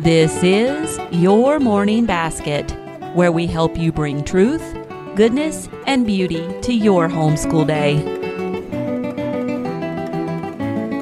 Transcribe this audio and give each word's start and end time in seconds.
This 0.00 0.42
is 0.42 0.98
Your 1.10 1.60
Morning 1.60 2.06
Basket, 2.06 2.70
where 3.14 3.30
we 3.30 3.46
help 3.46 3.76
you 3.76 3.92
bring 3.92 4.24
truth, 4.24 4.62
goodness, 5.14 5.68
and 5.86 6.06
beauty 6.06 6.42
to 6.62 6.72
your 6.72 7.06
homeschool 7.06 7.66
day. 7.66 7.96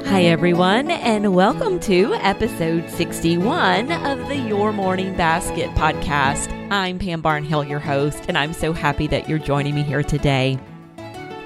Hi, 0.09 0.23
everyone, 0.23 0.91
and 0.91 1.33
welcome 1.33 1.79
to 1.79 2.13
episode 2.15 2.89
61 2.89 3.89
of 3.89 4.27
the 4.27 4.35
Your 4.35 4.73
Morning 4.73 5.15
Basket 5.15 5.69
podcast. 5.75 6.51
I'm 6.69 6.99
Pam 6.99 7.21
Barnhill, 7.21 7.69
your 7.69 7.79
host, 7.79 8.25
and 8.27 8.37
I'm 8.37 8.51
so 8.51 8.73
happy 8.73 9.07
that 9.07 9.29
you're 9.29 9.39
joining 9.39 9.75
me 9.75 9.83
here 9.83 10.03
today. 10.03 10.59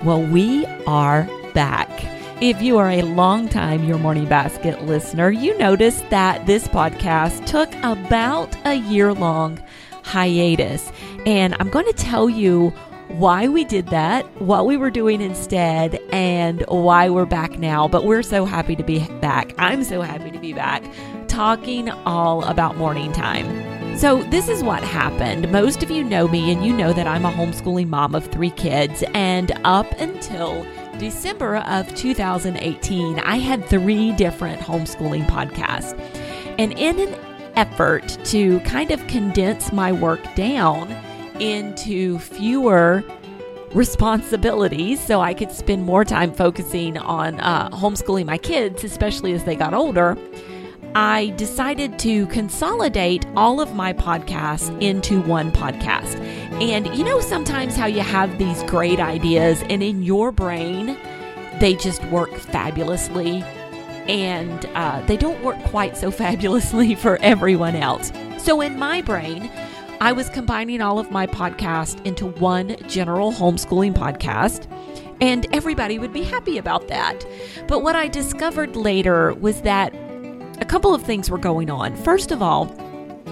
Well, 0.03 0.23
we 0.23 0.65
are 0.87 1.29
back. 1.53 2.12
If 2.43 2.61
you 2.61 2.77
are 2.77 2.89
a 2.89 3.03
longtime 3.03 3.85
Your 3.85 3.97
Morning 3.97 4.27
Basket 4.27 4.83
listener, 4.83 5.31
you 5.31 5.57
noticed 5.57 6.09
that 6.09 6.45
this 6.45 6.67
podcast 6.67 7.45
took 7.45 7.73
about 7.75 8.53
a 8.67 8.73
year 8.73 9.13
long 9.13 9.63
hiatus. 10.03 10.91
And 11.25 11.55
I'm 11.57 11.69
going 11.69 11.85
to 11.85 11.93
tell 11.93 12.29
you 12.29 12.71
why 13.07 13.47
we 13.47 13.63
did 13.63 13.87
that, 13.87 14.25
what 14.41 14.65
we 14.65 14.75
were 14.75 14.91
doing 14.91 15.21
instead, 15.21 16.01
and 16.11 16.65
why 16.67 17.09
we're 17.09 17.25
back 17.25 17.59
now. 17.59 17.87
But 17.87 18.03
we're 18.03 18.21
so 18.21 18.43
happy 18.43 18.75
to 18.75 18.83
be 18.83 19.07
back. 19.21 19.53
I'm 19.57 19.85
so 19.85 20.01
happy 20.01 20.29
to 20.29 20.39
be 20.39 20.51
back 20.51 20.83
talking 21.29 21.89
all 21.89 22.43
about 22.43 22.75
morning 22.75 23.13
time. 23.13 23.97
So, 23.97 24.21
this 24.23 24.49
is 24.49 24.63
what 24.63 24.83
happened. 24.83 25.49
Most 25.49 25.81
of 25.81 25.89
you 25.89 26.03
know 26.03 26.27
me, 26.27 26.51
and 26.51 26.65
you 26.65 26.73
know 26.73 26.91
that 26.93 27.07
I'm 27.07 27.25
a 27.25 27.31
homeschooling 27.31 27.87
mom 27.87 28.15
of 28.15 28.25
three 28.25 28.49
kids. 28.49 29.03
And 29.13 29.51
up 29.63 29.89
until 29.99 30.65
December 30.97 31.57
of 31.57 31.93
2018, 31.95 33.19
I 33.19 33.37
had 33.37 33.65
three 33.65 34.11
different 34.13 34.61
homeschooling 34.61 35.25
podcasts. 35.27 35.97
And 36.57 36.77
in 36.77 36.99
an 36.99 37.15
effort 37.55 38.17
to 38.25 38.59
kind 38.61 38.91
of 38.91 39.05
condense 39.07 39.71
my 39.71 39.91
work 39.91 40.21
down 40.35 40.91
into 41.39 42.19
fewer 42.19 43.03
responsibilities 43.73 44.99
so 44.99 45.19
I 45.19 45.33
could 45.33 45.51
spend 45.51 45.83
more 45.83 46.05
time 46.05 46.31
focusing 46.31 46.97
on 46.97 47.39
uh, 47.39 47.69
homeschooling 47.71 48.25
my 48.25 48.37
kids, 48.37 48.83
especially 48.83 49.33
as 49.33 49.43
they 49.43 49.55
got 49.55 49.73
older, 49.73 50.17
I 50.95 51.33
decided 51.37 51.97
to 51.99 52.27
consolidate 52.27 53.25
all 53.35 53.59
of 53.59 53.73
my 53.73 53.93
podcasts 53.93 54.69
into 54.79 55.21
one 55.21 55.51
podcast. 55.51 56.19
And 56.61 56.95
you 56.95 57.03
know, 57.03 57.19
sometimes 57.19 57.75
how 57.75 57.87
you 57.87 58.01
have 58.01 58.37
these 58.37 58.61
great 58.63 58.99
ideas, 58.99 59.63
and 59.69 59.81
in 59.81 60.03
your 60.03 60.31
brain, 60.31 60.95
they 61.59 61.73
just 61.75 62.03
work 62.05 62.31
fabulously, 62.35 63.41
and 64.07 64.67
uh, 64.75 65.03
they 65.07 65.17
don't 65.17 65.43
work 65.43 65.57
quite 65.63 65.97
so 65.97 66.11
fabulously 66.23 66.93
for 66.93 67.17
everyone 67.21 67.75
else. 67.75 68.11
So, 68.37 68.61
in 68.61 68.77
my 68.77 69.01
brain, 69.01 69.49
I 69.99 70.11
was 70.11 70.29
combining 70.29 70.79
all 70.81 70.99
of 70.99 71.09
my 71.09 71.25
podcasts 71.25 72.03
into 72.05 72.27
one 72.27 72.75
general 72.87 73.31
homeschooling 73.31 73.95
podcast 73.95 74.67
and 75.21 75.47
everybody 75.53 75.99
would 75.99 76.11
be 76.11 76.23
happy 76.23 76.57
about 76.57 76.89
that. 76.89 77.25
But 77.67 77.81
what 77.81 77.95
I 77.95 78.09
discovered 78.09 78.75
later 78.75 79.33
was 79.35 79.61
that 79.61 79.93
a 80.63 80.65
couple 80.65 80.95
of 80.95 81.03
things 81.03 81.29
were 81.29 81.37
going 81.37 81.69
on. 81.69 81.93
First 81.93 82.31
of 82.31 82.41
all, 82.41 82.67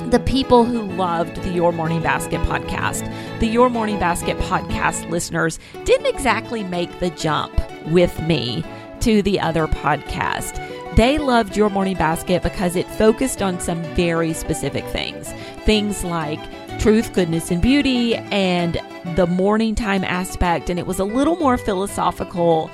the 0.09 0.21
people 0.25 0.65
who 0.65 0.81
loved 0.81 1.37
the 1.43 1.49
Your 1.51 1.71
Morning 1.71 2.01
Basket 2.01 2.41
podcast, 2.41 3.09
the 3.39 3.47
Your 3.47 3.69
Morning 3.69 3.97
Basket 3.97 4.37
podcast 4.39 5.09
listeners, 5.09 5.57
didn't 5.85 6.07
exactly 6.07 6.61
make 6.65 6.99
the 6.99 7.09
jump 7.11 7.57
with 7.87 8.19
me 8.23 8.65
to 8.99 9.21
the 9.21 9.39
other 9.39 9.67
podcast. 9.67 10.57
They 10.97 11.19
loved 11.19 11.55
Your 11.55 11.69
Morning 11.69 11.95
Basket 11.95 12.43
because 12.43 12.75
it 12.75 12.85
focused 12.85 13.41
on 13.41 13.61
some 13.61 13.81
very 13.95 14.33
specific 14.33 14.83
things. 14.87 15.31
Things 15.63 16.03
like 16.03 16.41
truth, 16.81 17.13
goodness, 17.13 17.49
and 17.49 17.61
beauty, 17.61 18.15
and 18.15 18.77
the 19.15 19.25
morning 19.25 19.73
time 19.73 20.03
aspect. 20.03 20.69
And 20.69 20.77
it 20.77 20.85
was 20.85 20.99
a 20.99 21.05
little 21.05 21.37
more 21.37 21.57
philosophical 21.57 22.69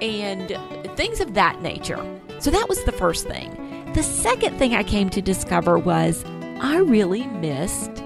and 0.00 0.48
things 0.96 1.20
of 1.20 1.34
that 1.34 1.60
nature. 1.60 2.02
So 2.38 2.50
that 2.50 2.70
was 2.70 2.82
the 2.84 2.92
first 2.92 3.28
thing. 3.28 3.67
The 3.94 4.02
second 4.02 4.58
thing 4.58 4.74
I 4.74 4.82
came 4.82 5.10
to 5.10 5.22
discover 5.22 5.78
was 5.78 6.24
I 6.60 6.78
really 6.78 7.26
missed 7.26 8.02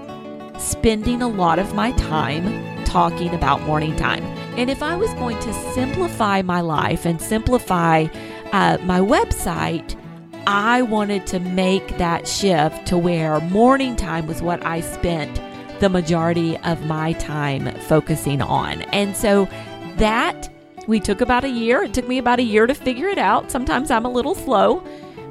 spending 0.57 1.21
a 1.21 1.27
lot 1.27 1.59
of 1.59 1.75
my 1.75 1.91
time 1.93 2.85
talking 2.85 3.33
about 3.33 3.61
morning 3.63 3.95
time. 3.95 4.23
And 4.57 4.69
if 4.69 4.81
I 4.81 4.95
was 4.95 5.13
going 5.15 5.39
to 5.39 5.53
simplify 5.73 6.41
my 6.41 6.61
life 6.61 7.05
and 7.05 7.21
simplify 7.21 8.07
uh, 8.51 8.77
my 8.83 8.99
website, 8.99 9.99
I 10.47 10.81
wanted 10.83 11.27
to 11.27 11.39
make 11.39 11.97
that 11.97 12.27
shift 12.27 12.87
to 12.87 12.97
where 12.97 13.39
morning 13.41 13.95
time 13.95 14.25
was 14.25 14.41
what 14.41 14.65
I 14.65 14.81
spent 14.81 15.41
the 15.79 15.89
majority 15.89 16.57
of 16.59 16.85
my 16.85 17.13
time 17.13 17.73
focusing 17.81 18.41
on. 18.41 18.83
And 18.93 19.17
so 19.17 19.49
that 19.97 20.49
we 20.87 20.99
took 20.99 21.21
about 21.21 21.43
a 21.43 21.49
year. 21.49 21.83
It 21.83 21.93
took 21.93 22.07
me 22.07 22.17
about 22.17 22.39
a 22.39 22.43
year 22.43 22.67
to 22.67 22.73
figure 22.73 23.07
it 23.07 23.17
out. 23.17 23.51
Sometimes 23.51 23.89
I'm 23.89 24.05
a 24.05 24.11
little 24.11 24.35
slow 24.35 24.83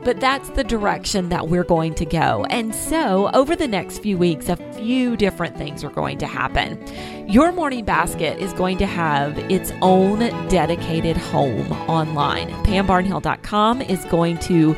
but 0.04 0.20
that's 0.20 0.50
the 0.50 0.64
direction 0.64 1.28
that 1.28 1.48
we're 1.48 1.64
going 1.64 1.94
to 1.94 2.04
go. 2.04 2.44
And 2.50 2.74
so, 2.74 3.30
over 3.34 3.54
the 3.54 3.68
next 3.68 3.98
few 3.98 4.18
weeks, 4.18 4.48
a 4.48 4.56
few 4.74 5.16
different 5.16 5.56
things 5.56 5.84
are 5.84 5.90
going 5.90 6.18
to 6.18 6.26
happen. 6.26 6.82
Your 7.28 7.52
morning 7.52 7.84
basket 7.84 8.38
is 8.38 8.52
going 8.52 8.78
to 8.78 8.86
have 8.86 9.38
its 9.50 9.72
own 9.82 10.18
dedicated 10.48 11.16
home 11.16 11.70
online. 11.88 12.48
PamBarnhill.com 12.64 13.82
is 13.82 14.04
going 14.06 14.38
to 14.38 14.76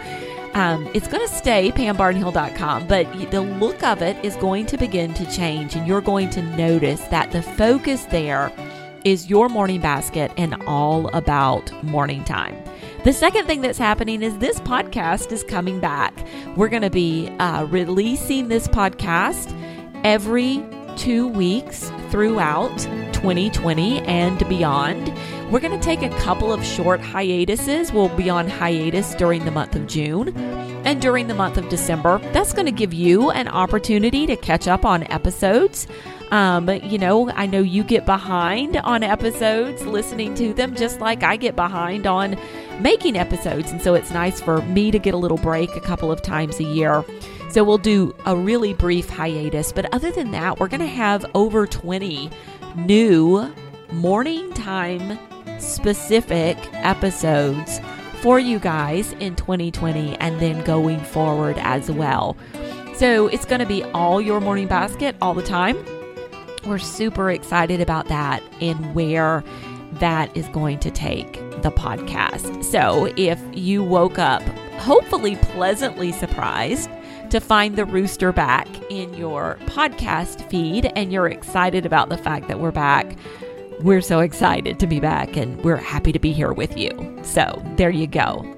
um, 0.55 0.89
it's 0.95 1.09
going 1.09 1.27
to 1.27 1.35
stay 1.35 1.73
pambarnhill.com, 1.73 2.87
but 2.87 3.13
the 3.33 3.41
look 3.41 3.83
of 3.83 4.03
it 4.03 4.25
is 4.25 4.37
going 4.37 4.67
to 4.67 4.77
begin 4.77 5.13
to 5.15 5.29
change, 5.31 5.75
and 5.75 5.85
you're 5.85 6.01
going 6.01 6.31
to 6.31 6.43
notice 6.57 7.01
that 7.09 7.33
the 7.33 7.43
focus 7.43 8.05
there 8.05 8.53
is 9.05 9.29
your 9.29 9.49
morning 9.49 9.81
basket 9.81 10.31
and 10.37 10.55
all 10.67 11.09
about 11.09 11.71
morning 11.83 12.23
time. 12.25 12.57
The 13.05 13.13
second 13.13 13.47
thing 13.47 13.61
that's 13.61 13.77
happening 13.77 14.23
is 14.23 14.39
this 14.39 14.59
podcast 14.61 15.31
is 15.31 15.45
coming 15.45 15.79
back. 15.79 16.27
We're 16.57 16.71
going 16.71 16.81
to 16.81 16.89
be 16.89 17.29
uh, 17.39 17.65
releasing 17.67 18.49
this 18.49 18.67
podcast 18.67 19.53
every 20.05 20.65
two 20.97 21.29
weeks 21.29 21.91
throughout 22.09 22.79
2020 23.13 24.01
and 24.01 24.49
beyond. 24.49 25.13
We're 25.53 25.61
going 25.61 25.79
to 25.79 25.85
take 25.85 26.01
a 26.01 26.09
couple 26.21 26.51
of 26.51 26.65
short 26.65 27.01
hiatuses. 27.01 27.93
We'll 27.93 28.09
be 28.09 28.31
on 28.31 28.49
hiatus 28.49 29.15
during 29.17 29.45
the 29.45 29.51
month 29.51 29.77
of 29.77 29.87
June 29.87 30.35
and 30.87 31.03
during 31.03 31.27
the 31.27 31.35
month 31.35 31.59
of 31.59 31.69
December. 31.69 32.21
That's 32.33 32.55
going 32.55 32.67
to 32.67 32.73
give 32.73 32.95
you 32.95 33.31
an 33.33 33.49
opportunity 33.49 34.27
to 34.29 34.37
catch 34.37 34.67
up 34.67 34.87
on 34.87 35.03
episodes. 35.13 35.87
Um, 36.35 36.69
you 36.69 36.99
know, 36.99 37.31
I 37.31 37.47
know 37.47 37.61
you 37.61 37.85
get 37.85 38.07
behind 38.07 38.77
on 38.79 39.05
episodes 39.05 39.87
listening 39.87 40.35
to 40.35 40.53
them, 40.53 40.75
just 40.75 40.99
like 40.99 41.23
I 41.23 41.37
get 41.37 41.55
behind 41.55 42.09
on 42.09 42.37
making 42.81 43.17
episodes. 43.17 43.71
And 43.71 43.81
so 43.81 43.95
it's 43.95 44.11
nice 44.11 44.41
for 44.41 44.61
me 44.63 44.91
to 44.91 44.99
get 44.99 45.15
a 45.15 45.17
little 45.17 45.39
break 45.39 45.77
a 45.77 45.81
couple 45.81 46.11
of 46.11 46.23
times 46.23 46.59
a 46.59 46.65
year. 46.65 47.05
So 47.51 47.63
we'll 47.63 47.79
do 47.79 48.17
a 48.27 48.37
really 48.37 48.75
brief 48.75 49.09
hiatus. 49.09 49.71
But 49.71 49.95
other 49.95 50.11
than 50.11 50.33
that, 50.33 50.59
we're 50.59 50.67
going 50.67 50.81
to 50.81 50.89
have 50.89 51.25
over 51.37 51.69
20 51.69 52.29
new 52.75 53.49
morning 53.93 54.53
time 54.55 55.17
specific 55.61 56.59
episodes 56.73 57.81
for 58.23 58.41
you 58.41 58.59
guys 58.59 59.13
in 59.21 59.37
2020 59.37 60.17
and 60.17 60.41
then 60.41 60.65
going 60.65 60.99
forward 60.99 61.59
as 61.61 61.93
well. 61.93 62.37
So 62.97 63.29
it's 63.29 63.45
going 63.45 63.61
to 63.61 63.67
be 63.67 63.85
all 63.85 64.21
your 64.21 64.41
morning 64.41 64.67
basket 64.67 65.15
all 65.23 65.35
the 65.35 65.41
time. 65.41 65.77
We're 66.67 66.79
super 66.79 67.31
excited 67.31 67.81
about 67.81 68.09
that 68.09 68.43
and 68.61 68.95
where 68.95 69.45
that 69.95 70.35
is 70.37 70.49
going 70.49 70.81
to 70.81 70.91
take 70.91 71.35
the 71.63 71.71
podcast. 71.71 72.65
So 72.65 73.13
if 73.17 73.41
you 73.53 73.83
woke 73.83 74.19
up 74.19 74.43
hopefully 74.79 75.37
pleasantly 75.37 76.13
surprised 76.13 76.91
to 77.31 77.41
find 77.41 77.77
the 77.77 77.85
rooster 77.85 78.33
back 78.33 78.69
in 78.91 79.15
your 79.15 79.57
podcast 79.67 80.49
feed 80.51 80.87
and 80.97 81.13
you're 81.13 81.29
excited 81.29 81.87
about 81.87 82.09
the 82.09 82.19
fact 82.19 82.49
that 82.49 82.61
we're 82.61 82.71
back, 82.71 83.17
we're 83.81 84.01
so 84.01 84.21
excited 84.21 84.79
to 84.81 84.87
be 84.87 85.01
back 85.01 85.37
and 85.37 85.63
we're 85.65 85.77
happy 85.77 86.13
to 86.13 86.19
be 86.19 86.33
here 86.33 86.53
with 86.53 86.77
you. 86.77 87.19
So 87.23 87.63
there 87.77 87.91
you 87.91 88.07
go. 88.07 88.54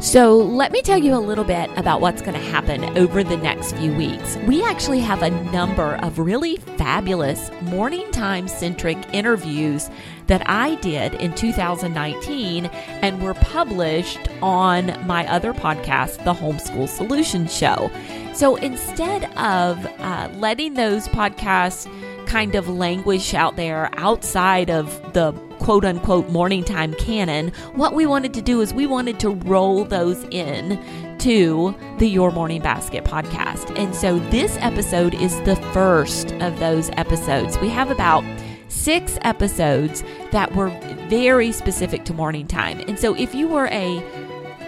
So, 0.00 0.36
let 0.36 0.70
me 0.70 0.80
tell 0.80 0.98
you 0.98 1.16
a 1.16 1.18
little 1.18 1.42
bit 1.42 1.68
about 1.76 2.00
what's 2.00 2.22
going 2.22 2.34
to 2.34 2.50
happen 2.50 2.84
over 2.96 3.24
the 3.24 3.36
next 3.36 3.72
few 3.72 3.92
weeks. 3.94 4.36
We 4.46 4.62
actually 4.62 5.00
have 5.00 5.22
a 5.22 5.30
number 5.50 5.96
of 5.96 6.20
really 6.20 6.56
fabulous 6.56 7.50
morning 7.62 8.08
time 8.12 8.46
centric 8.46 8.96
interviews 9.12 9.90
that 10.28 10.48
I 10.48 10.76
did 10.76 11.14
in 11.14 11.34
2019 11.34 12.66
and 12.66 13.20
were 13.20 13.34
published 13.34 14.20
on 14.40 14.86
my 15.04 15.26
other 15.26 15.52
podcast, 15.52 16.22
The 16.22 16.32
Homeschool 16.32 16.88
Solutions 16.88 17.52
Show. 17.52 17.90
So, 18.34 18.54
instead 18.54 19.24
of 19.36 19.84
uh, 19.98 20.28
letting 20.36 20.74
those 20.74 21.08
podcasts 21.08 21.90
kind 22.28 22.54
of 22.54 22.68
languish 22.68 23.34
out 23.34 23.56
there 23.56 23.90
outside 23.96 24.70
of 24.70 24.86
the 25.14 25.32
quote 25.58 25.84
unquote 25.84 26.28
morning 26.28 26.62
time 26.62 26.94
canon, 26.94 27.48
what 27.74 27.94
we 27.94 28.06
wanted 28.06 28.34
to 28.34 28.42
do 28.42 28.60
is 28.60 28.72
we 28.72 28.86
wanted 28.86 29.18
to 29.20 29.30
roll 29.30 29.84
those 29.84 30.22
in 30.30 30.80
to 31.18 31.74
the 31.98 32.08
Your 32.08 32.30
Morning 32.30 32.62
Basket 32.62 33.04
podcast. 33.04 33.76
And 33.76 33.94
so 33.94 34.18
this 34.30 34.56
episode 34.60 35.14
is 35.14 35.40
the 35.40 35.56
first 35.72 36.32
of 36.34 36.58
those 36.60 36.90
episodes. 36.90 37.58
We 37.58 37.70
have 37.70 37.90
about 37.90 38.24
six 38.68 39.18
episodes 39.22 40.04
that 40.30 40.54
were 40.54 40.68
very 41.08 41.50
specific 41.50 42.04
to 42.04 42.14
morning 42.14 42.46
time. 42.46 42.80
And 42.86 42.98
so 42.98 43.16
if 43.16 43.34
you 43.34 43.48
were 43.48 43.66
a 43.68 44.00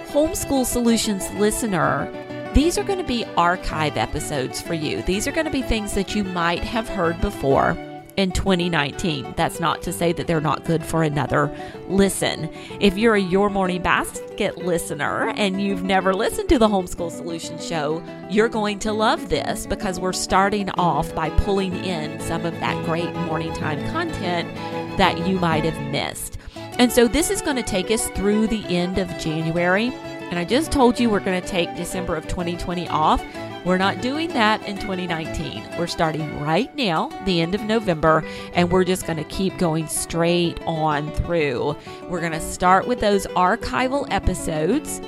Homeschool 0.09 0.67
Solutions 0.67 1.31
listener, 1.35 2.13
these 2.55 2.76
are 2.76 2.82
going 2.82 2.99
to 2.99 3.05
be 3.05 3.25
archive 3.37 3.97
episodes 3.97 4.61
for 4.61 4.75
you. 4.75 5.02
These 5.02 5.29
are 5.29 5.32
going 5.32 5.47
to 5.47 5.52
be 5.52 5.62
things 5.62 5.94
that 5.94 6.14
you 6.14 6.25
might 6.25 6.64
have 6.64 6.88
heard 6.88 7.20
before 7.20 7.76
in 8.17 8.32
2019. 8.32 9.35
That's 9.37 9.61
not 9.61 9.82
to 9.82 9.93
say 9.93 10.12
that 10.12 10.26
they're 10.26 10.41
not 10.41 10.64
good 10.64 10.85
for 10.85 11.02
another 11.02 11.55
listen. 11.88 12.50
If 12.81 12.99
you're 12.99 13.14
a 13.14 13.20
Your 13.20 13.50
Morning 13.50 13.82
Basket 13.82 14.58
listener 14.58 15.29
and 15.37 15.62
you've 15.62 15.85
never 15.85 16.12
listened 16.12 16.49
to 16.49 16.58
the 16.58 16.69
Homeschool 16.69 17.11
Solution 17.11 17.58
Show, 17.58 18.02
you're 18.29 18.49
going 18.49 18.79
to 18.81 18.93
love 18.93 19.29
this 19.29 19.67
because 19.67 20.00
we're 20.00 20.12
starting 20.12 20.70
off 20.70 21.14
by 21.14 21.31
pulling 21.31 21.75
in 21.85 22.20
some 22.20 22.44
of 22.44 22.53
that 22.55 22.85
great 22.85 23.12
morning 23.14 23.53
time 23.55 23.81
content 23.91 24.53
that 24.99 25.26
you 25.26 25.38
might 25.38 25.64
have 25.64 25.91
missed. 25.93 26.37
And 26.79 26.91
so 26.91 27.06
this 27.06 27.31
is 27.31 27.43
going 27.43 27.56
to 27.56 27.62
take 27.62 27.91
us 27.91 28.08
through 28.11 28.49
the 28.49 28.64
end 28.67 28.99
of 28.99 29.08
January. 29.19 29.93
And 30.31 30.38
I 30.38 30.44
just 30.44 30.71
told 30.71 30.99
you 31.00 31.11
we're 31.11 31.21
going 31.21 31.41
to 31.41 31.47
take 31.47 31.75
December 31.75 32.15
of 32.15 32.29
2020 32.29 32.88
off. 32.88 33.23
We're 33.65 33.79
not 33.79 34.00
doing 34.00 34.29
that 34.31 34.67
in 34.67 34.77
2019. 34.77 35.69
We're 35.77 35.87
starting 35.87 36.41
right 36.41 36.75
now, 36.77 37.09
the 37.27 37.41
end 37.41 37.55
of 37.55 37.62
November, 37.62 38.25
and 38.55 38.71
we're 38.71 38.85
just 38.85 39.06
going 39.06 39.19
to 39.19 39.25
keep 39.25 39.59
going 39.59 39.87
straight 39.88 40.59
on 40.67 41.11
through. 41.12 41.77
We're 42.09 42.21
going 42.21 42.32
to 42.32 42.41
start 42.41 42.87
with 42.87 43.00
those 43.00 43.27
archival 43.29 44.06
episodes 44.11 45.00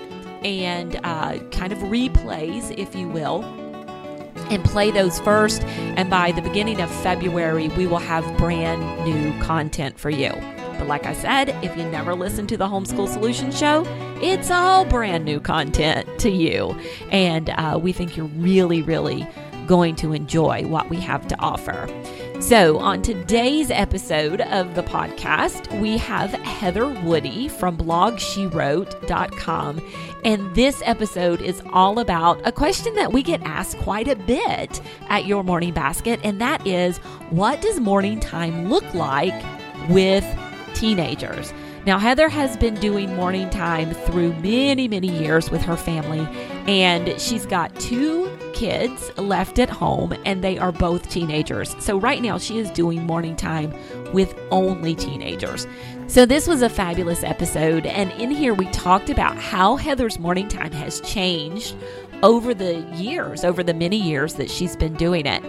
and 0.44 0.96
uh, 1.04 1.38
kind 1.50 1.72
of 1.72 1.78
replays, 1.78 2.76
if 2.76 2.94
you 2.94 3.08
will 3.08 3.42
and 4.50 4.64
play 4.64 4.90
those 4.90 5.18
first. 5.20 5.62
And 5.62 6.10
by 6.10 6.32
the 6.32 6.42
beginning 6.42 6.80
of 6.80 6.90
February, 7.02 7.68
we 7.68 7.86
will 7.86 7.98
have 7.98 8.36
brand 8.36 8.82
new 9.04 9.32
content 9.42 9.98
for 9.98 10.10
you. 10.10 10.32
But 10.82 10.88
like 10.88 11.06
I 11.06 11.12
said, 11.12 11.50
if 11.62 11.76
you 11.76 11.84
never 11.84 12.12
listened 12.12 12.48
to 12.48 12.56
the 12.56 12.66
Homeschool 12.66 13.06
Solution 13.06 13.52
Show, 13.52 13.84
it's 14.20 14.50
all 14.50 14.84
brand 14.84 15.24
new 15.24 15.38
content 15.38 16.08
to 16.18 16.28
you. 16.28 16.76
And 17.12 17.50
uh, 17.50 17.78
we 17.80 17.92
think 17.92 18.16
you're 18.16 18.26
really, 18.26 18.82
really 18.82 19.24
going 19.68 19.94
to 19.94 20.12
enjoy 20.12 20.66
what 20.66 20.90
we 20.90 20.96
have 20.96 21.28
to 21.28 21.38
offer. 21.38 21.88
So, 22.40 22.80
on 22.80 23.00
today's 23.00 23.70
episode 23.70 24.40
of 24.40 24.74
the 24.74 24.82
podcast, 24.82 25.80
we 25.80 25.98
have 25.98 26.32
Heather 26.32 26.88
Woody 26.88 27.46
from 27.46 27.76
blogshewrote.com. 27.76 29.92
And 30.24 30.54
this 30.56 30.82
episode 30.84 31.40
is 31.40 31.62
all 31.72 32.00
about 32.00 32.44
a 32.44 32.50
question 32.50 32.92
that 32.96 33.12
we 33.12 33.22
get 33.22 33.40
asked 33.44 33.78
quite 33.78 34.08
a 34.08 34.16
bit 34.16 34.80
at 35.08 35.26
Your 35.26 35.44
Morning 35.44 35.72
Basket, 35.72 36.18
and 36.24 36.40
that 36.40 36.66
is 36.66 36.98
what 37.30 37.62
does 37.62 37.78
morning 37.78 38.18
time 38.18 38.68
look 38.68 38.94
like 38.94 39.44
with 39.88 40.24
teenagers. 40.74 41.52
Now, 41.84 41.98
Heather 41.98 42.28
has 42.28 42.56
been 42.56 42.74
doing 42.74 43.14
morning 43.16 43.50
time 43.50 43.92
through 43.92 44.34
many, 44.34 44.86
many 44.86 45.08
years 45.08 45.50
with 45.50 45.62
her 45.62 45.76
family, 45.76 46.20
and 46.68 47.20
she's 47.20 47.44
got 47.44 47.74
two 47.80 48.30
kids 48.54 49.10
left 49.18 49.58
at 49.58 49.68
home, 49.68 50.14
and 50.24 50.44
they 50.44 50.58
are 50.58 50.70
both 50.70 51.08
teenagers. 51.10 51.74
So, 51.80 51.98
right 51.98 52.22
now, 52.22 52.38
she 52.38 52.58
is 52.58 52.70
doing 52.70 53.02
morning 53.04 53.34
time 53.34 53.74
with 54.12 54.38
only 54.52 54.94
teenagers. 54.94 55.66
So, 56.06 56.24
this 56.24 56.46
was 56.46 56.62
a 56.62 56.68
fabulous 56.68 57.24
episode, 57.24 57.86
and 57.86 58.12
in 58.12 58.30
here, 58.30 58.54
we 58.54 58.66
talked 58.66 59.10
about 59.10 59.36
how 59.36 59.74
Heather's 59.74 60.20
morning 60.20 60.46
time 60.46 60.72
has 60.72 61.00
changed 61.00 61.74
over 62.22 62.54
the 62.54 62.80
years, 62.94 63.44
over 63.44 63.64
the 63.64 63.74
many 63.74 63.96
years 63.96 64.34
that 64.34 64.48
she's 64.48 64.76
been 64.76 64.94
doing 64.94 65.26
it 65.26 65.42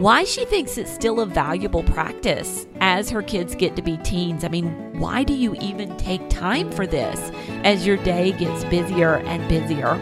why 0.00 0.24
she 0.24 0.46
thinks 0.46 0.78
it's 0.78 0.90
still 0.90 1.20
a 1.20 1.26
valuable 1.26 1.82
practice 1.82 2.66
as 2.80 3.10
her 3.10 3.22
kids 3.22 3.54
get 3.54 3.76
to 3.76 3.82
be 3.82 3.98
teens. 3.98 4.44
I 4.44 4.48
mean, 4.48 4.98
why 4.98 5.24
do 5.24 5.34
you 5.34 5.54
even 5.56 5.94
take 5.98 6.26
time 6.30 6.72
for 6.72 6.86
this 6.86 7.30
as 7.64 7.86
your 7.86 7.98
day 7.98 8.32
gets 8.32 8.64
busier 8.64 9.16
and 9.16 9.46
busier? 9.46 9.96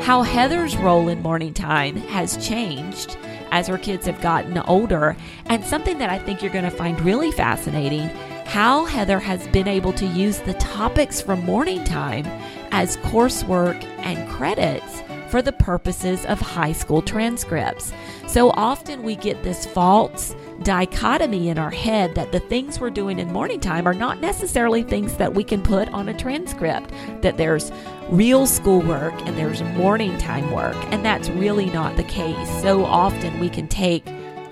How 0.00 0.22
Heather's 0.22 0.78
role 0.78 1.08
in 1.08 1.20
morning 1.20 1.52
time 1.52 1.96
has 1.96 2.38
changed 2.46 3.18
as 3.50 3.66
her 3.66 3.76
kids 3.76 4.06
have 4.06 4.20
gotten 4.22 4.56
older, 4.58 5.14
and 5.44 5.62
something 5.62 5.98
that 5.98 6.08
I 6.08 6.18
think 6.18 6.40
you're 6.40 6.50
going 6.50 6.64
to 6.64 6.70
find 6.70 6.98
really 7.02 7.30
fascinating 7.30 8.08
how 8.46 8.86
Heather 8.86 9.18
has 9.18 9.46
been 9.48 9.68
able 9.68 9.92
to 9.92 10.06
use 10.06 10.38
the 10.38 10.54
topics 10.54 11.20
from 11.20 11.44
morning 11.44 11.84
time 11.84 12.26
as 12.72 12.96
coursework 12.98 13.84
and 13.98 14.26
credits 14.30 15.02
for 15.34 15.42
the 15.42 15.50
purposes 15.50 16.24
of 16.26 16.40
high 16.40 16.70
school 16.70 17.02
transcripts. 17.02 17.92
So 18.28 18.50
often 18.50 19.02
we 19.02 19.16
get 19.16 19.42
this 19.42 19.66
false 19.66 20.32
dichotomy 20.62 21.48
in 21.48 21.58
our 21.58 21.72
head 21.72 22.14
that 22.14 22.30
the 22.30 22.38
things 22.38 22.78
we're 22.78 22.90
doing 22.90 23.18
in 23.18 23.32
morning 23.32 23.58
time 23.58 23.88
are 23.88 23.94
not 23.94 24.20
necessarily 24.20 24.84
things 24.84 25.16
that 25.16 25.34
we 25.34 25.42
can 25.42 25.60
put 25.60 25.88
on 25.88 26.08
a 26.08 26.16
transcript, 26.16 26.92
that 27.22 27.36
there's 27.36 27.72
real 28.10 28.46
schoolwork 28.46 29.12
and 29.26 29.36
there's 29.36 29.60
morning 29.76 30.16
time 30.18 30.52
work, 30.52 30.76
and 30.92 31.04
that's 31.04 31.28
really 31.30 31.66
not 31.66 31.96
the 31.96 32.04
case. 32.04 32.62
So 32.62 32.84
often 32.84 33.40
we 33.40 33.48
can 33.48 33.66
take 33.66 34.04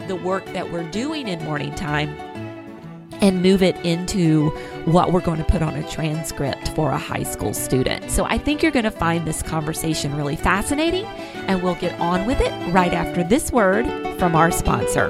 the 0.08 0.17
work 0.17 0.44
that 0.46 0.73
we're 0.73 0.90
doing 0.90 1.28
in 1.28 1.44
morning 1.44 1.76
time 1.76 2.08
and 3.23 3.41
move 3.41 3.63
it 3.63 3.77
into 3.85 4.51
what 4.85 5.13
we're 5.13 5.21
going 5.21 5.39
to 5.39 5.45
put 5.45 5.63
on 5.63 5.75
a 5.75 5.89
transcript 5.89 6.69
for 6.71 6.91
a 6.91 6.99
high 6.99 7.23
school 7.23 7.55
student. 7.55 8.11
So 8.11 8.25
I 8.25 8.37
think 8.37 8.63
you're 8.63 8.73
going 8.73 8.85
to 8.85 8.91
find 8.91 9.27
this 9.27 9.43
conversation 9.43 10.15
really 10.17 10.37
fascinating, 10.37 11.07
and 11.47 11.63
we'll 11.63 11.77
get 11.77 11.99
on 12.01 12.27
with 12.27 12.41
it 12.41 12.53
right 12.73 12.93
after 12.93 13.23
this 13.23 13.51
word 13.53 13.87
from 14.19 14.35
our 14.35 14.51
sponsor. 14.51 15.09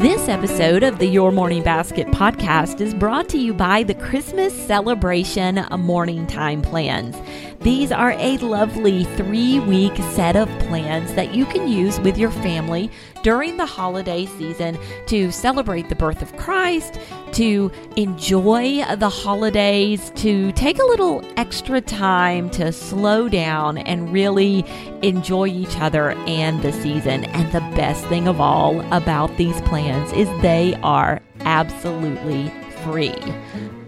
This 0.00 0.30
episode 0.30 0.82
of 0.82 0.98
the 0.98 1.06
Your 1.06 1.30
Morning 1.30 1.62
Basket 1.62 2.06
podcast 2.06 2.80
is 2.80 2.94
brought 2.94 3.28
to 3.28 3.38
you 3.38 3.52
by 3.52 3.82
the 3.82 3.92
Christmas 3.92 4.54
Celebration 4.66 5.62
Morning 5.78 6.26
Time 6.26 6.62
Plans. 6.62 7.14
These 7.62 7.92
are 7.92 8.12
a 8.12 8.38
lovely 8.38 9.04
three 9.04 9.60
week 9.60 9.94
set 10.12 10.34
of 10.34 10.48
plans 10.60 11.12
that 11.12 11.34
you 11.34 11.44
can 11.44 11.68
use 11.68 12.00
with 12.00 12.16
your 12.16 12.30
family 12.30 12.90
during 13.22 13.58
the 13.58 13.66
holiday 13.66 14.24
season 14.24 14.78
to 15.08 15.30
celebrate 15.30 15.90
the 15.90 15.94
birth 15.94 16.22
of 16.22 16.34
Christ, 16.38 16.98
to 17.32 17.70
enjoy 17.96 18.82
the 18.96 19.10
holidays, 19.10 20.10
to 20.16 20.52
take 20.52 20.78
a 20.78 20.84
little 20.84 21.22
extra 21.36 21.82
time 21.82 22.48
to 22.50 22.72
slow 22.72 23.28
down 23.28 23.76
and 23.76 24.10
really 24.10 24.64
enjoy 25.02 25.48
each 25.48 25.76
other 25.80 26.12
and 26.12 26.62
the 26.62 26.72
season. 26.72 27.26
And 27.26 27.52
the 27.52 27.60
best 27.76 28.06
thing 28.06 28.26
of 28.26 28.40
all 28.40 28.80
about 28.90 29.36
these 29.36 29.60
plans 29.62 30.10
is 30.12 30.28
they 30.40 30.76
are 30.82 31.20
absolutely 31.40 32.50
free. 32.84 33.14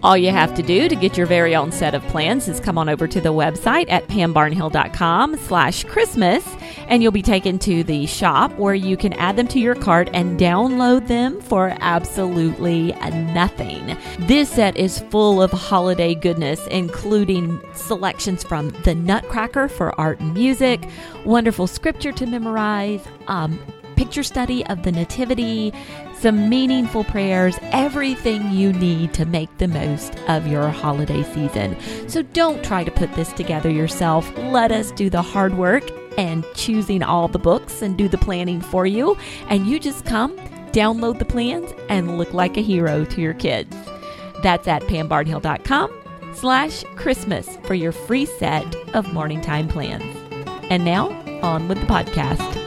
All 0.03 0.17
you 0.17 0.31
have 0.31 0.53
to 0.55 0.61
do 0.61 0.89
to 0.89 0.95
get 0.95 1.15
your 1.15 1.25
very 1.25 1.55
own 1.55 1.71
set 1.71 1.95
of 1.95 2.03
plans 2.07 2.49
is 2.49 2.59
come 2.59 2.77
on 2.77 2.89
over 2.89 3.07
to 3.07 3.21
the 3.21 3.31
website 3.31 3.85
at 3.89 4.05
pambarnhill.com 4.07 5.37
slash 5.37 5.85
Christmas 5.85 6.45
and 6.89 7.01
you'll 7.01 7.13
be 7.13 7.21
taken 7.21 7.57
to 7.59 7.83
the 7.85 8.05
shop 8.05 8.51
where 8.57 8.75
you 8.75 8.97
can 8.97 9.13
add 9.13 9.37
them 9.37 9.47
to 9.47 9.59
your 9.59 9.75
cart 9.75 10.09
and 10.13 10.37
download 10.37 11.07
them 11.07 11.39
for 11.39 11.75
absolutely 11.79 12.91
nothing. 13.33 13.97
This 14.19 14.49
set 14.49 14.75
is 14.75 14.99
full 15.09 15.41
of 15.41 15.51
holiday 15.51 16.15
goodness, 16.15 16.67
including 16.67 17.61
selections 17.73 18.43
from 18.43 18.69
The 18.83 18.95
Nutcracker 18.95 19.69
for 19.69 19.97
art 19.97 20.19
and 20.19 20.33
music, 20.33 20.87
wonderful 21.23 21.65
scripture 21.65 22.11
to 22.11 22.25
memorize, 22.25 23.01
um, 23.27 23.57
picture 23.95 24.23
study 24.23 24.65
of 24.65 24.83
the 24.83 24.91
Nativity, 24.91 25.73
some 26.23 26.47
meaningful 26.47 27.03
prayers, 27.03 27.59
everything 27.73 28.49
you 28.49 28.71
need 28.71 29.13
to 29.13 29.25
make 29.25 29.55
the 29.57 29.67
most 29.67 30.17
of 30.29 30.47
your 30.47 30.69
holiday 30.69 31.21
season. 31.21 31.77
So 32.07 32.21
don't 32.21 32.63
try 32.63 32.85
to 32.85 32.91
put 32.91 33.13
this 33.13 33.33
together 33.33 33.69
yourself. 33.69 34.31
Let 34.37 34.71
us 34.71 34.91
do 34.91 35.09
the 35.09 35.21
hard 35.21 35.57
work 35.57 35.83
and 36.17 36.45
choosing 36.55 37.03
all 37.03 37.27
the 37.27 37.39
books 37.39 37.81
and 37.81 37.97
do 37.97 38.07
the 38.07 38.17
planning 38.17 38.61
for 38.61 38.85
you. 38.85 39.17
And 39.49 39.67
you 39.67 39.81
just 39.81 40.05
come, 40.05 40.37
download 40.71 41.19
the 41.19 41.25
plans, 41.25 41.73
and 41.89 42.17
look 42.17 42.33
like 42.33 42.55
a 42.55 42.61
hero 42.61 43.03
to 43.03 43.21
your 43.21 43.33
kids. 43.33 43.75
That's 44.41 44.69
at 44.69 44.83
pambarnhill.com 44.83 45.91
slash 46.35 46.85
Christmas 46.95 47.57
for 47.63 47.73
your 47.73 47.91
free 47.91 48.25
set 48.25 48.73
of 48.95 49.11
morning 49.11 49.41
time 49.41 49.67
plans. 49.67 50.05
And 50.69 50.85
now, 50.85 51.09
on 51.41 51.67
with 51.67 51.81
the 51.81 51.85
podcast. 51.85 52.62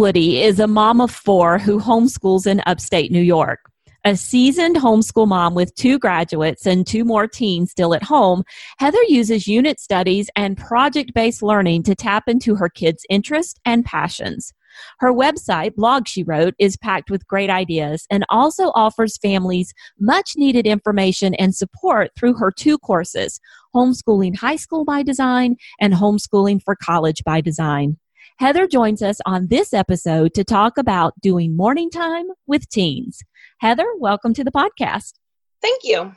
Woody 0.00 0.40
is 0.40 0.58
a 0.58 0.66
mom 0.66 0.98
of 1.02 1.10
four 1.10 1.58
who 1.58 1.78
homeschools 1.78 2.46
in 2.46 2.62
upstate 2.66 3.12
New 3.12 3.20
York. 3.20 3.60
A 4.06 4.16
seasoned 4.16 4.76
homeschool 4.76 5.28
mom 5.28 5.54
with 5.54 5.74
two 5.74 5.98
graduates 5.98 6.64
and 6.64 6.86
two 6.86 7.04
more 7.04 7.28
teens 7.28 7.72
still 7.72 7.92
at 7.92 8.02
home, 8.02 8.42
Heather 8.78 9.02
uses 9.08 9.46
unit 9.46 9.78
studies 9.78 10.30
and 10.34 10.56
project 10.56 11.12
based 11.14 11.42
learning 11.42 11.82
to 11.82 11.94
tap 11.94 12.28
into 12.28 12.54
her 12.54 12.70
kids' 12.70 13.04
interests 13.10 13.60
and 13.66 13.84
passions. 13.84 14.54
Her 15.00 15.12
website, 15.12 15.74
blog 15.74 16.08
she 16.08 16.22
wrote, 16.22 16.54
is 16.58 16.78
packed 16.78 17.10
with 17.10 17.26
great 17.26 17.50
ideas 17.50 18.06
and 18.08 18.24
also 18.30 18.72
offers 18.74 19.18
families 19.18 19.74
much 19.98 20.32
needed 20.34 20.66
information 20.66 21.34
and 21.34 21.54
support 21.54 22.12
through 22.18 22.38
her 22.38 22.50
two 22.50 22.78
courses 22.78 23.38
Homeschooling 23.76 24.38
High 24.38 24.56
School 24.56 24.86
by 24.86 25.02
Design 25.02 25.56
and 25.78 25.92
Homeschooling 25.92 26.62
for 26.64 26.74
College 26.74 27.22
by 27.22 27.42
Design. 27.42 27.98
Heather 28.40 28.66
joins 28.66 29.02
us 29.02 29.18
on 29.26 29.48
this 29.48 29.74
episode 29.74 30.32
to 30.32 30.44
talk 30.44 30.78
about 30.78 31.12
doing 31.20 31.54
morning 31.54 31.90
time 31.90 32.24
with 32.46 32.66
teens. 32.70 33.22
Heather, 33.58 33.84
welcome 33.98 34.32
to 34.32 34.42
the 34.42 34.50
podcast. 34.50 35.12
Thank 35.60 35.84
you. 35.84 36.14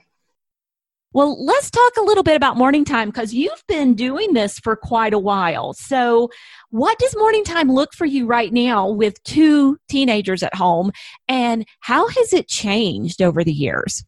Well, 1.12 1.44
let's 1.44 1.70
talk 1.70 1.98
a 1.98 2.02
little 2.02 2.24
bit 2.24 2.38
about 2.38 2.56
morning 2.56 2.86
time 2.86 3.10
because 3.10 3.34
you've 3.34 3.66
been 3.68 3.94
doing 3.94 4.32
this 4.32 4.58
for 4.58 4.78
quite 4.78 5.14
a 5.14 5.20
while. 5.20 5.74
So, 5.74 6.30
what 6.70 6.98
does 6.98 7.14
morning 7.18 7.44
time 7.44 7.70
look 7.70 7.94
for 7.94 8.06
you 8.06 8.26
right 8.26 8.54
now 8.54 8.90
with 8.90 9.22
two 9.26 9.78
teenagers 9.90 10.44
at 10.44 10.56
home, 10.56 10.94
and 11.28 11.68
how 11.82 12.08
has 12.08 12.32
it 12.32 12.48
changed 12.48 13.22
over 13.22 13.44
the 13.44 13.52
years? 13.52 14.02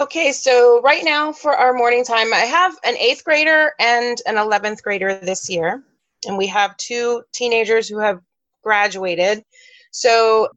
Okay, 0.00 0.32
so 0.32 0.80
right 0.82 1.04
now 1.04 1.30
for 1.30 1.54
our 1.54 1.74
morning 1.74 2.04
time, 2.04 2.34
I 2.34 2.38
have 2.38 2.76
an 2.82 2.96
eighth 2.96 3.22
grader 3.22 3.70
and 3.78 4.20
an 4.26 4.34
11th 4.34 4.82
grader 4.82 5.14
this 5.14 5.48
year, 5.48 5.84
and 6.26 6.36
we 6.38 6.46
have 6.46 6.76
two 6.76 7.22
teenagers 7.32 7.88
who 7.88 7.98
have 7.98 8.20
graduated. 8.62 9.42
So 9.90 10.48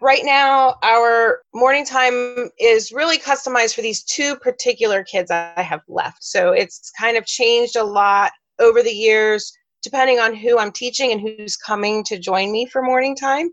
right 0.00 0.24
now 0.24 0.76
our 0.82 1.40
morning 1.54 1.86
time 1.86 2.50
is 2.58 2.92
really 2.92 3.18
customized 3.18 3.74
for 3.74 3.80
these 3.80 4.02
two 4.02 4.36
particular 4.36 5.02
kids 5.04 5.30
i 5.30 5.62
have 5.62 5.80
left. 5.88 6.22
So 6.22 6.52
it's 6.52 6.90
kind 6.98 7.16
of 7.16 7.24
changed 7.26 7.76
a 7.76 7.84
lot 7.84 8.32
over 8.58 8.82
the 8.82 8.92
years 8.92 9.52
depending 9.82 10.18
on 10.18 10.34
who 10.34 10.58
i'm 10.58 10.72
teaching 10.72 11.12
and 11.12 11.20
who's 11.20 11.56
coming 11.56 12.04
to 12.04 12.18
join 12.18 12.52
me 12.52 12.66
for 12.66 12.82
morning 12.82 13.16
time. 13.16 13.50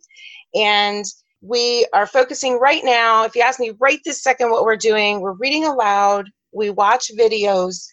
And 0.56 1.06
we 1.42 1.88
are 1.94 2.06
focusing 2.06 2.60
right 2.60 2.84
now 2.84 3.24
if 3.24 3.36
you 3.36 3.42
ask 3.42 3.60
me 3.60 3.72
right 3.80 4.00
this 4.06 4.22
second 4.22 4.52
what 4.52 4.64
we're 4.64 4.76
doing 4.76 5.22
we're 5.22 5.32
reading 5.34 5.66
aloud 5.66 6.30
we 6.52 6.70
watch 6.70 7.10
videos 7.18 7.88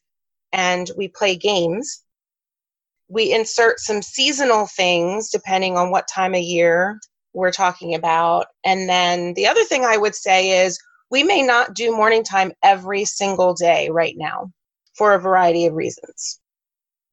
and 0.52 0.90
we 0.99 1.08
play 1.08 1.35
games 1.35 2.02
we 3.08 3.32
insert 3.32 3.80
some 3.80 4.02
seasonal 4.02 4.66
things 4.66 5.30
depending 5.30 5.76
on 5.76 5.90
what 5.90 6.08
time 6.08 6.34
of 6.34 6.40
year 6.40 7.00
we're 7.32 7.52
talking 7.52 7.94
about. 7.94 8.46
And 8.64 8.88
then 8.88 9.34
the 9.34 9.46
other 9.46 9.64
thing 9.64 9.84
I 9.84 9.96
would 9.96 10.14
say 10.14 10.64
is 10.64 10.78
we 11.10 11.22
may 11.22 11.42
not 11.42 11.74
do 11.74 11.96
morning 11.96 12.22
time 12.22 12.52
every 12.62 13.04
single 13.04 13.54
day 13.54 13.88
right 13.90 14.14
now 14.16 14.52
for 14.94 15.14
a 15.14 15.20
variety 15.20 15.66
of 15.66 15.74
reasons. 15.74 16.40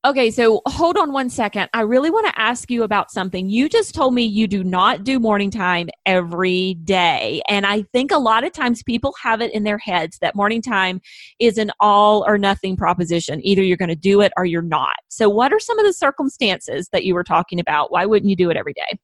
Okay, 0.06 0.30
so 0.30 0.62
hold 0.68 0.98
on 0.98 1.14
one 1.14 1.32
second. 1.32 1.68
I 1.74 1.82
really 1.82 2.12
want 2.12 2.28
to 2.28 2.40
ask 2.40 2.70
you 2.70 2.84
about 2.84 3.10
something. 3.10 3.50
You 3.50 3.68
just 3.68 3.96
told 3.96 4.14
me 4.14 4.22
you 4.22 4.46
do 4.46 4.64
not 4.64 5.04
do 5.04 5.20
morning 5.20 5.50
time 5.50 5.90
every 6.06 6.76
day. 6.84 7.42
And 7.50 7.66
I 7.66 7.82
think 7.92 8.12
a 8.12 8.20
lot 8.20 8.44
of 8.44 8.54
times 8.54 8.84
people 8.84 9.16
have 9.20 9.42
it 9.42 9.52
in 9.52 9.64
their 9.64 9.80
heads 9.80 10.20
that 10.20 10.36
morning 10.36 10.62
time 10.62 11.02
is 11.40 11.58
an 11.58 11.72
all 11.80 12.24
or 12.28 12.38
nothing 12.38 12.78
proposition. 12.78 13.44
Either 13.44 13.64
you're 13.64 13.78
going 13.78 13.90
to 13.90 13.96
do 13.96 14.22
it 14.22 14.32
or 14.38 14.46
you're 14.46 14.62
not. 14.62 14.96
So, 15.08 15.28
what 15.28 15.52
are 15.52 15.60
some 15.60 15.80
of 15.80 15.88
the 15.88 15.94
circumstances 15.94 16.88
that 16.92 17.04
you 17.04 17.16
were 17.16 17.24
talking 17.24 17.60
about? 17.60 17.92
Why 17.92 18.06
wouldn't 18.06 18.30
you 18.30 18.36
do 18.36 18.52
it 18.52 18.58
every 18.58 18.74
day? 18.74 19.00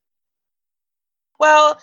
Well, 1.40 1.82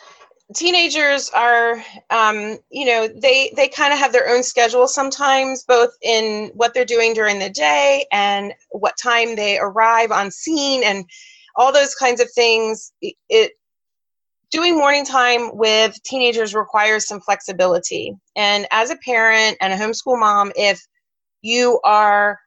teenagers 0.55 1.31
are 1.31 1.83
um, 2.11 2.59
you 2.71 2.87
know 2.87 3.09
they 3.09 3.53
they 3.55 3.69
kind 3.69 3.93
of 3.93 3.99
have 3.99 4.13
their 4.13 4.29
own 4.29 4.43
schedule 4.43 4.89
sometimes 4.89 5.65
both 5.65 5.91
in 6.03 6.51
what 6.55 6.73
they're 6.73 6.85
doing 6.85 7.13
during 7.13 7.39
the 7.39 7.51
day 7.51 8.07
and 8.13 8.55
what 8.71 8.97
time 9.03 9.37
they 9.37 9.59
arrive 9.59 10.11
on 10.11 10.31
scene 10.31 10.83
and 10.83 11.05
all 11.57 11.73
those 11.73 11.95
kinds 11.95 12.21
of 12.21 12.31
things. 12.33 12.93
It 13.03 13.53
doing 14.51 14.77
morning 14.77 15.05
time 15.05 15.57
with 15.57 16.03
teenagers 16.05 16.55
requires 16.55 17.07
some 17.07 17.21
flexibility. 17.21 18.15
And 18.35 18.67
as 18.71 18.91
a 18.91 18.97
parent 18.97 19.59
and 19.61 19.73
a 19.73 19.77
homeschool 19.77 20.19
mom 20.19 20.53
if 20.57 20.81
you 21.43 21.81
are 21.85 22.39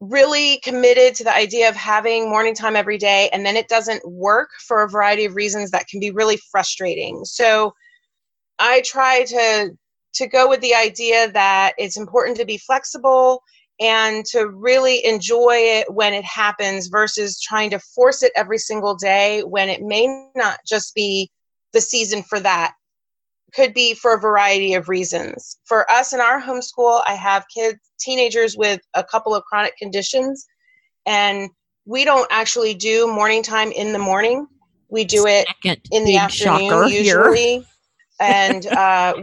really 0.00 0.58
committed 0.58 1.14
to 1.14 1.24
the 1.24 1.34
idea 1.34 1.68
of 1.68 1.74
having 1.74 2.28
morning 2.28 2.54
time 2.54 2.76
every 2.76 2.98
day 2.98 3.30
and 3.32 3.46
then 3.46 3.56
it 3.56 3.68
doesn't 3.68 4.06
work 4.06 4.50
for 4.66 4.82
a 4.82 4.88
variety 4.88 5.24
of 5.24 5.34
reasons 5.34 5.70
that 5.70 5.88
can 5.88 6.00
be 6.00 6.10
really 6.10 6.38
frustrating. 6.50 7.24
So 7.24 7.74
i 8.58 8.80
try 8.82 9.24
to 9.24 9.70
to 10.14 10.26
go 10.26 10.48
with 10.48 10.60
the 10.60 10.74
idea 10.74 11.30
that 11.32 11.74
it's 11.76 11.98
important 11.98 12.36
to 12.38 12.46
be 12.46 12.56
flexible 12.56 13.42
and 13.78 14.24
to 14.24 14.48
really 14.48 15.04
enjoy 15.04 15.56
it 15.56 15.92
when 15.92 16.14
it 16.14 16.24
happens 16.24 16.86
versus 16.86 17.38
trying 17.38 17.68
to 17.68 17.78
force 17.78 18.22
it 18.22 18.32
every 18.34 18.56
single 18.56 18.94
day 18.94 19.42
when 19.42 19.68
it 19.68 19.82
may 19.82 20.06
not 20.34 20.58
just 20.66 20.94
be 20.94 21.30
the 21.74 21.80
season 21.80 22.22
for 22.22 22.40
that 22.40 22.72
could 23.54 23.74
be 23.74 23.94
for 23.94 24.14
a 24.14 24.20
variety 24.20 24.74
of 24.74 24.88
reasons. 24.88 25.58
For 25.64 25.90
us 25.90 26.12
in 26.12 26.20
our 26.20 26.40
homeschool, 26.40 27.02
I 27.06 27.14
have 27.14 27.46
kids, 27.54 27.78
teenagers 27.98 28.56
with 28.56 28.80
a 28.94 29.04
couple 29.04 29.34
of 29.34 29.44
chronic 29.44 29.76
conditions, 29.76 30.46
and 31.06 31.50
we 31.84 32.04
don't 32.04 32.26
actually 32.30 32.74
do 32.74 33.06
morning 33.06 33.42
time 33.42 33.72
in 33.72 33.92
the 33.92 33.98
morning. 33.98 34.46
We 34.88 35.04
do 35.04 35.26
it 35.26 35.46
Second 35.46 35.80
in 35.90 36.04
the 36.04 36.16
afternoon 36.16 36.88
usually. 36.88 37.66
and 38.20 38.66
uh, 38.66 39.14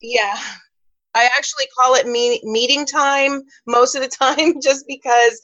yeah, 0.00 0.38
I 1.14 1.24
actually 1.36 1.66
call 1.78 1.94
it 1.94 2.06
me- 2.06 2.40
meeting 2.44 2.86
time 2.86 3.42
most 3.66 3.94
of 3.94 4.02
the 4.02 4.08
time 4.20 4.60
just 4.60 4.84
because 4.86 5.40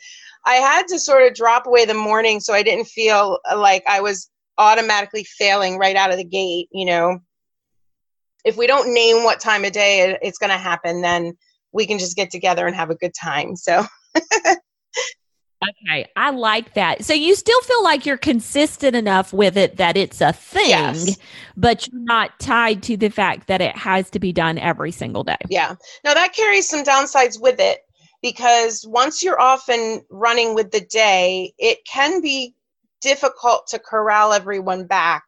I 0.47 0.55
had 0.55 0.87
to 0.89 0.99
sort 0.99 1.27
of 1.27 1.35
drop 1.35 1.67
away 1.67 1.85
the 1.85 1.95
morning 1.95 2.39
so 2.39 2.53
I 2.53 2.63
didn't 2.63 2.87
feel 2.87 3.41
like 3.57 3.83
I 3.89 4.01
was 4.01 4.31
automatically 4.59 5.25
failing 5.25 5.79
right 5.79 5.97
out 5.97 6.13
of 6.13 6.17
the 6.17 6.25
gate, 6.25 6.69
you 6.71 6.87
know 6.87 7.19
if 8.45 8.57
we 8.57 8.67
don't 8.67 8.93
name 8.93 9.25
what 9.25 9.41
time 9.41 9.65
of 9.65 9.73
day 9.73 10.17
it's 10.23 10.39
going 10.39 10.51
to 10.51 10.59
happen, 10.59 11.01
then 11.01 11.37
we 11.73 11.87
can 11.87 11.99
just 11.99 12.17
get 12.17 12.31
together 12.31 12.67
and 12.67 12.77
have 12.77 12.91
a 12.91 12.95
good 12.95 13.15
time. 13.15 13.57
So. 13.57 13.85
okay, 14.17 16.07
I 16.17 16.31
like 16.31 16.75
that. 16.75 17.05
So 17.05 17.15
you 17.15 17.35
still 17.35 17.61
feel 17.63 17.83
like 17.83 18.07
you're 18.07 18.17
consistent 18.17 18.95
enough 18.95 19.33
with 19.33 19.57
it 19.57 19.77
that 19.79 19.97
it's 19.97 20.21
a 20.21 20.33
thing, 20.33 20.69
yes. 20.69 21.17
but 21.57 21.87
you're 21.89 22.03
not 22.03 22.39
tied 22.39 22.83
to 22.85 22.97
the 22.97 23.09
fact 23.09 23.49
that 23.49 23.61
it 23.61 23.77
has 23.77 24.11
to 24.11 24.21
be 24.21 24.33
done 24.33 24.59
every 24.59 24.93
single 24.93 25.25
day. 25.25 25.37
Yeah. 25.49 25.75
Now 26.05 26.15
that 26.15 26.35
carries 26.35 26.69
some 26.69 26.85
downsides 26.85 27.41
with 27.41 27.59
it 27.59 27.81
because 28.23 28.85
once 28.87 29.23
you're 29.23 29.41
off 29.41 29.69
and 29.69 30.03
running 30.11 30.55
with 30.55 30.71
the 30.71 30.81
day, 30.81 31.53
it 31.59 31.79
can 31.91 32.21
be 32.21 32.55
difficult 33.01 33.67
to 33.69 33.79
corral 33.79 34.33
everyone 34.33 34.87
back 34.87 35.25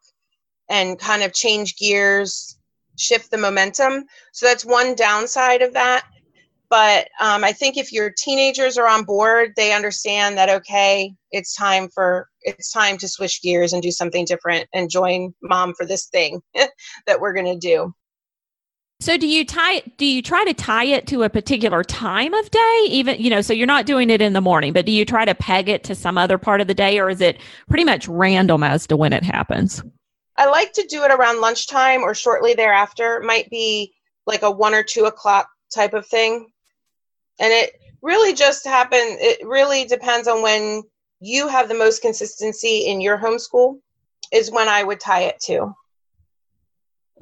and 0.68 0.99
kind 0.99 1.23
of 1.23 1.32
change 1.32 1.76
gears 1.76 2.56
shift 2.97 3.31
the 3.31 3.38
momentum. 3.38 4.05
So 4.33 4.47
that's 4.47 4.65
one 4.65 4.95
downside 4.95 5.62
of 5.62 5.73
that. 5.75 6.05
But 6.69 7.09
um, 7.21 7.45
I 7.45 7.53
think 7.53 7.76
if 7.76 7.93
your 7.93 8.11
teenagers 8.11 8.76
are 8.76 8.88
on 8.88 9.05
board, 9.05 9.53
they 9.57 9.73
understand 9.73 10.37
that 10.37 10.49
okay, 10.49 11.15
it's 11.31 11.55
time 11.55 11.88
for 11.88 12.29
it's 12.43 12.73
time 12.73 12.99
to 12.99 13.09
switch 13.09 13.41
gears 13.43 13.73
and 13.73 13.83
do 13.83 13.91
something 13.93 14.25
different 14.25 14.69
and 14.73 14.91
join 14.91 15.33
mom 15.43 15.75
for 15.75 15.87
this 15.87 16.07
thing 16.07 16.41
that 17.07 17.21
we're 17.21 17.35
going 17.35 17.47
to 17.47 17.59
do. 17.59 17.95
So 19.00 19.19
do 19.19 19.29
you 19.29 19.45
tie 19.45 19.83
do 19.99 20.07
you 20.07 20.23
try 20.23 20.45
to 20.45 20.55
tie 20.55 20.87
it 20.87 21.07
to 21.09 21.23
a 21.23 21.29
particular 21.29 21.85
time 21.85 22.33
of 22.33 22.50
day 22.50 22.87
even 22.88 23.21
you 23.21 23.29
know 23.29 23.43
so 23.43 23.53
you're 23.53 23.67
not 23.67 23.85
doing 23.85 24.09
it 24.09 24.23
in 24.23 24.33
the 24.33 24.41
morning 24.41 24.73
but 24.73 24.87
do 24.87 24.93
you 24.93 25.05
try 25.05 25.26
to 25.26 25.35
peg 25.35 25.69
it 25.69 25.85
to 25.85 25.95
some 25.95 26.17
other 26.17 26.38
part 26.38 26.62
of 26.62 26.67
the 26.67 26.73
day 26.73 26.99
or 26.99 27.11
is 27.11 27.21
it 27.21 27.38
pretty 27.69 27.85
much 27.85 28.09
random 28.09 28.62
as 28.62 28.87
to 28.87 28.97
when 28.97 29.12
it 29.12 29.23
happens? 29.23 29.83
I 30.38 30.47
like 30.47 30.73
to 30.75 30.87
do 30.88 31.02
it 31.05 31.11
around 31.11 31.40
lunchtime 31.40 32.02
or 32.02 32.14
shortly 32.14 32.55
thereafter. 32.55 33.16
It 33.16 33.25
might 33.25 33.49
be 33.50 33.95
like 34.26 34.43
a 34.43 34.50
one 34.50 34.75
or 34.75 34.83
two 34.83 35.05
o'clock 35.05 35.49
type 35.75 35.95
of 35.95 36.07
thing. 36.07 36.49
And 37.38 37.52
it 37.52 37.73
really 38.02 38.35
just 38.35 38.66
happen 38.66 39.00
it 39.02 39.47
really 39.47 39.85
depends 39.85 40.28
on 40.28 40.43
when 40.43 40.83
you 41.21 41.49
have 41.49 41.69
the 41.69 41.75
most 41.75 42.02
consistency 42.02 42.87
in 42.87 43.00
your 43.00 43.19
homeschool 43.19 43.81
is 44.33 44.50
when 44.50 44.69
I 44.69 44.85
would 44.85 45.00
tie 45.00 45.23
it 45.23 45.40
to. 45.47 45.75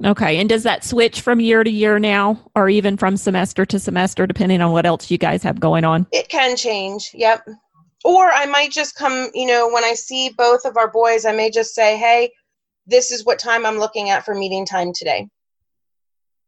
Okay. 0.03 0.37
And 0.39 0.49
does 0.49 0.63
that 0.63 0.83
switch 0.83 1.21
from 1.21 1.39
year 1.39 1.63
to 1.63 1.69
year 1.69 1.99
now 1.99 2.39
or 2.53 2.67
even 2.67 2.97
from 2.97 3.15
semester 3.15 3.65
to 3.65 3.79
semester 3.79 4.27
depending 4.27 4.61
on 4.61 4.73
what 4.73 4.85
else 4.85 5.09
you 5.09 5.17
guys 5.17 5.41
have 5.43 5.59
going 5.59 5.85
on? 5.85 6.05
It 6.11 6.27
can 6.27 6.57
change. 6.57 7.11
Yep. 7.13 7.47
Or 8.03 8.29
I 8.29 8.45
might 8.45 8.71
just 8.71 8.95
come, 8.95 9.29
you 9.33 9.47
know, 9.47 9.69
when 9.71 9.85
I 9.85 9.93
see 9.93 10.31
both 10.37 10.65
of 10.65 10.75
our 10.75 10.91
boys, 10.91 11.25
I 11.25 11.31
may 11.31 11.49
just 11.49 11.73
say, 11.73 11.97
"Hey, 11.97 12.31
this 12.87 13.11
is 13.11 13.25
what 13.25 13.39
time 13.39 13.65
I'm 13.65 13.77
looking 13.77 14.09
at 14.09 14.25
for 14.25 14.35
meeting 14.35 14.65
time 14.65 14.91
today. 14.93 15.27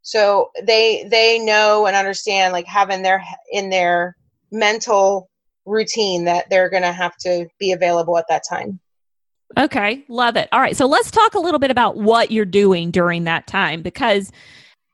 So 0.02 0.50
they 0.62 1.06
they 1.10 1.38
know 1.38 1.86
and 1.86 1.96
understand 1.96 2.52
like 2.52 2.66
having 2.66 3.02
their 3.02 3.22
in 3.52 3.70
their 3.70 4.16
mental 4.50 5.28
routine 5.66 6.24
that 6.24 6.48
they're 6.48 6.70
going 6.70 6.82
to 6.82 6.92
have 6.92 7.16
to 7.18 7.46
be 7.58 7.72
available 7.72 8.16
at 8.16 8.24
that 8.28 8.42
time. 8.48 8.80
Okay, 9.58 10.04
love 10.08 10.36
it. 10.36 10.48
All 10.52 10.60
right, 10.60 10.76
so 10.76 10.86
let's 10.86 11.10
talk 11.10 11.34
a 11.34 11.38
little 11.38 11.58
bit 11.58 11.70
about 11.70 11.96
what 11.96 12.30
you're 12.30 12.44
doing 12.44 12.90
during 12.90 13.24
that 13.24 13.46
time 13.46 13.82
because 13.82 14.30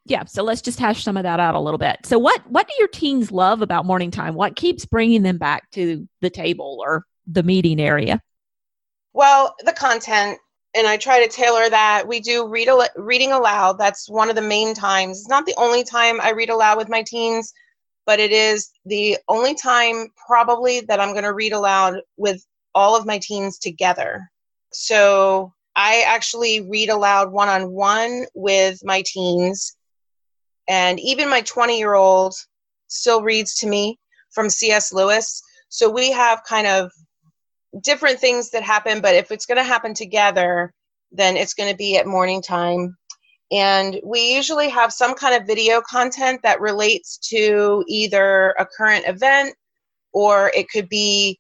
yeah, 0.07 0.25
so 0.25 0.43
let's 0.43 0.61
just 0.61 0.79
hash 0.79 1.03
some 1.03 1.17
of 1.17 1.23
that 1.23 1.41
out 1.41 1.55
a 1.55 1.61
little 1.61 1.79
bit. 1.79 1.99
So 2.05 2.19
what 2.19 2.43
what 2.51 2.69
do 2.69 2.75
your 2.79 2.89
teens 2.89 3.31
love 3.31 3.63
about 3.63 3.87
morning 3.87 4.11
time? 4.11 4.35
What 4.35 4.57
keeps 4.57 4.85
bringing 4.85 5.23
them 5.23 5.39
back 5.39 5.71
to 5.73 6.09
the 6.21 6.31
table 6.31 6.79
or 6.85 7.05
the 7.27 7.43
meeting 7.43 7.81
area? 7.81 8.21
Well, 9.13 9.55
the 9.65 9.73
content 9.73 10.39
and 10.75 10.87
I 10.87 10.97
try 10.97 11.25
to 11.25 11.29
tailor 11.29 11.71
that. 11.71 12.07
We 12.07 12.21
do 12.21 12.49
read 12.49 12.69
al- 12.69 12.89
reading 12.97 13.33
aloud. 13.33 13.79
That's 13.79 14.09
one 14.09 14.29
of 14.29 14.37
the 14.37 14.43
main 14.43 14.75
times. 14.75 15.21
It's 15.21 15.29
not 15.29 15.47
the 15.47 15.55
only 15.57 15.85
time 15.85 16.21
I 16.21 16.33
read 16.33 16.51
aloud 16.51 16.79
with 16.79 16.89
my 16.89 17.03
teens, 17.03 17.53
but 18.07 18.19
it 18.19 18.33
is 18.33 18.71
the 18.85 19.19
only 19.29 19.55
time 19.55 20.09
probably 20.27 20.81
that 20.81 21.01
I'm 21.01 21.13
going 21.13 21.25
to 21.25 21.33
read 21.33 21.53
aloud 21.53 22.01
with 22.17 22.45
all 22.75 22.97
of 22.97 23.07
my 23.07 23.19
teens 23.19 23.59
together. 23.59 24.29
So 24.73 25.53
I 25.77 26.03
actually 26.07 26.61
read 26.61 26.91
aloud 26.91 27.31
one 27.31 27.49
on 27.49 27.71
one 27.71 28.27
with 28.35 28.85
my 28.85 29.03
teens. 29.07 29.77
And 30.69 30.99
even 31.01 31.29
my 31.29 31.43
20 31.43 31.79
year 31.79 31.95
old 31.95 32.35
still 32.89 33.23
reads 33.23 33.55
to 33.57 33.69
me 33.69 33.99
from 34.33 34.51
C.S. 34.51 34.93
Lewis. 34.93 35.41
So 35.69 35.89
we 35.89 36.11
have 36.11 36.43
kind 36.45 36.67
of 36.67 36.91
different 37.81 38.19
things 38.19 38.51
that 38.51 38.63
happen, 38.63 39.01
but 39.01 39.15
if 39.15 39.31
it's 39.31 39.47
going 39.47 39.59
to 39.59 39.65
happen 39.65 39.95
together, 39.95 40.73
then 41.13 41.37
it's 41.37 41.55
going 41.55 41.71
to 41.71 41.77
be 41.77 41.97
at 41.97 42.07
morning 42.07 42.43
time. 42.43 42.97
And 43.53 44.01
we 44.05 44.35
usually 44.35 44.69
have 44.69 44.93
some 44.93 45.15
kind 45.15 45.41
of 45.41 45.47
video 45.47 45.81
content 45.81 46.41
that 46.43 46.61
relates 46.61 47.19
to 47.29 47.85
either 47.87 48.55
a 48.59 48.67
current 48.67 49.07
event 49.07 49.55
or 50.13 50.51
it 50.57 50.71
could 50.71 50.89
be 50.89 51.39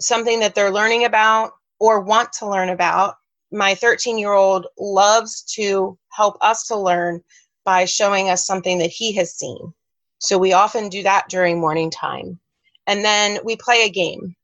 something 0.00 0.40
that 0.40 0.54
they're 0.54 0.70
learning 0.70 1.04
about 1.04 1.52
or 1.78 2.00
want 2.00 2.32
to 2.34 2.48
learn 2.48 2.70
about. 2.70 3.14
My 3.52 3.74
13 3.74 4.18
year 4.18 4.32
old 4.32 4.66
loves 4.78 5.42
to 5.54 5.98
help 6.10 6.36
us 6.40 6.66
to 6.68 6.76
learn 6.76 7.22
by 7.64 7.84
showing 7.84 8.28
us 8.28 8.46
something 8.46 8.78
that 8.78 8.90
he 8.90 9.12
has 9.12 9.34
seen. 9.34 9.72
So 10.18 10.38
we 10.38 10.52
often 10.52 10.88
do 10.88 11.02
that 11.02 11.28
during 11.28 11.60
morning 11.60 11.90
time. 11.90 12.38
And 12.86 13.04
then 13.04 13.38
we 13.44 13.56
play 13.56 13.84
a 13.84 13.90
game. 13.90 14.34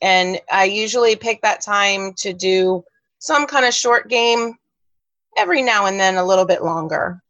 And 0.00 0.40
I 0.50 0.64
usually 0.64 1.16
pick 1.16 1.42
that 1.42 1.60
time 1.60 2.14
to 2.18 2.32
do 2.32 2.84
some 3.18 3.46
kind 3.46 3.66
of 3.66 3.74
short 3.74 4.08
game 4.08 4.54
every 5.36 5.62
now 5.62 5.86
and 5.86 6.00
then 6.00 6.16
a 6.16 6.24
little 6.24 6.46
bit 6.46 6.62
longer. 6.62 7.22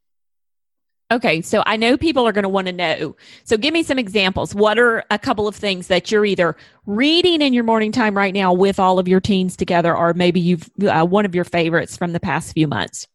Okay, 1.12 1.40
so 1.40 1.64
I 1.66 1.76
know 1.76 1.96
people 1.96 2.26
are 2.26 2.30
going 2.30 2.44
to 2.44 2.48
want 2.48 2.68
to 2.68 2.72
know. 2.72 3.16
So 3.42 3.56
give 3.56 3.74
me 3.74 3.82
some 3.82 3.98
examples. 3.98 4.54
What 4.54 4.78
are 4.78 5.02
a 5.10 5.18
couple 5.18 5.48
of 5.48 5.56
things 5.56 5.88
that 5.88 6.12
you're 6.12 6.24
either 6.24 6.56
reading 6.86 7.42
in 7.42 7.52
your 7.52 7.64
morning 7.64 7.90
time 7.90 8.16
right 8.16 8.32
now 8.32 8.52
with 8.52 8.78
all 8.78 9.00
of 9.00 9.08
your 9.08 9.20
teens 9.20 9.56
together, 9.56 9.96
or 9.96 10.14
maybe 10.14 10.38
you've 10.38 10.70
uh, 10.86 11.04
one 11.04 11.24
of 11.24 11.34
your 11.34 11.44
favorites 11.44 11.96
from 11.96 12.12
the 12.12 12.20
past 12.20 12.52
few 12.52 12.68
months? 12.68 13.08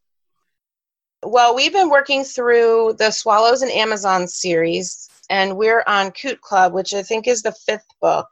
Well, 1.22 1.56
we've 1.56 1.72
been 1.72 1.88
working 1.88 2.22
through 2.22 2.96
the 2.98 3.10
Swallows 3.10 3.62
and 3.62 3.72
Amazon 3.72 4.28
series, 4.28 5.08
and 5.30 5.56
we're 5.56 5.82
on 5.86 6.10
Coot 6.10 6.42
Club, 6.42 6.74
which 6.74 6.92
I 6.92 7.02
think 7.02 7.26
is 7.26 7.40
the 7.40 7.52
fifth 7.52 7.86
book 8.02 8.28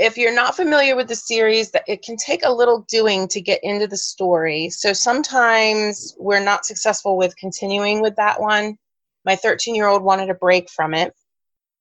if 0.00 0.16
you're 0.16 0.34
not 0.34 0.56
familiar 0.56 0.96
with 0.96 1.08
the 1.08 1.14
series 1.14 1.70
that 1.72 1.84
it 1.86 2.02
can 2.02 2.16
take 2.16 2.40
a 2.42 2.52
little 2.52 2.86
doing 2.88 3.28
to 3.28 3.40
get 3.40 3.62
into 3.62 3.86
the 3.86 3.98
story. 3.98 4.70
So 4.70 4.94
sometimes 4.94 6.16
we're 6.18 6.42
not 6.42 6.64
successful 6.64 7.18
with 7.18 7.36
continuing 7.36 8.00
with 8.00 8.16
that 8.16 8.40
one. 8.40 8.78
My 9.26 9.36
13 9.36 9.74
year 9.74 9.88
old 9.88 10.02
wanted 10.02 10.30
a 10.30 10.34
break 10.34 10.70
from 10.70 10.94
it. 10.94 11.14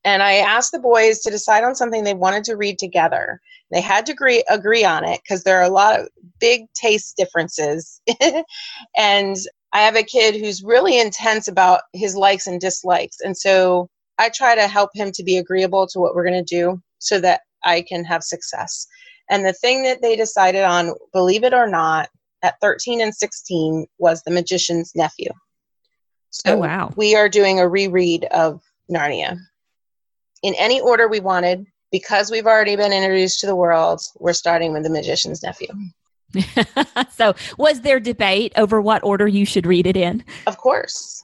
And 0.04 0.22
i 0.22 0.36
asked 0.36 0.74
the 0.74 0.80
boys 0.80 1.20
to 1.20 1.32
decide 1.32 1.64
on 1.64 1.76
something 1.76 2.04
they 2.04 2.14
wanted 2.14 2.44
to 2.46 2.58
read 2.58 2.78
together. 2.78 3.40
They 3.72 3.80
had 3.80 4.06
to 4.08 4.12
agree 4.12 4.44
agree 4.50 4.84
on 4.84 5.06
it 5.06 5.22
because 5.24 5.44
there 5.44 5.58
are 5.58 5.64
a 5.64 5.70
lot 5.70 5.98
of 5.98 6.10
big 6.42 6.72
taste 6.74 7.16
differences. 7.18 8.02
And 8.98 9.38
i 9.72 9.82
have 9.82 9.96
a 9.96 10.04
kid 10.04 10.36
who's 10.36 10.64
really 10.64 11.00
intense 11.00 11.48
about 11.48 11.82
his 11.94 12.16
likes 12.16 12.48
and 12.48 12.60
dislikes. 12.60 13.22
And 13.22 13.38
so 13.38 13.90
i 14.18 14.28
try 14.28 14.56
to 14.56 14.68
help 14.68 14.90
him 14.94 15.14
to 15.14 15.24
be 15.24 15.38
agreeable 15.38 15.88
to 15.88 16.00
what 16.00 16.16
we're 16.16 16.30
going 16.30 16.46
to 16.46 16.56
do 16.56 16.82
so 17.00 17.22
that 17.22 17.42
I 17.64 17.82
can 17.82 18.04
have 18.06 18.24
success. 18.24 18.88
And 19.30 19.46
the 19.46 19.54
thing 19.54 19.84
that 19.84 20.02
they 20.02 20.16
decided 20.16 20.64
on, 20.64 20.94
believe 21.14 21.44
it 21.44 21.54
or 21.54 21.68
not, 21.68 22.10
at 22.42 22.60
13 22.62 23.02
and 23.02 23.14
16 23.14 23.86
was 23.98 24.24
The 24.24 24.32
Magician's 24.32 24.94
Nephew. 24.96 25.30
So 26.32 26.56
oh, 26.56 26.58
wow. 26.58 26.94
we 26.96 27.16
are 27.16 27.30
doing 27.30 27.60
a 27.60 27.68
reread 27.68 28.26
of 28.26 28.62
Narnia 28.92 29.38
in 30.44 30.56
any 30.58 30.80
order 30.80 31.08
we 31.08 31.20
wanted. 31.20 31.66
Because 31.92 32.30
we've 32.30 32.46
already 32.46 32.76
been 32.76 32.94
introduced 32.94 33.40
to 33.40 33.48
the 33.48 33.56
world, 33.56 34.00
we're 34.20 34.34
starting 34.34 34.74
with 34.74 34.84
The 34.84 34.92
Magician's 34.92 35.42
Nephew. 35.42 35.70
so, 37.12 37.34
was 37.58 37.82
there 37.82 38.00
debate 38.00 38.54
over 38.58 38.80
what 38.80 39.04
order 39.04 39.28
you 39.28 39.44
should 39.44 39.66
read 39.66 39.88
it 39.88 39.98
in? 39.98 40.24
Of 40.46 40.58
course. 40.58 41.24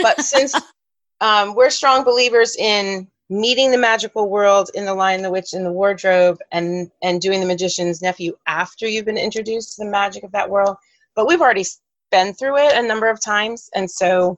But 0.00 0.22
since 0.22 0.54
um, 1.20 1.54
we're 1.54 1.68
strong 1.68 2.04
believers 2.04 2.56
in 2.56 3.06
meeting 3.30 3.70
the 3.70 3.78
magical 3.78 4.28
world 4.28 4.70
in 4.74 4.84
the 4.84 4.94
lion 4.94 5.22
the 5.22 5.30
witch 5.30 5.52
in 5.52 5.64
the 5.64 5.72
wardrobe 5.72 6.38
and 6.52 6.90
and 7.02 7.20
doing 7.20 7.40
the 7.40 7.46
magician's 7.46 8.00
nephew 8.00 8.32
after 8.46 8.86
you've 8.88 9.04
been 9.04 9.18
introduced 9.18 9.76
to 9.76 9.84
the 9.84 9.90
magic 9.90 10.22
of 10.22 10.32
that 10.32 10.48
world. 10.48 10.76
But 11.14 11.26
we've 11.26 11.40
already 11.40 11.64
been 12.10 12.32
through 12.32 12.56
it 12.58 12.74
a 12.74 12.86
number 12.86 13.08
of 13.08 13.22
times 13.22 13.68
and 13.74 13.90
so 13.90 14.36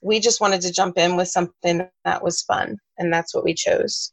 we 0.00 0.20
just 0.20 0.40
wanted 0.40 0.60
to 0.60 0.72
jump 0.72 0.98
in 0.98 1.16
with 1.16 1.28
something 1.28 1.88
that 2.04 2.22
was 2.22 2.42
fun 2.42 2.78
and 2.98 3.12
that's 3.12 3.34
what 3.34 3.44
we 3.44 3.54
chose 3.54 4.12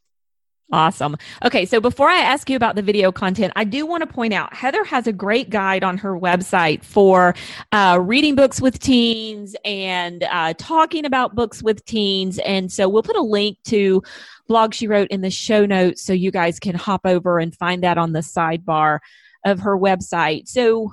Awesome. 0.72 1.16
Okay, 1.44 1.64
so 1.64 1.80
before 1.80 2.08
I 2.08 2.18
ask 2.18 2.50
you 2.50 2.56
about 2.56 2.74
the 2.74 2.82
video 2.82 3.12
content, 3.12 3.52
I 3.54 3.62
do 3.62 3.86
want 3.86 4.00
to 4.00 4.06
point 4.06 4.34
out 4.34 4.52
Heather 4.52 4.82
has 4.82 5.06
a 5.06 5.12
great 5.12 5.48
guide 5.48 5.84
on 5.84 5.96
her 5.98 6.18
website 6.18 6.82
for 6.82 7.36
uh, 7.70 8.00
reading 8.02 8.34
books 8.34 8.60
with 8.60 8.80
teens 8.80 9.54
and 9.64 10.24
uh, 10.24 10.54
talking 10.58 11.04
about 11.04 11.36
books 11.36 11.62
with 11.62 11.84
teens. 11.84 12.40
And 12.40 12.72
so 12.72 12.88
we'll 12.88 13.04
put 13.04 13.14
a 13.14 13.22
link 13.22 13.58
to 13.66 14.02
blog 14.48 14.74
she 14.74 14.88
wrote 14.88 15.08
in 15.08 15.20
the 15.20 15.30
show 15.30 15.66
notes 15.66 16.02
so 16.02 16.12
you 16.12 16.32
guys 16.32 16.58
can 16.58 16.74
hop 16.74 17.02
over 17.04 17.38
and 17.38 17.54
find 17.54 17.84
that 17.84 17.96
on 17.96 18.12
the 18.12 18.20
sidebar 18.20 18.98
of 19.44 19.60
her 19.60 19.78
website. 19.78 20.48
So 20.48 20.92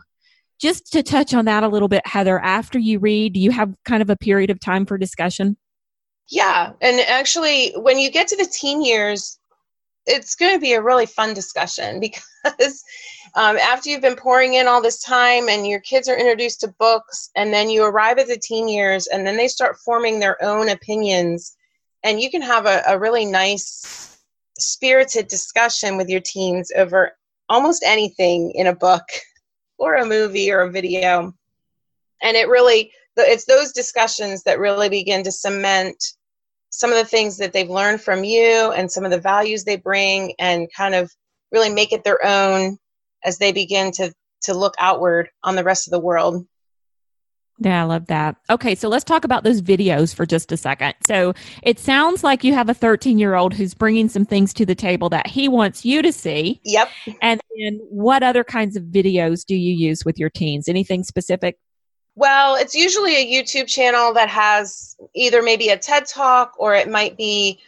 just 0.59 0.93
to 0.93 1.01
touch 1.01 1.33
on 1.33 1.45
that 1.45 1.63
a 1.63 1.67
little 1.67 1.87
bit, 1.87 2.05
Heather, 2.05 2.39
after 2.39 2.77
you 2.77 2.99
read, 2.99 3.33
do 3.33 3.39
you 3.39 3.49
have 3.49 3.73
kind 3.85 4.03
of 4.03 4.11
a 4.11 4.15
period 4.15 4.51
of 4.51 4.59
time 4.59 4.85
for 4.85 4.99
discussion? 4.99 5.57
Yeah, 6.29 6.71
and 6.79 7.01
actually, 7.01 7.73
when 7.75 7.99
you 7.99 8.09
get 8.09 8.29
to 8.29 8.37
the 8.37 8.45
teen 8.45 8.81
years, 8.81 9.39
it's 10.05 10.35
going 10.35 10.53
to 10.53 10.59
be 10.59 10.73
a 10.73 10.81
really 10.81 11.05
fun 11.05 11.33
discussion 11.33 11.99
because 12.45 12.83
um, 13.35 13.57
after 13.57 13.89
you've 13.89 14.01
been 14.01 14.15
pouring 14.15 14.55
in 14.55 14.67
all 14.67 14.81
this 14.81 15.01
time 15.01 15.49
and 15.49 15.67
your 15.67 15.79
kids 15.79 16.07
are 16.07 16.17
introduced 16.17 16.61
to 16.61 16.67
books 16.79 17.29
and 17.35 17.53
then 17.53 17.69
you 17.69 17.83
arrive 17.83 18.17
at 18.17 18.27
the 18.27 18.37
teen 18.37 18.67
years 18.67 19.07
and 19.07 19.25
then 19.25 19.37
they 19.37 19.47
start 19.47 19.77
forming 19.79 20.19
their 20.19 20.41
own 20.43 20.69
opinions 20.69 21.55
and 22.03 22.19
you 22.21 22.29
can 22.29 22.41
have 22.41 22.65
a, 22.65 22.83
a 22.87 22.99
really 22.99 23.25
nice 23.25 24.19
spirited 24.59 25.27
discussion 25.27 25.97
with 25.97 26.09
your 26.09 26.19
teens 26.19 26.71
over 26.75 27.13
almost 27.49 27.83
anything 27.85 28.51
in 28.51 28.67
a 28.67 28.75
book 28.75 29.03
or 29.77 29.95
a 29.95 30.05
movie 30.05 30.51
or 30.51 30.61
a 30.61 30.71
video. 30.71 31.33
And 32.21 32.37
it 32.37 32.47
really 32.47 32.91
it's 33.15 33.45
those 33.45 33.73
discussions 33.73 34.43
that 34.43 34.59
really 34.59 34.89
begin 34.89 35.23
to 35.23 35.31
cement 35.31 36.03
some 36.75 36.91
of 36.91 36.97
the 36.97 37.05
things 37.05 37.37
that 37.37 37.53
they've 37.53 37.69
learned 37.69 38.01
from 38.01 38.23
you 38.23 38.71
and 38.71 38.91
some 38.91 39.05
of 39.05 39.11
the 39.11 39.19
values 39.19 39.63
they 39.63 39.75
bring 39.75 40.33
and 40.39 40.67
kind 40.75 40.95
of 40.95 41.11
really 41.51 41.69
make 41.69 41.93
it 41.93 42.03
their 42.03 42.25
own 42.25 42.79
as 43.23 43.37
they 43.37 43.51
begin 43.51 43.91
to 43.91 44.11
to 44.41 44.55
look 44.55 44.73
outward 44.79 45.29
on 45.43 45.55
the 45.55 45.63
rest 45.63 45.87
of 45.87 45.91
the 45.91 45.99
world. 45.99 46.45
Yeah, 47.59 47.83
I 47.83 47.85
love 47.85 48.07
that. 48.07 48.37
Okay, 48.49 48.73
so 48.73 48.89
let's 48.89 49.03
talk 49.03 49.23
about 49.23 49.43
those 49.43 49.61
videos 49.61 50.15
for 50.15 50.25
just 50.25 50.51
a 50.51 50.57
second. 50.57 50.95
So 51.05 51.35
it 51.61 51.77
sounds 51.77 52.23
like 52.23 52.43
you 52.43 52.55
have 52.55 52.69
a 52.69 52.73
13 52.73 53.19
year 53.19 53.35
old 53.35 53.53
who's 53.53 53.75
bringing 53.75 54.09
some 54.09 54.25
things 54.25 54.51
to 54.55 54.65
the 54.65 54.75
table 54.75 55.09
that 55.09 55.27
he 55.27 55.47
wants 55.47 55.85
you 55.85 56.01
to 56.01 56.11
see. 56.11 56.59
Yep. 56.65 56.89
And 57.21 57.39
then 57.55 57.79
what 57.91 58.23
other 58.23 58.43
kinds 58.43 58.75
of 58.75 58.85
videos 58.85 59.45
do 59.45 59.55
you 59.55 59.73
use 59.73 60.03
with 60.03 60.17
your 60.17 60.31
teens? 60.31 60.67
Anything 60.67 61.03
specific? 61.03 61.59
Well, 62.15 62.55
it's 62.55 62.75
usually 62.75 63.15
a 63.15 63.25
YouTube 63.25 63.67
channel 63.67 64.13
that 64.13 64.29
has 64.29 64.95
either 65.15 65.41
maybe 65.41 65.69
a 65.69 65.77
TED 65.77 66.05
talk 66.05 66.53
or 66.57 66.75
it 66.75 66.89
might 66.89 67.17
be 67.17 67.59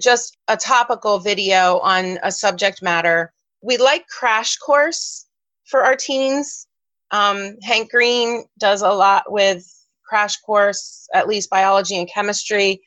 just 0.00 0.38
a 0.48 0.56
topical 0.56 1.18
video 1.18 1.78
on 1.80 2.18
a 2.22 2.32
subject 2.32 2.80
matter. 2.82 3.32
We 3.60 3.76
like 3.76 4.06
Crash 4.08 4.56
Course 4.56 5.26
for 5.64 5.84
our 5.84 5.94
teens. 5.94 6.66
Um, 7.10 7.58
Hank 7.62 7.90
Green 7.90 8.44
does 8.58 8.80
a 8.80 8.88
lot 8.88 9.30
with 9.30 9.70
Crash 10.02 10.38
Course, 10.38 11.06
at 11.12 11.28
least 11.28 11.50
biology 11.50 11.98
and 11.98 12.08
chemistry. 12.08 12.80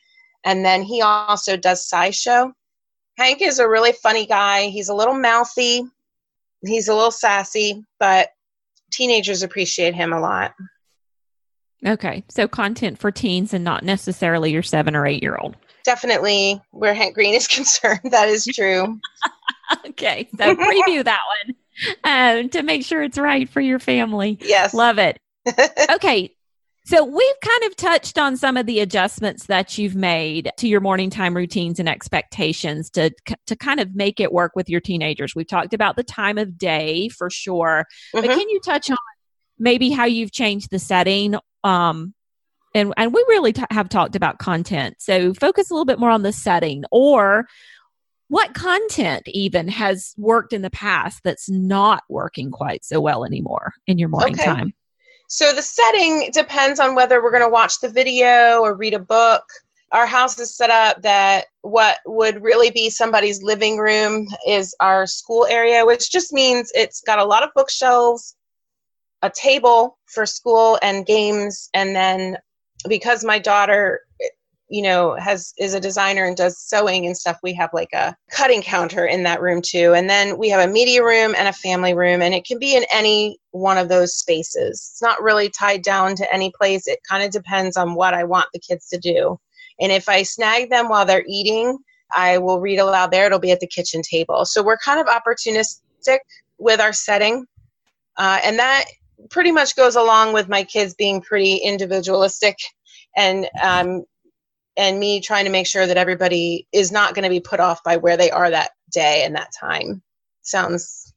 And 0.44 0.64
then 0.64 0.82
he 0.82 1.02
also 1.02 1.56
does 1.56 1.88
SciShow. 1.88 2.52
Hank 3.16 3.42
is 3.42 3.60
a 3.60 3.68
really 3.68 3.92
funny 3.92 4.26
guy. 4.26 4.68
He's 4.68 4.88
a 4.88 4.94
little 4.94 5.14
mouthy, 5.14 5.84
he's 6.64 6.88
a 6.88 6.94
little 6.94 7.12
sassy, 7.12 7.84
but 7.98 8.30
teenagers 8.90 9.42
appreciate 9.42 9.94
him 9.94 10.12
a 10.12 10.20
lot. 10.20 10.54
Okay. 11.84 12.24
So 12.28 12.48
content 12.48 12.98
for 12.98 13.10
teens 13.10 13.52
and 13.52 13.64
not 13.64 13.84
necessarily 13.84 14.50
your 14.50 14.62
seven 14.62 14.96
or 14.96 15.06
eight 15.06 15.22
year 15.22 15.36
old. 15.36 15.56
Definitely 15.84 16.60
where 16.70 16.94
Hank 16.94 17.14
Green 17.14 17.34
is 17.34 17.46
concerned. 17.48 18.00
That 18.04 18.28
is 18.28 18.44
true. 18.44 18.98
okay. 19.88 20.28
So 20.38 20.54
preview 20.54 21.04
that 21.04 21.20
one. 21.44 21.56
um, 22.04 22.48
to 22.50 22.62
make 22.62 22.84
sure 22.84 23.02
it's 23.02 23.18
right 23.18 23.48
for 23.48 23.60
your 23.60 23.78
family. 23.78 24.38
Yes. 24.40 24.72
Love 24.72 24.98
it. 24.98 25.18
okay. 25.90 26.32
So 26.86 27.04
we've 27.04 27.40
kind 27.44 27.64
of 27.64 27.74
touched 27.74 28.16
on 28.16 28.36
some 28.36 28.56
of 28.56 28.66
the 28.66 28.78
adjustments 28.78 29.46
that 29.46 29.76
you've 29.76 29.96
made 29.96 30.52
to 30.58 30.68
your 30.68 30.80
morning 30.80 31.10
time 31.10 31.36
routines 31.36 31.80
and 31.80 31.88
expectations 31.88 32.90
to 32.90 33.10
to 33.46 33.56
kind 33.56 33.80
of 33.80 33.96
make 33.96 34.20
it 34.20 34.32
work 34.32 34.52
with 34.54 34.68
your 34.68 34.80
teenagers. 34.80 35.34
We've 35.34 35.48
talked 35.48 35.74
about 35.74 35.96
the 35.96 36.04
time 36.04 36.38
of 36.38 36.56
day 36.56 37.08
for 37.08 37.28
sure, 37.28 37.86
mm-hmm. 38.14 38.24
but 38.24 38.36
can 38.36 38.48
you 38.48 38.60
touch 38.64 38.88
on 38.88 38.96
maybe 39.58 39.90
how 39.90 40.04
you've 40.04 40.30
changed 40.30 40.70
the 40.70 40.78
setting 40.78 41.34
um, 41.66 42.14
and 42.74 42.94
and 42.96 43.12
we 43.12 43.24
really 43.28 43.52
t- 43.52 43.64
have 43.70 43.88
talked 43.88 44.16
about 44.16 44.38
content. 44.38 44.96
So 44.98 45.34
focus 45.34 45.70
a 45.70 45.74
little 45.74 45.84
bit 45.84 45.98
more 45.98 46.10
on 46.10 46.22
the 46.22 46.32
setting 46.32 46.84
or 46.90 47.46
what 48.28 48.54
content 48.54 49.22
even 49.26 49.68
has 49.68 50.14
worked 50.16 50.52
in 50.52 50.62
the 50.62 50.70
past 50.70 51.20
that's 51.24 51.48
not 51.48 52.02
working 52.08 52.50
quite 52.50 52.84
so 52.84 53.00
well 53.00 53.24
anymore 53.24 53.72
in 53.86 53.98
your 53.98 54.08
morning 54.08 54.34
okay. 54.34 54.44
time. 54.44 54.72
So 55.28 55.52
the 55.52 55.62
setting 55.62 56.30
depends 56.32 56.78
on 56.78 56.94
whether 56.94 57.22
we're 57.22 57.32
going 57.32 57.42
to 57.42 57.48
watch 57.48 57.80
the 57.80 57.88
video 57.88 58.60
or 58.60 58.76
read 58.76 58.94
a 58.94 59.00
book. 59.00 59.42
Our 59.92 60.06
house 60.06 60.38
is 60.38 60.56
set 60.56 60.70
up 60.70 61.02
that 61.02 61.46
what 61.62 61.98
would 62.06 62.42
really 62.42 62.70
be 62.70 62.90
somebody's 62.90 63.42
living 63.42 63.78
room 63.78 64.28
is 64.46 64.74
our 64.80 65.06
school 65.06 65.46
area, 65.46 65.86
which 65.86 66.10
just 66.10 66.32
means 66.32 66.70
it's 66.74 67.00
got 67.00 67.20
a 67.20 67.24
lot 67.24 67.42
of 67.42 67.50
bookshelves, 67.54 68.35
a 69.22 69.30
table 69.30 69.98
for 70.06 70.26
school 70.26 70.78
and 70.82 71.06
games, 71.06 71.68
and 71.74 71.94
then 71.94 72.36
because 72.88 73.24
my 73.24 73.38
daughter 73.38 74.00
you 74.68 74.82
know 74.82 75.14
has 75.14 75.54
is 75.58 75.74
a 75.74 75.80
designer 75.80 76.24
and 76.24 76.36
does 76.36 76.58
sewing 76.58 77.06
and 77.06 77.16
stuff 77.16 77.38
we 77.42 77.54
have 77.54 77.70
like 77.72 77.92
a 77.92 78.16
cutting 78.30 78.62
counter 78.62 79.06
in 79.06 79.22
that 79.22 79.40
room 79.40 79.62
too. 79.62 79.94
And 79.94 80.10
then 80.10 80.38
we 80.38 80.48
have 80.48 80.68
a 80.68 80.72
media 80.72 81.04
room 81.04 81.34
and 81.36 81.48
a 81.48 81.52
family 81.52 81.94
room 81.94 82.20
and 82.20 82.34
it 82.34 82.44
can 82.44 82.58
be 82.58 82.74
in 82.74 82.84
any 82.92 83.38
one 83.52 83.78
of 83.78 83.88
those 83.88 84.14
spaces. 84.14 84.90
It's 84.92 85.02
not 85.02 85.22
really 85.22 85.48
tied 85.50 85.82
down 85.82 86.16
to 86.16 86.34
any 86.34 86.52
place. 86.56 86.88
It 86.88 86.98
kind 87.08 87.22
of 87.22 87.30
depends 87.30 87.76
on 87.76 87.94
what 87.94 88.14
i 88.14 88.24
want 88.24 88.48
the 88.52 88.58
kids 88.58 88.88
to 88.88 88.98
do. 88.98 89.38
And 89.80 89.92
if 89.92 90.08
i 90.08 90.22
snag 90.22 90.70
them 90.70 90.88
while 90.88 91.06
they're 91.06 91.24
eating 91.28 91.78
i 92.14 92.38
will 92.38 92.60
read 92.60 92.78
aloud 92.78 93.10
there. 93.10 93.26
It'll 93.26 93.38
be 93.38 93.52
at 93.52 93.60
the 93.60 93.66
kitchen 93.66 94.02
table. 94.02 94.44
So 94.44 94.62
we're 94.62 94.78
kind 94.78 95.00
of 95.00 95.06
opportunistic 95.06 96.18
with 96.58 96.80
our 96.80 96.92
setting. 96.92 97.46
Uh, 98.16 98.38
and 98.42 98.58
that 98.58 98.86
pretty 99.30 99.52
much 99.52 99.76
goes 99.76 99.96
along 99.96 100.32
with 100.32 100.48
my 100.48 100.62
kids 100.62 100.94
being 100.94 101.20
pretty 101.20 101.56
individualistic 101.56 102.56
and 103.16 103.48
um, 103.62 104.04
and 104.76 104.98
me 104.98 105.20
trying 105.20 105.44
to 105.44 105.50
make 105.50 105.66
sure 105.66 105.86
that 105.86 105.96
everybody 105.96 106.66
is 106.72 106.92
not 106.92 107.14
going 107.14 107.22
to 107.22 107.30
be 107.30 107.40
put 107.40 107.60
off 107.60 107.82
by 107.82 107.96
where 107.96 108.16
they 108.16 108.30
are 108.30 108.50
that 108.50 108.72
day 108.92 109.24
and 109.24 109.34
that 109.34 109.52
time. 109.58 110.02
Sounds 110.42 111.14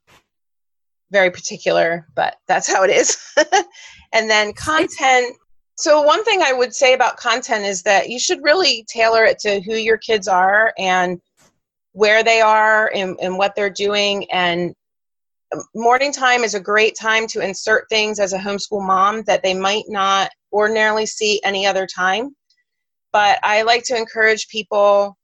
very 1.11 1.29
particular, 1.29 2.07
but 2.15 2.37
that's 2.47 2.71
how 2.71 2.83
it 2.83 2.89
is. 2.89 3.17
and 4.13 4.29
then 4.29 4.53
content. 4.53 5.35
So, 5.75 6.01
one 6.01 6.23
thing 6.25 6.41
I 6.41 6.53
would 6.53 6.73
say 6.73 6.93
about 6.93 7.17
content 7.17 7.65
is 7.65 7.83
that 7.83 8.09
you 8.09 8.19
should 8.19 8.43
really 8.43 8.85
tailor 8.91 9.23
it 9.25 9.39
to 9.39 9.61
who 9.61 9.75
your 9.75 9.97
kids 9.97 10.27
are 10.27 10.73
and 10.77 11.21
where 11.93 12.23
they 12.23 12.41
are 12.41 12.91
and, 12.93 13.17
and 13.21 13.37
what 13.37 13.55
they're 13.55 13.69
doing. 13.69 14.29
And 14.31 14.75
morning 15.75 16.11
time 16.11 16.43
is 16.43 16.53
a 16.53 16.59
great 16.59 16.95
time 16.99 17.27
to 17.27 17.41
insert 17.41 17.85
things 17.89 18.19
as 18.19 18.33
a 18.33 18.37
homeschool 18.37 18.85
mom 18.85 19.23
that 19.23 19.43
they 19.43 19.53
might 19.53 19.85
not 19.87 20.29
ordinarily 20.53 21.05
see 21.05 21.41
any 21.43 21.65
other 21.65 21.87
time 21.87 22.35
but 23.11 23.39
I 23.43 23.63
like 23.63 23.83
to 23.85 23.97
encourage 23.97 24.47
people 24.49 25.17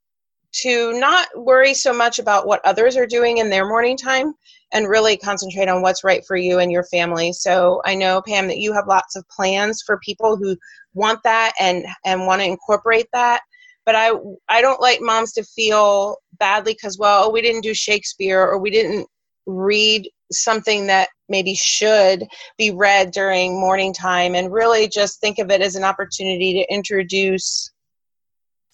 to 0.61 0.97
not 0.99 1.27
worry 1.35 1.73
so 1.73 1.93
much 1.93 2.19
about 2.19 2.47
what 2.47 2.65
others 2.65 2.95
are 2.95 3.05
doing 3.05 3.39
in 3.39 3.49
their 3.49 3.67
morning 3.67 3.97
time 3.97 4.33
and 4.73 4.87
really 4.87 5.17
concentrate 5.17 5.67
on 5.67 5.81
what's 5.81 6.03
right 6.03 6.23
for 6.25 6.37
you 6.37 6.59
and 6.59 6.71
your 6.71 6.85
family. 6.85 7.33
So 7.33 7.81
I 7.85 7.95
know 7.95 8.21
Pam 8.21 8.47
that 8.47 8.57
you 8.57 8.73
have 8.73 8.87
lots 8.87 9.15
of 9.15 9.27
plans 9.27 9.83
for 9.85 9.99
people 9.99 10.37
who 10.37 10.55
want 10.93 11.19
that 11.23 11.53
and 11.59 11.85
and 12.05 12.25
want 12.25 12.41
to 12.41 12.47
incorporate 12.47 13.07
that. 13.11 13.41
But 13.85 13.95
I 13.95 14.11
I 14.47 14.61
don't 14.61 14.81
like 14.81 15.01
moms 15.01 15.33
to 15.33 15.43
feel 15.43 16.17
badly 16.39 16.73
because 16.73 16.97
well 16.97 17.31
we 17.31 17.41
didn't 17.41 17.61
do 17.61 17.73
Shakespeare 17.73 18.41
or 18.41 18.57
we 18.57 18.71
didn't 18.71 19.07
read 19.45 20.09
something 20.31 20.87
that 20.87 21.09
maybe 21.29 21.55
should 21.55 22.25
be 22.57 22.71
read 22.71 23.11
during 23.11 23.59
morning 23.59 23.93
time 23.93 24.35
and 24.35 24.51
really 24.51 24.87
just 24.87 25.19
think 25.19 25.39
of 25.39 25.49
it 25.51 25.61
as 25.61 25.75
an 25.75 25.83
opportunity 25.83 26.53
to 26.53 26.73
introduce 26.73 27.71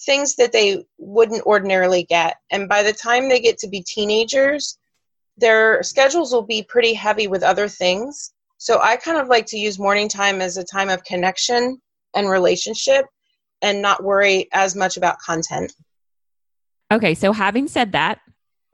things 0.02 0.36
that 0.36 0.52
they 0.52 0.84
wouldn't 0.98 1.46
ordinarily 1.46 2.04
get. 2.04 2.38
And 2.50 2.68
by 2.68 2.84
the 2.84 2.94
time 2.94 3.30
they 3.30 3.40
get 3.40 3.58
to 3.60 3.70
be 3.70 3.84
teenagers, 3.84 4.78
their 5.38 5.82
schedules 5.84 6.34
will 6.34 6.46
be 6.46 6.64
pretty 6.64 6.94
heavy 6.94 7.28
with 7.28 7.44
other 7.44 7.68
things. 7.68 8.34
So 8.58 8.80
I 8.82 8.96
kind 8.96 9.18
of 9.18 9.28
like 9.28 9.46
to 9.48 9.58
use 9.58 9.80
morning 9.80 10.10
time 10.10 10.42
as 10.42 10.58
a 10.58 10.64
time 10.64 10.90
of 10.90 11.04
connection 11.04 11.82
and 12.16 12.30
relationship 12.30 13.06
and 13.62 13.82
not 13.82 14.04
worry 14.04 14.48
as 14.54 14.76
much 14.76 14.98
about 14.98 15.20
content. 15.20 15.74
Okay, 16.92 17.14
so 17.14 17.32
having 17.32 17.68
said 17.68 17.94
that, 17.94 18.20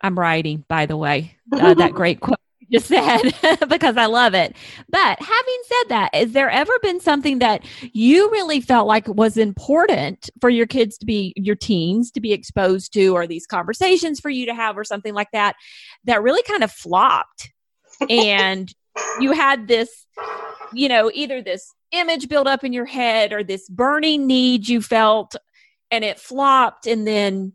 I'm 0.02 0.18
writing, 0.18 0.64
by 0.68 0.86
the 0.86 0.98
way, 0.98 1.36
uh, 1.52 1.74
that 1.74 1.92
great 1.94 2.20
quote 2.20 2.40
just 2.72 2.88
said 3.42 3.68
because 3.68 3.98
I 3.98 4.06
love 4.06 4.34
it. 4.34 4.56
But 4.90 5.20
having 5.20 5.62
said 5.66 5.90
that, 5.90 6.16
has 6.16 6.32
there 6.32 6.50
ever 6.50 6.74
been 6.82 7.00
something 7.00 7.40
that 7.40 7.64
you 7.94 8.30
really 8.32 8.62
felt 8.62 8.88
like 8.88 9.08
was 9.08 9.38
important 9.38 10.30
for 10.42 10.50
your 10.50 10.66
kids 10.68 10.98
to 11.00 11.06
be, 11.06 11.34
your 11.36 11.56
teens 11.56 12.12
to 12.12 12.22
be 12.22 12.34
exposed 12.34 12.94
to, 12.94 13.10
or 13.10 13.28
these 13.28 13.46
conversations 13.46 14.20
for 14.20 14.30
you 14.30 14.46
to 14.46 14.54
have, 14.54 14.78
or 14.78 14.84
something 14.84 15.14
like 15.14 15.32
that, 15.32 15.56
that 16.06 16.22
really 16.22 16.44
kind 16.44 16.64
of 16.64 16.72
flopped? 16.72 17.52
and 18.10 18.74
you 19.20 19.32
had 19.32 19.68
this, 19.68 20.06
you 20.74 20.90
know, 20.90 21.12
either 21.14 21.42
this 21.42 21.74
image 21.92 22.28
build 22.28 22.48
up 22.48 22.64
in 22.64 22.74
your 22.74 22.86
head 22.86 23.32
or 23.32 23.44
this 23.44 23.68
burning 23.70 24.28
need 24.28 24.68
you 24.68 24.82
felt 24.82 25.36
and 25.90 26.04
it 26.04 26.20
flopped 26.20 26.86
and 26.86 27.08
then 27.08 27.54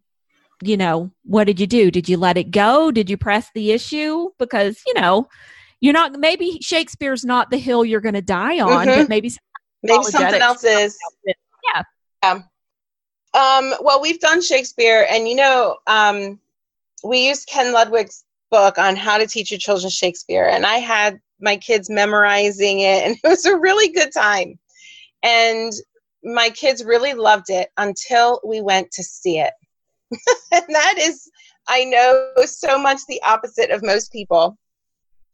you 0.63 0.77
know, 0.77 1.11
what 1.25 1.45
did 1.45 1.61
you 1.61 1.67
do? 1.67 1.91
Did 1.91 2.09
you 2.09 2.17
let 2.17 2.37
it 2.37 2.51
go? 2.51 2.91
Did 2.91 3.11
you 3.11 3.17
press 3.17 3.51
the 3.55 3.73
issue? 3.73 4.31
Because, 4.39 4.81
you 4.87 4.95
know, 4.95 5.29
you're 5.81 5.93
not, 5.93 6.13
maybe 6.19 6.59
Shakespeare's 6.61 7.25
not 7.25 7.51
the 7.51 7.59
hill 7.59 7.85
you're 7.85 8.01
going 8.01 8.15
to 8.15 8.23
die 8.23 8.61
on, 8.61 8.87
mm-hmm. 8.87 9.01
but 9.01 9.09
maybe, 9.09 9.33
maybe 9.83 10.05
something 10.05 10.41
else 10.41 10.65
is. 10.65 10.97
Yeah. 11.27 11.83
Um, 12.23 12.45
um, 13.35 13.75
well, 13.81 14.01
we've 14.01 14.21
done 14.21 14.43
Shakespeare, 14.43 15.07
and 15.11 15.27
you 15.27 15.35
know, 15.35 15.79
um, 15.87 16.39
we 17.03 17.29
used 17.29 17.49
Ken 17.49 17.73
Ludwig's 17.73 18.25
book 18.51 18.79
on 18.79 18.95
how 18.95 19.19
to 19.19 19.27
teach 19.27 19.51
your 19.51 19.59
children 19.59 19.91
Shakespeare, 19.91 20.47
and 20.47 20.67
I 20.67 20.77
had 20.77 21.19
my 21.41 21.57
kids 21.57 21.89
memorizing 21.89 22.81
it, 22.81 23.05
and 23.05 23.17
it 23.25 23.29
was 23.29 23.47
a 23.47 23.57
really 23.57 23.89
good 23.93 24.13
time. 24.13 24.59
And 25.23 25.73
my 26.23 26.51
kids 26.51 26.85
really 26.85 27.15
loved 27.15 27.49
it 27.49 27.71
until 27.77 28.41
we 28.45 28.61
went 28.61 28.91
to 28.93 29.03
see 29.03 29.39
it. 29.39 29.53
And 30.53 30.65
that 30.69 30.97
is, 30.99 31.31
I 31.69 31.85
know, 31.85 32.31
so 32.45 32.79
much 32.79 33.01
the 33.09 33.21
opposite 33.23 33.71
of 33.71 33.83
most 33.83 34.13
people. 34.13 34.57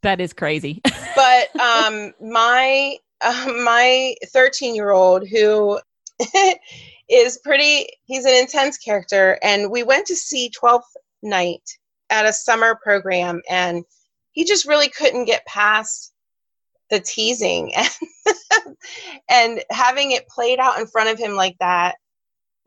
That 0.03 0.21
is 0.21 0.33
crazy. 0.33 0.81
but 1.17 1.61
um, 1.61 2.13
my 2.21 2.97
uh, 3.21 3.53
my 3.65 4.15
13 4.27 4.75
year 4.75 4.91
old 4.91 5.27
who 5.29 5.81
is 7.09 7.39
pretty 7.39 7.89
he's 8.05 8.25
an 8.25 8.35
intense 8.35 8.79
character 8.79 9.39
and 9.43 9.71
we 9.71 9.83
went 9.83 10.07
to 10.07 10.15
see 10.15 10.51
12th 10.51 10.83
night 11.23 11.63
at 12.11 12.27
a 12.27 12.33
summer 12.33 12.79
program 12.81 13.43
and 13.51 13.85
he 14.31 14.45
just 14.45 14.67
really 14.69 14.89
couldn't 14.89 15.25
get 15.25 15.45
past 15.47 16.13
the 16.91 17.01
teasing 17.01 17.73
and, 17.77 18.77
and 19.29 19.65
having 19.71 20.13
it 20.13 20.29
played 20.29 20.61
out 20.61 20.79
in 20.79 20.87
front 20.87 21.09
of 21.09 21.19
him 21.19 21.35
like 21.35 21.57
that 21.59 21.97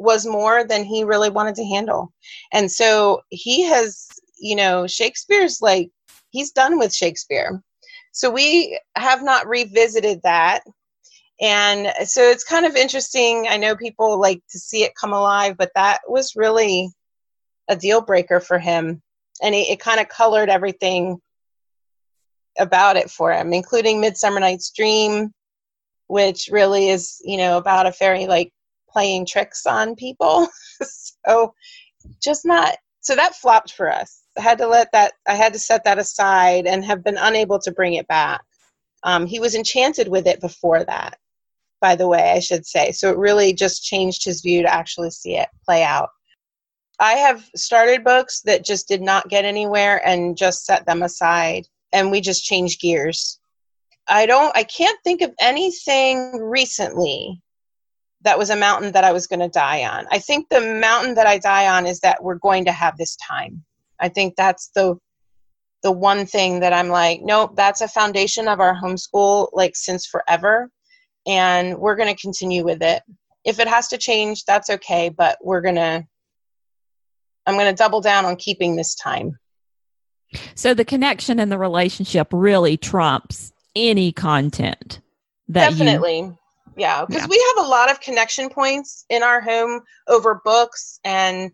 was 0.01 0.25
more 0.25 0.63
than 0.63 0.83
he 0.83 1.03
really 1.03 1.29
wanted 1.29 1.55
to 1.55 1.65
handle. 1.65 2.11
And 2.51 2.69
so 2.71 3.21
he 3.29 3.63
has, 3.63 4.07
you 4.39 4.55
know, 4.55 4.87
Shakespeare's 4.87 5.61
like, 5.61 5.89
he's 6.31 6.51
done 6.51 6.79
with 6.79 6.93
Shakespeare. 6.93 7.61
So 8.11 8.29
we 8.29 8.79
have 8.95 9.23
not 9.23 9.47
revisited 9.47 10.21
that. 10.23 10.61
And 11.39 11.91
so 12.07 12.21
it's 12.23 12.43
kind 12.43 12.65
of 12.65 12.75
interesting. 12.75 13.47
I 13.49 13.57
know 13.57 13.75
people 13.75 14.19
like 14.19 14.41
to 14.51 14.59
see 14.59 14.83
it 14.83 14.93
come 14.99 15.13
alive, 15.13 15.55
but 15.57 15.71
that 15.75 15.99
was 16.07 16.35
really 16.35 16.89
a 17.67 17.75
deal 17.75 18.01
breaker 18.01 18.39
for 18.39 18.59
him. 18.59 19.01
And 19.41 19.55
it, 19.55 19.69
it 19.69 19.79
kind 19.79 19.99
of 19.99 20.09
colored 20.09 20.49
everything 20.49 21.19
about 22.59 22.97
it 22.97 23.09
for 23.09 23.31
him, 23.31 23.53
including 23.53 24.01
Midsummer 24.01 24.39
Night's 24.39 24.71
Dream, 24.71 25.31
which 26.07 26.49
really 26.51 26.89
is, 26.89 27.21
you 27.23 27.37
know, 27.37 27.57
about 27.57 27.85
a 27.85 27.91
fairy 27.91 28.27
like 28.27 28.51
playing 28.91 29.25
tricks 29.25 29.65
on 29.65 29.95
people. 29.95 30.47
so 31.27 31.54
just 32.21 32.45
not 32.45 32.75
so 33.01 33.15
that 33.15 33.36
flopped 33.36 33.73
for 33.73 33.91
us. 33.91 34.21
I 34.38 34.41
had 34.41 34.58
to 34.60 34.67
let 34.67 34.91
that 34.91 35.13
I 35.27 35.36
had 35.36 35.54
to 35.54 35.60
set 35.60 35.84
that 35.84 35.99
aside 35.99 36.67
and 36.67 36.86
have 36.86 37.04
been 37.04 37.17
unable 37.17 37.60
to 37.60 37.71
bring 37.71 37.95
it 37.95 38.08
back. 38.08 38.41
Um, 39.04 39.25
he 39.25 39.39
was 39.39 39.56
enchanted 39.56 40.08
with 40.08 40.27
it 40.27 40.39
before 40.39 40.84
that, 40.84 41.17
by 41.82 41.95
the 41.95 42.08
way, 42.08 42.32
I 42.32 42.39
should 42.39 42.65
say. 42.65 42.91
So 42.91 43.10
it 43.10 43.17
really 43.17 43.54
just 43.54 43.84
changed 43.84 44.23
his 44.23 44.41
view 44.41 44.62
to 44.62 44.73
actually 44.73 45.10
see 45.10 45.36
it 45.38 45.49
play 45.65 45.84
out. 45.84 46.10
I 46.99 47.13
have 47.13 47.43
started 47.56 48.04
books 48.04 48.41
that 48.41 48.63
just 48.63 48.88
did 48.88 49.01
not 49.01 49.27
get 49.27 49.43
anywhere 49.43 50.06
and 50.08 50.38
just 50.38 50.65
set 50.65 50.86
them 50.86 51.01
aside 51.01 51.67
and 51.91 52.12
we 52.12 52.21
just 52.21 52.45
changed 52.45 52.80
gears. 52.80 53.39
I 54.08 54.27
don't 54.27 54.56
I 54.56 54.63
can't 54.63 54.99
think 55.04 55.21
of 55.21 55.34
anything 55.39 56.38
recently 56.38 57.41
that 58.23 58.38
was 58.38 58.49
a 58.49 58.55
mountain 58.55 58.91
that 58.91 59.03
I 59.03 59.12
was 59.12 59.27
going 59.27 59.39
to 59.39 59.47
die 59.47 59.84
on. 59.84 60.05
I 60.12 60.19
think 60.19 60.47
the 60.49 60.62
mountain 60.62 61.15
that 61.15 61.27
I 61.27 61.38
die 61.38 61.67
on 61.67 61.88
is 61.88 61.99
that 62.01 62.23
we're 62.23 62.36
going 62.36 62.65
to 62.65 62.71
have 62.71 62.97
this 62.97 63.15
time. 63.15 63.63
I 63.99 64.10
think 64.10 64.36
that's 64.36 64.69
the 64.75 64.95
the 65.84 65.91
one 65.91 66.27
thing 66.27 66.60
that 66.60 66.73
I'm 66.73 66.89
like, 66.89 67.21
nope, 67.23 67.55
that's 67.55 67.81
a 67.81 67.88
foundation 67.88 68.47
of 68.47 68.60
our 68.60 68.75
homeschool 68.75 69.49
like 69.53 69.75
since 69.75 70.05
forever 70.05 70.69
and 71.25 71.77
we're 71.77 71.95
going 71.95 72.13
to 72.13 72.21
continue 72.21 72.63
with 72.63 72.81
it. 72.81 73.01
If 73.43 73.60
it 73.60 73.67
has 73.67 73.88
to 73.88 73.97
change, 73.97 74.45
that's 74.45 74.69
okay, 74.69 75.10
but 75.10 75.38
we're 75.41 75.62
going 75.62 75.75
to 75.75 76.05
I'm 77.47 77.55
going 77.55 77.73
to 77.73 77.75
double 77.75 78.01
down 78.01 78.25
on 78.25 78.36
keeping 78.36 78.75
this 78.75 78.93
time. 78.93 79.39
So 80.53 80.73
the 80.73 80.86
connection 80.86 81.39
and 81.39 81.51
the 81.51 81.57
relationship 81.57 82.27
really 82.31 82.77
trumps 82.77 83.51
any 83.75 84.12
content. 84.12 85.01
That 85.47 85.71
Definitely. 85.71 86.19
You, 86.19 86.38
yeah, 86.81 87.05
because 87.05 87.21
yeah. 87.21 87.27
we 87.29 87.53
have 87.55 87.65
a 87.65 87.69
lot 87.69 87.91
of 87.91 88.01
connection 88.01 88.49
points 88.49 89.05
in 89.11 89.21
our 89.21 89.39
home 89.39 89.81
over 90.07 90.41
books 90.43 90.99
and 91.03 91.51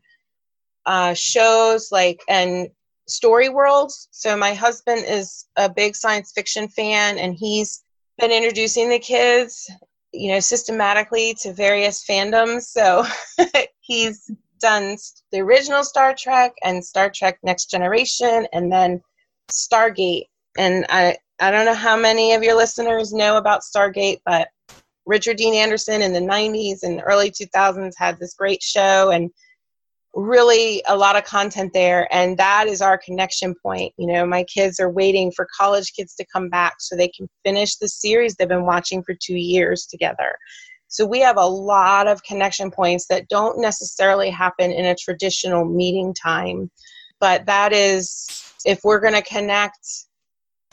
uh, 0.85 1.13
shows 1.13 1.91
like 1.91 2.21
and 2.29 2.69
story 3.07 3.49
worlds. 3.49 4.07
So 4.11 4.37
my 4.37 4.53
husband 4.53 5.03
is 5.05 5.45
a 5.57 5.67
big 5.67 5.97
science 5.97 6.31
fiction 6.33 6.69
fan, 6.69 7.17
and 7.17 7.35
he's 7.35 7.83
been 8.17 8.31
introducing 8.31 8.89
the 8.89 8.99
kids, 8.99 9.69
you 10.13 10.31
know, 10.31 10.39
systematically 10.39 11.35
to 11.41 11.51
various 11.51 12.05
fandoms. 12.05 12.61
So 12.61 13.05
he's 13.81 14.31
done 14.61 14.95
the 15.33 15.41
original 15.41 15.83
Star 15.83 16.15
Trek 16.17 16.53
and 16.63 16.83
Star 16.83 17.11
Trek 17.13 17.37
Next 17.43 17.69
Generation, 17.69 18.47
and 18.53 18.71
then 18.71 19.01
Stargate. 19.51 20.27
And 20.57 20.85
I 20.87 21.17
I 21.41 21.51
don't 21.51 21.65
know 21.65 21.73
how 21.73 21.97
many 21.97 22.33
of 22.33 22.43
your 22.43 22.55
listeners 22.55 23.11
know 23.11 23.35
about 23.35 23.59
Stargate, 23.61 24.21
but 24.25 24.47
Richard 25.07 25.37
Dean 25.37 25.55
Anderson 25.55 26.01
in 26.01 26.11
the 26.11 26.19
90s 26.19 26.83
and 26.83 27.01
early 27.05 27.31
2000s 27.31 27.93
had 27.97 28.19
this 28.19 28.33
great 28.33 28.61
show 28.61 29.09
and 29.09 29.31
really 30.13 30.83
a 30.87 30.97
lot 30.97 31.15
of 31.15 31.23
content 31.23 31.71
there. 31.73 32.13
And 32.13 32.37
that 32.37 32.67
is 32.67 32.81
our 32.81 32.97
connection 32.97 33.55
point. 33.63 33.93
You 33.97 34.07
know 34.07 34.25
my 34.25 34.43
kids 34.43 34.79
are 34.79 34.89
waiting 34.89 35.31
for 35.31 35.47
college 35.57 35.93
kids 35.93 36.13
to 36.15 36.25
come 36.31 36.49
back 36.49 36.75
so 36.79 36.95
they 36.95 37.07
can 37.07 37.27
finish 37.45 37.77
the 37.77 37.87
series 37.87 38.35
they've 38.35 38.47
been 38.47 38.65
watching 38.65 39.01
for 39.01 39.15
two 39.19 39.37
years 39.37 39.85
together. 39.85 40.35
So 40.89 41.05
we 41.05 41.19
have 41.21 41.37
a 41.37 41.45
lot 41.45 42.07
of 42.07 42.23
connection 42.23 42.69
points 42.71 43.07
that 43.07 43.29
don't 43.29 43.61
necessarily 43.61 44.29
happen 44.29 44.71
in 44.71 44.85
a 44.85 44.95
traditional 44.95 45.65
meeting 45.65 46.13
time. 46.13 46.69
But 47.19 47.45
that 47.45 47.73
is 47.73 48.59
if 48.65 48.81
we're 48.83 48.99
going 48.99 49.13
to 49.13 49.21
connect 49.21 49.79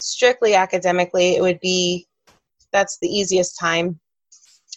strictly 0.00 0.54
academically 0.54 1.36
it 1.36 1.40
would 1.40 1.60
be 1.60 2.06
that's 2.72 2.98
the 3.00 3.08
easiest 3.08 3.56
time 3.58 4.00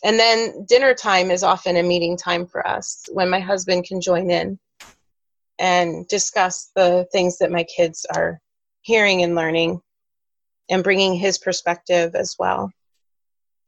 and 0.03 0.19
then 0.19 0.65
dinner 0.65 0.93
time 0.93 1.31
is 1.31 1.43
often 1.43 1.77
a 1.77 1.83
meeting 1.83 2.17
time 2.17 2.45
for 2.45 2.65
us 2.67 3.05
when 3.11 3.29
my 3.29 3.39
husband 3.39 3.85
can 3.85 4.01
join 4.01 4.29
in 4.29 4.59
and 5.59 6.07
discuss 6.07 6.71
the 6.75 7.07
things 7.11 7.39
that 7.39 7.51
my 7.51 7.63
kids 7.63 8.05
are 8.15 8.39
hearing 8.81 9.23
and 9.23 9.35
learning 9.35 9.81
and 10.69 10.83
bringing 10.83 11.15
his 11.15 11.37
perspective 11.37 12.15
as 12.15 12.35
well. 12.37 12.71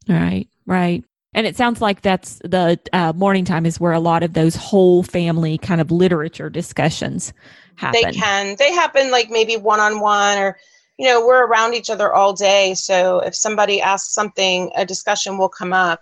Right, 0.08 0.48
right. 0.66 1.04
And 1.34 1.46
it 1.46 1.56
sounds 1.56 1.82
like 1.82 2.02
that's 2.02 2.40
the 2.44 2.80
uh, 2.92 3.14
morning 3.14 3.46
time 3.46 3.66
is 3.66 3.80
where 3.80 3.94
a 3.94 4.00
lot 4.00 4.24
of 4.24 4.34
those 4.34 4.56
whole 4.56 5.04
family 5.04 5.58
kind 5.58 5.80
of 5.80 5.92
literature 5.92 6.50
discussions 6.50 7.34
happen. 7.76 8.02
They 8.02 8.12
can. 8.12 8.56
They 8.58 8.74
happen 8.74 9.12
like 9.12 9.30
maybe 9.30 9.56
one 9.56 9.80
on 9.80 10.00
one 10.00 10.38
or 10.38 10.58
you 11.00 11.06
know, 11.06 11.26
we're 11.26 11.46
around 11.46 11.76
each 11.76 11.90
other 11.90 12.14
all 12.14 12.34
day. 12.34 12.74
So 12.74 13.22
if 13.22 13.34
somebody 13.34 13.80
asks 13.80 14.14
something, 14.14 14.70
a 14.76 14.86
discussion 14.86 15.38
will 15.38 15.48
come 15.48 15.72
up. 15.72 16.02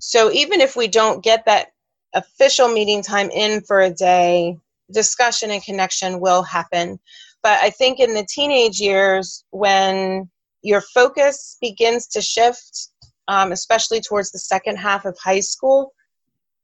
So 0.00 0.30
even 0.32 0.60
if 0.60 0.76
we 0.76 0.88
don't 0.88 1.22
get 1.22 1.44
that 1.46 1.68
official 2.14 2.68
meeting 2.68 3.02
time 3.02 3.30
in 3.30 3.60
for 3.62 3.80
a 3.80 3.90
day, 3.90 4.56
discussion 4.92 5.50
and 5.50 5.62
connection 5.62 6.20
will 6.20 6.42
happen. 6.42 6.98
But 7.42 7.58
I 7.62 7.70
think 7.70 8.00
in 8.00 8.14
the 8.14 8.26
teenage 8.28 8.80
years, 8.80 9.44
when 9.50 10.28
your 10.62 10.80
focus 10.80 11.56
begins 11.60 12.06
to 12.08 12.22
shift, 12.22 12.88
um, 13.28 13.52
especially 13.52 14.00
towards 14.00 14.30
the 14.30 14.38
second 14.38 14.76
half 14.76 15.04
of 15.04 15.16
high 15.18 15.40
school, 15.40 15.92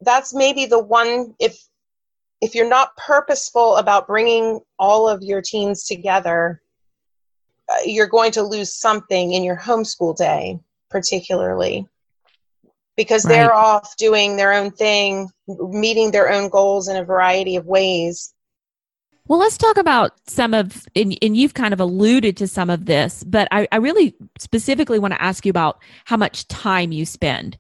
that's 0.01 0.35
maybe 0.35 0.67
the 0.67 0.83
one 0.83 1.35
if 1.39 1.59
if 2.41 2.55
you're 2.55 2.69
not 2.69 2.95
purposeful 2.97 3.77
about 3.77 4.07
bringing 4.07 4.61
all 4.79 5.09
of 5.09 5.23
your 5.23 5.41
teens 5.41 5.85
together, 5.85 6.61
uh, 7.71 7.77
you're 7.87 8.07
going 8.07 8.33
to 8.33 8.43
lose 8.43 8.75
something 8.75 9.33
in 9.33 9.43
your 9.43 9.57
homeschool 9.57 10.15
day, 10.15 10.59
particularly 10.91 11.87
because 12.97 13.25
right. 13.25 13.33
they're 13.33 13.55
off 13.55 13.97
doing 13.97 14.37
their 14.37 14.53
own 14.53 14.71
thing, 14.71 15.29
meeting 15.49 16.11
their 16.11 16.31
own 16.31 16.49
goals 16.49 16.89
in 16.89 16.97
a 16.97 17.05
variety 17.05 17.57
of 17.57 17.67
ways. 17.67 18.33
Well, 19.27 19.39
let's 19.39 19.57
talk 19.57 19.79
about 19.79 20.13
some 20.29 20.53
of, 20.53 20.87
and, 20.95 21.17
and 21.23 21.35
you've 21.35 21.55
kind 21.55 21.73
of 21.73 21.81
alluded 21.81 22.37
to 22.37 22.47
some 22.47 22.69
of 22.69 22.85
this, 22.85 23.25
but 23.25 23.49
I, 23.51 23.67
I 23.73 23.77
really 23.77 24.15
specifically 24.39 24.99
want 24.99 25.15
to 25.15 25.23
ask 25.23 25.47
you 25.47 25.51
about 25.51 25.79
how 26.05 26.19
much 26.19 26.47
time 26.49 26.93
you 26.93 27.07
spend. 27.07 27.59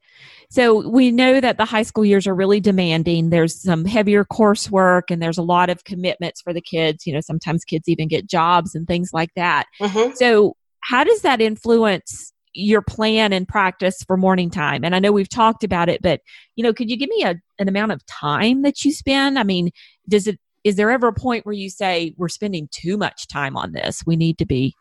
So 0.50 0.86
we 0.86 1.10
know 1.10 1.40
that 1.40 1.56
the 1.56 1.64
high 1.64 1.82
school 1.82 2.04
years 2.04 2.26
are 2.26 2.34
really 2.34 2.60
demanding. 2.60 3.30
There's 3.30 3.60
some 3.60 3.86
heavier 3.86 4.26
coursework 4.26 5.04
and 5.08 5.22
there's 5.22 5.38
a 5.38 5.42
lot 5.42 5.70
of 5.70 5.84
commitments 5.84 6.42
for 6.42 6.52
the 6.52 6.60
kids. 6.60 7.06
You 7.06 7.14
know, 7.14 7.22
sometimes 7.22 7.64
kids 7.64 7.88
even 7.88 8.08
get 8.08 8.28
jobs 8.28 8.74
and 8.74 8.86
things 8.86 9.14
like 9.14 9.30
that. 9.34 9.64
Mm-hmm. 9.80 10.14
So 10.16 10.56
how 10.80 11.02
does 11.02 11.22
that 11.22 11.40
influence 11.40 12.33
your 12.54 12.82
plan 12.82 13.32
and 13.32 13.48
practice 13.48 14.02
for 14.06 14.16
morning 14.16 14.48
time. 14.48 14.84
And 14.84 14.94
i 14.94 14.98
know 14.98 15.12
we've 15.12 15.28
talked 15.28 15.64
about 15.64 15.88
it 15.88 16.00
but 16.00 16.20
you 16.56 16.62
know 16.62 16.72
could 16.72 16.88
you 16.88 16.96
give 16.96 17.10
me 17.10 17.24
a, 17.24 17.34
an 17.58 17.68
amount 17.68 17.92
of 17.92 18.04
time 18.06 18.62
that 18.62 18.84
you 18.84 18.92
spend? 18.92 19.38
I 19.38 19.42
mean 19.42 19.70
does 20.08 20.26
it 20.26 20.38
is 20.62 20.76
there 20.76 20.90
ever 20.90 21.08
a 21.08 21.12
point 21.12 21.44
where 21.44 21.52
you 21.52 21.68
say 21.68 22.14
we're 22.16 22.28
spending 22.28 22.68
too 22.70 22.96
much 22.96 23.26
time 23.28 23.54
on 23.56 23.72
this. 23.72 24.02
We 24.06 24.16
need 24.16 24.38
to 24.38 24.46
be 24.46 24.74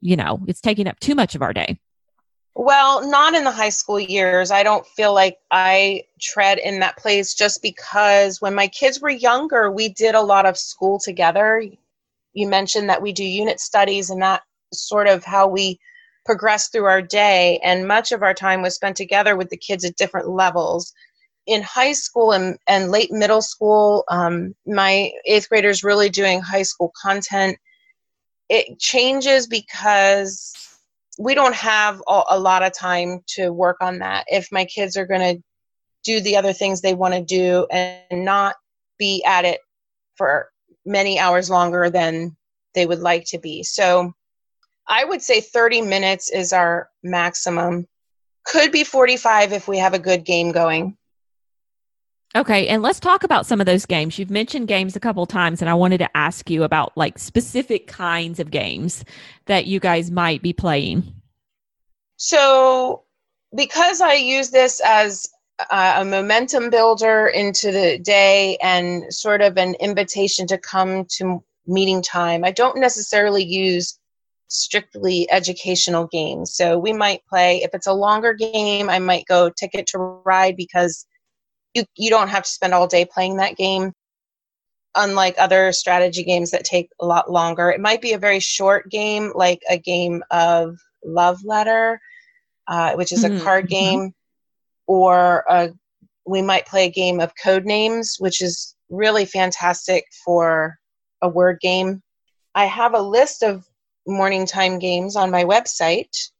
you 0.00 0.16
know 0.16 0.40
it's 0.48 0.60
taking 0.60 0.88
up 0.88 0.98
too 1.00 1.14
much 1.14 1.34
of 1.34 1.42
our 1.42 1.52
day? 1.52 1.78
Well 2.54 3.08
not 3.08 3.34
in 3.34 3.44
the 3.44 3.50
high 3.50 3.68
school 3.68 4.00
years. 4.00 4.50
I 4.50 4.62
don't 4.62 4.86
feel 4.86 5.14
like 5.14 5.36
i 5.50 6.04
tread 6.20 6.58
in 6.58 6.80
that 6.80 6.96
place 6.96 7.34
just 7.34 7.62
because 7.62 8.40
when 8.40 8.54
my 8.54 8.68
kids 8.68 9.00
were 9.00 9.10
younger 9.10 9.70
we 9.70 9.90
did 9.90 10.14
a 10.14 10.22
lot 10.22 10.46
of 10.46 10.56
school 10.56 10.98
together. 10.98 11.62
You 12.32 12.48
mentioned 12.48 12.88
that 12.88 13.02
we 13.02 13.12
do 13.12 13.24
unit 13.24 13.60
studies 13.60 14.08
and 14.08 14.22
that 14.22 14.42
sort 14.72 15.08
of 15.08 15.24
how 15.24 15.48
we 15.48 15.80
progress 16.24 16.68
through 16.68 16.84
our 16.84 17.02
day 17.02 17.58
and 17.62 17.88
much 17.88 18.12
of 18.12 18.22
our 18.22 18.34
time 18.34 18.62
was 18.62 18.74
spent 18.74 18.96
together 18.96 19.36
with 19.36 19.50
the 19.50 19.56
kids 19.56 19.84
at 19.84 19.96
different 19.96 20.28
levels. 20.28 20.92
In 21.46 21.62
high 21.62 21.92
school 21.92 22.32
and, 22.32 22.58
and 22.68 22.90
late 22.90 23.10
middle 23.10 23.42
school 23.42 24.04
um, 24.08 24.54
my 24.66 25.10
eighth 25.24 25.48
graders 25.48 25.82
really 25.82 26.08
doing 26.08 26.40
high 26.40 26.62
school 26.62 26.92
content. 27.00 27.56
It 28.48 28.78
changes 28.78 29.46
because 29.46 30.52
we 31.18 31.34
don't 31.34 31.54
have 31.54 32.02
a 32.08 32.38
lot 32.38 32.62
of 32.62 32.72
time 32.72 33.20
to 33.34 33.50
work 33.50 33.76
on 33.80 33.98
that. 33.98 34.24
If 34.28 34.48
my 34.50 34.64
kids 34.64 34.96
are 34.96 35.06
going 35.06 35.36
to 35.36 35.42
do 36.02 36.20
the 36.20 36.36
other 36.36 36.52
things 36.52 36.80
they 36.80 36.94
want 36.94 37.14
to 37.14 37.20
do 37.20 37.66
and 37.70 38.24
not 38.24 38.56
be 38.98 39.22
at 39.24 39.44
it 39.44 39.60
for 40.16 40.50
many 40.86 41.18
hours 41.18 41.50
longer 41.50 41.90
than 41.90 42.36
they 42.74 42.86
would 42.86 43.00
like 43.00 43.24
to 43.26 43.38
be. 43.38 43.62
So 43.62 44.12
I 44.90 45.04
would 45.04 45.22
say 45.22 45.40
30 45.40 45.82
minutes 45.82 46.28
is 46.30 46.52
our 46.52 46.90
maximum. 47.02 47.86
Could 48.44 48.72
be 48.72 48.82
45 48.82 49.52
if 49.52 49.68
we 49.68 49.78
have 49.78 49.94
a 49.94 50.00
good 50.00 50.24
game 50.24 50.50
going. 50.50 50.96
Okay, 52.34 52.66
and 52.68 52.82
let's 52.82 52.98
talk 52.98 53.22
about 53.22 53.46
some 53.46 53.60
of 53.60 53.66
those 53.66 53.86
games. 53.86 54.18
You've 54.18 54.30
mentioned 54.30 54.66
games 54.66 54.96
a 54.96 55.00
couple 55.00 55.26
times, 55.26 55.62
and 55.62 55.70
I 55.70 55.74
wanted 55.74 55.98
to 55.98 56.16
ask 56.16 56.50
you 56.50 56.64
about 56.64 56.96
like 56.96 57.18
specific 57.18 57.86
kinds 57.86 58.40
of 58.40 58.50
games 58.50 59.04
that 59.46 59.66
you 59.66 59.78
guys 59.78 60.10
might 60.10 60.42
be 60.42 60.52
playing. 60.52 61.14
So, 62.16 63.04
because 63.56 64.00
I 64.00 64.14
use 64.14 64.50
this 64.50 64.80
as 64.84 65.28
a 65.70 66.04
momentum 66.04 66.70
builder 66.70 67.28
into 67.28 67.70
the 67.70 67.98
day 67.98 68.58
and 68.60 69.12
sort 69.12 69.40
of 69.40 69.56
an 69.56 69.74
invitation 69.74 70.46
to 70.48 70.58
come 70.58 71.04
to 71.16 71.44
meeting 71.66 72.02
time, 72.02 72.44
I 72.44 72.50
don't 72.50 72.78
necessarily 72.78 73.44
use 73.44 73.99
strictly 74.50 75.30
educational 75.30 76.08
games. 76.08 76.54
So 76.54 76.76
we 76.76 76.92
might 76.92 77.24
play, 77.26 77.62
if 77.62 77.70
it's 77.72 77.86
a 77.86 77.92
longer 77.92 78.34
game, 78.34 78.90
I 78.90 78.98
might 78.98 79.24
go 79.26 79.48
Ticket 79.48 79.86
to 79.88 79.98
Ride 79.98 80.56
because 80.56 81.06
you, 81.72 81.84
you 81.96 82.10
don't 82.10 82.28
have 82.28 82.42
to 82.42 82.50
spend 82.50 82.74
all 82.74 82.86
day 82.86 83.04
playing 83.04 83.36
that 83.36 83.56
game. 83.56 83.92
Unlike 84.96 85.36
other 85.38 85.70
strategy 85.70 86.24
games 86.24 86.50
that 86.50 86.64
take 86.64 86.90
a 87.00 87.06
lot 87.06 87.30
longer, 87.30 87.70
it 87.70 87.80
might 87.80 88.02
be 88.02 88.12
a 88.12 88.18
very 88.18 88.40
short 88.40 88.90
game, 88.90 89.32
like 89.36 89.62
a 89.70 89.78
game 89.78 90.24
of 90.32 90.76
Love 91.04 91.38
Letter, 91.44 92.00
uh, 92.66 92.94
which 92.94 93.12
is 93.12 93.24
mm-hmm. 93.24 93.36
a 93.36 93.40
card 93.40 93.66
mm-hmm. 93.66 94.00
game, 94.00 94.14
or 94.88 95.44
a, 95.48 95.70
we 96.26 96.42
might 96.42 96.66
play 96.66 96.86
a 96.86 96.90
game 96.90 97.20
of 97.20 97.32
Code 97.40 97.64
Names, 97.64 98.16
which 98.18 98.42
is 98.42 98.74
really 98.88 99.24
fantastic 99.24 100.04
for 100.24 100.76
a 101.22 101.28
word 101.28 101.60
game. 101.60 102.02
I 102.56 102.64
have 102.64 102.94
a 102.94 103.00
list 103.00 103.44
of 103.44 103.64
morning 104.10 104.46
time 104.46 104.78
games 104.78 105.16
on 105.16 105.30
my 105.30 105.44
website. 105.44 106.30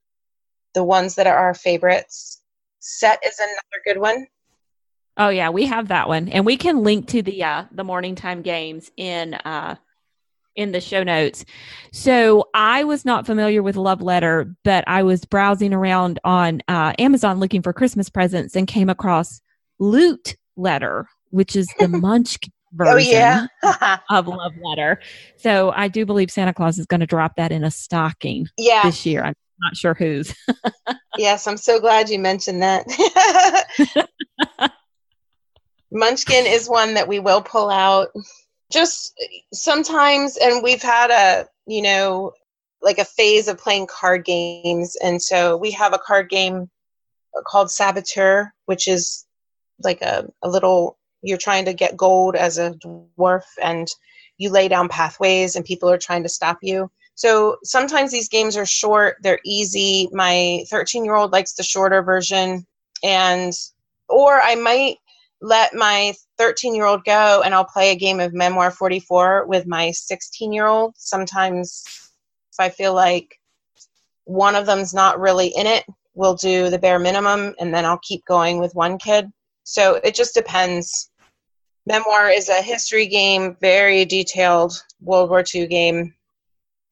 The 0.75 0.85
ones 0.85 1.15
that 1.17 1.27
are 1.27 1.37
our 1.37 1.55
favorites. 1.55 2.43
Set 2.81 3.19
is 3.27 3.39
another 3.39 3.83
good 3.85 4.01
one. 4.01 4.27
Oh 5.17 5.29
yeah, 5.29 5.51
we 5.51 5.67
have 5.67 5.89
that 5.89 6.09
one, 6.09 6.29
and 6.29 6.47
we 6.47 6.57
can 6.57 6.83
link 6.83 7.09
to 7.09 7.23
the 7.23 7.43
uh, 7.43 7.65
the 7.73 7.85
morning 7.85 8.15
time 8.15 8.43
games 8.43 8.91
in 8.97 9.35
uh, 9.35 9.77
in 10.57 10.73
the 10.73 10.81
show 10.81 11.03
notes. 11.03 11.45
So 11.93 12.49
I 12.55 12.85
was 12.85 13.05
not 13.05 13.27
familiar 13.27 13.63
with 13.63 13.77
Love 13.77 14.01
Letter, 14.01 14.55
but 14.65 14.85
I 14.87 15.03
was 15.03 15.25
browsing 15.25 15.75
around 15.75 16.21
on 16.25 16.63
uh, 16.69 16.93
Amazon 16.99 17.41
looking 17.41 17.63
for 17.63 17.73
Christmas 17.73 18.09
presents 18.09 18.57
and 18.57 18.67
came 18.67 18.89
across 18.89 19.41
Loot 19.79 20.37
Letter, 20.57 21.09
which 21.31 21.57
is 21.57 21.69
the 21.79 21.89
Munchkin 21.89 22.53
version 22.73 23.15
oh, 23.15 23.47
yeah. 23.63 23.99
of 24.11 24.29
Love 24.29 24.53
Letter. 24.63 25.01
So 25.37 25.73
I 25.75 25.89
do 25.89 26.07
believe 26.07 26.31
Santa 26.31 26.55
Claus 26.55 26.79
is 26.79 26.87
going 26.87 27.01
to 27.01 27.07
drop 27.07 27.37
that 27.37 27.53
in 27.53 27.65
a 27.65 27.71
stocking 27.71 28.49
yeah. 28.57 28.83
this 28.83 29.05
year. 29.05 29.23
I'm 29.23 29.35
not 29.61 29.77
sure 29.77 29.95
whose. 29.95 30.35
yes, 31.19 31.47
I'm 31.47 31.57
so 31.57 31.81
glad 31.81 32.11
you 32.11 32.19
mentioned 32.19 32.63
that. 32.63 34.11
Munchkin 35.93 36.47
is 36.47 36.69
one 36.69 36.95
that 36.95 37.09
we 37.09 37.19
will 37.19 37.43
pull 37.43 37.69
out 37.69 38.09
just 38.71 39.13
sometimes 39.53 40.37
and 40.37 40.63
we've 40.63 40.83
had 40.83 41.11
a 41.11 41.49
you 41.67 41.83
know 41.83 42.33
like 42.81 42.99
a 42.99 43.05
phase 43.05 43.49
of 43.49 43.59
playing 43.59 43.89
card 43.89 44.25
games 44.25 44.97
and 45.03 45.21
so 45.21 45.57
we 45.57 45.73
have 45.73 45.93
a 45.93 45.99
card 45.99 46.29
game 46.29 46.71
called 47.49 47.69
saboteur 47.69 48.53
which 48.67 48.87
is 48.87 49.27
like 49.83 50.01
a, 50.03 50.25
a 50.43 50.49
little 50.49 50.97
you're 51.23 51.39
trying 51.39 51.65
to 51.65 51.75
get 51.75 51.97
gold 51.97 52.37
as 52.37 52.59
a 52.59 52.73
dwarf 52.73 53.45
and 53.63 53.89
you 54.39 54.51
lay 54.51 54.69
down 54.69 54.89
pathways 54.89 55.57
and 55.57 55.65
people 55.65 55.91
are 55.91 55.99
trying 55.99 56.23
to 56.23 56.29
stop 56.29 56.59
you 56.63 56.91
so 57.15 57.57
sometimes 57.63 58.11
these 58.11 58.29
games 58.29 58.57
are 58.57 58.67
short 58.67 59.17
they're 59.23 59.41
easy 59.45 60.09
my 60.13 60.65
13 60.71 61.05
year 61.05 61.15
old 61.15 61.33
likes 61.33 61.55
the 61.55 61.63
shorter 61.63 62.03
version 62.03 62.67
and 63.03 63.53
or 64.09 64.41
i 64.41 64.55
might 64.55 64.97
let 65.41 65.75
my 65.75 66.15
13 66.39 66.75
year 66.75 66.85
old 66.85 67.05
go 67.05 67.43
and 67.45 67.55
I'll 67.55 67.65
play 67.65 67.91
a 67.91 67.97
game 67.97 68.21
of 68.21 68.35
Memoir 68.35 68.71
44 68.71 69.47
with 69.47 69.67
my 69.67 69.91
16 69.91 70.53
year 70.53 70.67
old. 70.67 70.95
Sometimes, 70.97 71.85
if 72.53 72.61
I 72.61 72.69
feel 72.69 72.95
like 72.95 73.39
one 74.25 74.55
of 74.55 74.67
them's 74.67 74.93
not 74.93 75.19
really 75.19 75.49
in 75.49 75.67
it, 75.67 75.85
we'll 76.15 76.35
do 76.35 76.69
the 76.69 76.79
bare 76.79 76.99
minimum 76.99 77.55
and 77.59 77.73
then 77.73 77.85
I'll 77.85 78.01
keep 78.03 78.25
going 78.27 78.59
with 78.59 78.75
one 78.75 78.99
kid. 78.99 79.31
So 79.65 79.95
it 80.05 80.15
just 80.15 80.35
depends. 80.35 81.10
Memoir 81.87 82.31
is 82.31 82.49
a 82.49 82.63
history 82.63 83.07
game, 83.07 83.57
very 83.61 84.05
detailed 84.05 84.83
World 85.01 85.31
War 85.31 85.45
II 85.55 85.67
game 85.67 86.15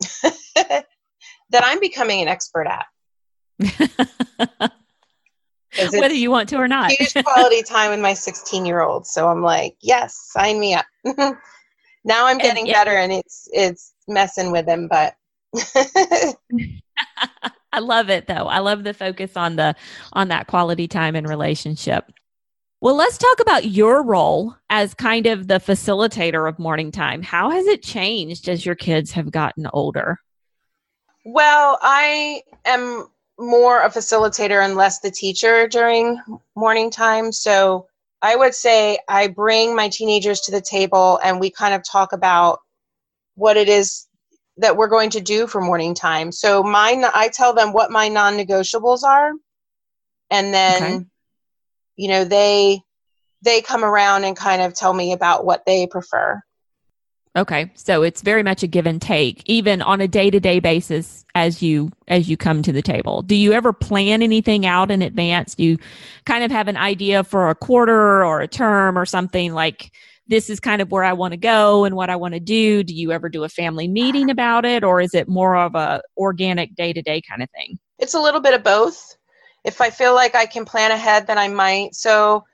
that 0.55 0.87
I'm 1.53 1.81
becoming 1.81 2.23
an 2.23 2.29
expert 2.29 2.67
at. 2.67 2.87
whether 5.93 6.15
you 6.15 6.31
want 6.31 6.49
to 6.51 6.57
or 6.57 6.69
not. 6.69 6.91
huge 6.91 7.15
quality 7.25 7.63
time 7.63 7.91
with 7.91 8.01
my 8.01 8.15
16 8.15 8.65
year 8.65 8.81
old. 8.81 9.07
So 9.07 9.29
I'm 9.29 9.43
like, 9.43 9.77
yes, 9.81 10.17
sign 10.33 10.59
me 10.59 10.75
up. 10.75 10.87
now 11.05 12.27
I'm 12.27 12.39
getting 12.39 12.63
and, 12.63 12.69
yeah. 12.69 12.85
better 12.85 12.97
and 12.97 13.13
it's 13.13 13.49
it's 13.53 13.95
messing 14.07 14.51
with 14.51 14.67
him, 14.67 14.89
but 14.89 15.15
I 17.73 17.81
love 17.81 18.11
it 18.11 18.27
though. 18.27 18.47
I 18.47 18.59
love 18.59 18.85
the 18.85 18.95
focus 18.95 19.37
on 19.37 19.57
the 19.57 19.75
on 20.13 20.29
that 20.29 20.47
quality 20.47 20.89
time 20.89 21.15
and 21.15 21.29
relationship. 21.29 22.11
Well, 22.81 22.95
let's 22.95 23.19
talk 23.19 23.41
about 23.41 23.67
your 23.67 24.05
role 24.05 24.55
as 24.71 24.95
kind 24.95 25.27
of 25.27 25.49
the 25.49 25.55
facilitator 25.55 26.49
of 26.49 26.61
morning 26.61 26.93
time. 26.93 27.23
How 27.23 27.51
has 27.51 27.67
it 27.67 27.83
changed 27.83 28.49
as 28.49 28.65
your 28.65 28.77
kids 28.77 29.11
have 29.13 29.33
gotten 29.33 29.67
older? 29.73 30.21
Well, 31.25 31.79
I 31.83 32.43
am 32.65 33.09
more 33.37 33.83
a 33.83 33.91
facilitator 33.91 34.65
and 34.65 34.77
less 34.77 35.01
the 35.01 35.11
teacher 35.11 35.67
during 35.67 36.21
morning 36.55 36.91
time. 36.91 37.33
So 37.33 37.89
I 38.23 38.37
would 38.37 38.55
say 38.55 38.99
I 39.09 39.27
bring 39.27 39.75
my 39.75 39.89
teenagers 39.89 40.41
to 40.43 40.53
the 40.53 40.61
table 40.61 41.19
and 41.25 41.41
we 41.41 41.51
kind 41.51 41.75
of 41.75 41.83
talk 41.85 42.13
about 42.13 42.61
what 43.35 43.57
it 43.57 43.69
is 43.69 44.07
that 44.57 44.77
we're 44.77 44.89
going 44.89 45.11
to 45.11 45.21
do 45.21 45.47
for 45.47 45.61
morning 45.61 45.95
time. 45.95 46.31
So 46.31 46.63
mine 46.63 47.05
I 47.13 47.29
tell 47.29 47.55
them 47.55 47.73
what 47.73 47.91
my 47.91 48.09
non-negotiables 48.09 49.03
are 49.03 49.33
and 50.31 50.55
then 50.55 50.83
okay. 50.83 51.05
You 51.99 52.09
know 52.09 52.25
they 52.25 52.81
they 53.43 53.61
come 53.61 53.85
around 53.85 54.25
and 54.25 54.37
kind 54.37 54.63
of 54.63 54.73
tell 54.73 54.95
me 54.95 55.13
about 55.13 55.45
what 55.45 55.65
they 55.67 55.87
prefer. 55.87 56.41
Okay. 57.37 57.71
So 57.75 58.03
it's 58.03 58.23
very 58.23 58.43
much 58.43 58.63
a 58.63 58.67
give 58.67 58.87
and 58.87 59.01
take 59.01 59.43
even 59.47 59.81
on 59.83 60.01
a 60.01 60.09
day-to-day 60.09 60.59
basis 60.59 61.25
as 61.35 61.63
you 61.63 61.91
as 62.09 62.29
you 62.29 62.37
come 62.37 62.63
to 62.63 62.73
the 62.73 62.83
table. 62.83 63.23
Do 63.23 63.37
you 63.37 63.53
ever 63.53 63.73
plan 63.73 64.23
anything 64.23 64.67
out 64.67 64.91
in 64.91 65.03
advance? 65.03 65.55
Do 65.55 65.63
you 65.63 65.79
kind 66.25 66.43
of 66.43 66.51
have 66.51 66.67
an 66.69 66.77
idea 66.77 67.23
for 67.23 67.51
a 67.51 67.55
quarter 67.55 68.25
or 68.25 68.41
a 68.41 68.49
term 68.49 68.99
or 68.99 69.07
something 69.07 69.53
like 69.53 69.93
this 70.27 70.51
is 70.51 70.59
kind 70.59 70.83
of 70.83 70.91
where 70.91 71.05
I 71.05 71.13
want 71.13 71.33
to 71.33 71.39
go 71.39 71.85
and 71.85 71.95
what 71.95 72.11
I 72.11 72.17
want 72.17 72.35
to 72.35 72.41
do? 72.41 72.83
Do 72.83 72.95
you 72.95 73.13
ever 73.13 73.29
do 73.29 73.45
a 73.45 73.49
family 73.49 73.89
meeting 73.89 74.31
about 74.31 74.65
it 74.65 74.83
or 74.83 75.01
is 75.01 75.15
it 75.15 75.29
more 75.29 75.57
of 75.57 75.75
a 75.75 76.03
organic 76.17 76.75
day-to-day 76.75 77.23
kind 77.29 77.43
of 77.43 77.51
thing? 77.51 77.79
It's 77.99 78.15
a 78.15 78.21
little 78.21 78.41
bit 78.41 78.55
of 78.55 78.65
both. 78.65 79.18
If 79.65 79.81
I 79.81 79.91
feel 79.91 80.15
like 80.15 80.35
I 80.35 80.47
can 80.47 80.65
plan 80.65 80.91
ahead 80.91 81.27
then 81.27 81.39
I 81.39 81.49
might. 81.49 81.95
So 81.95 82.45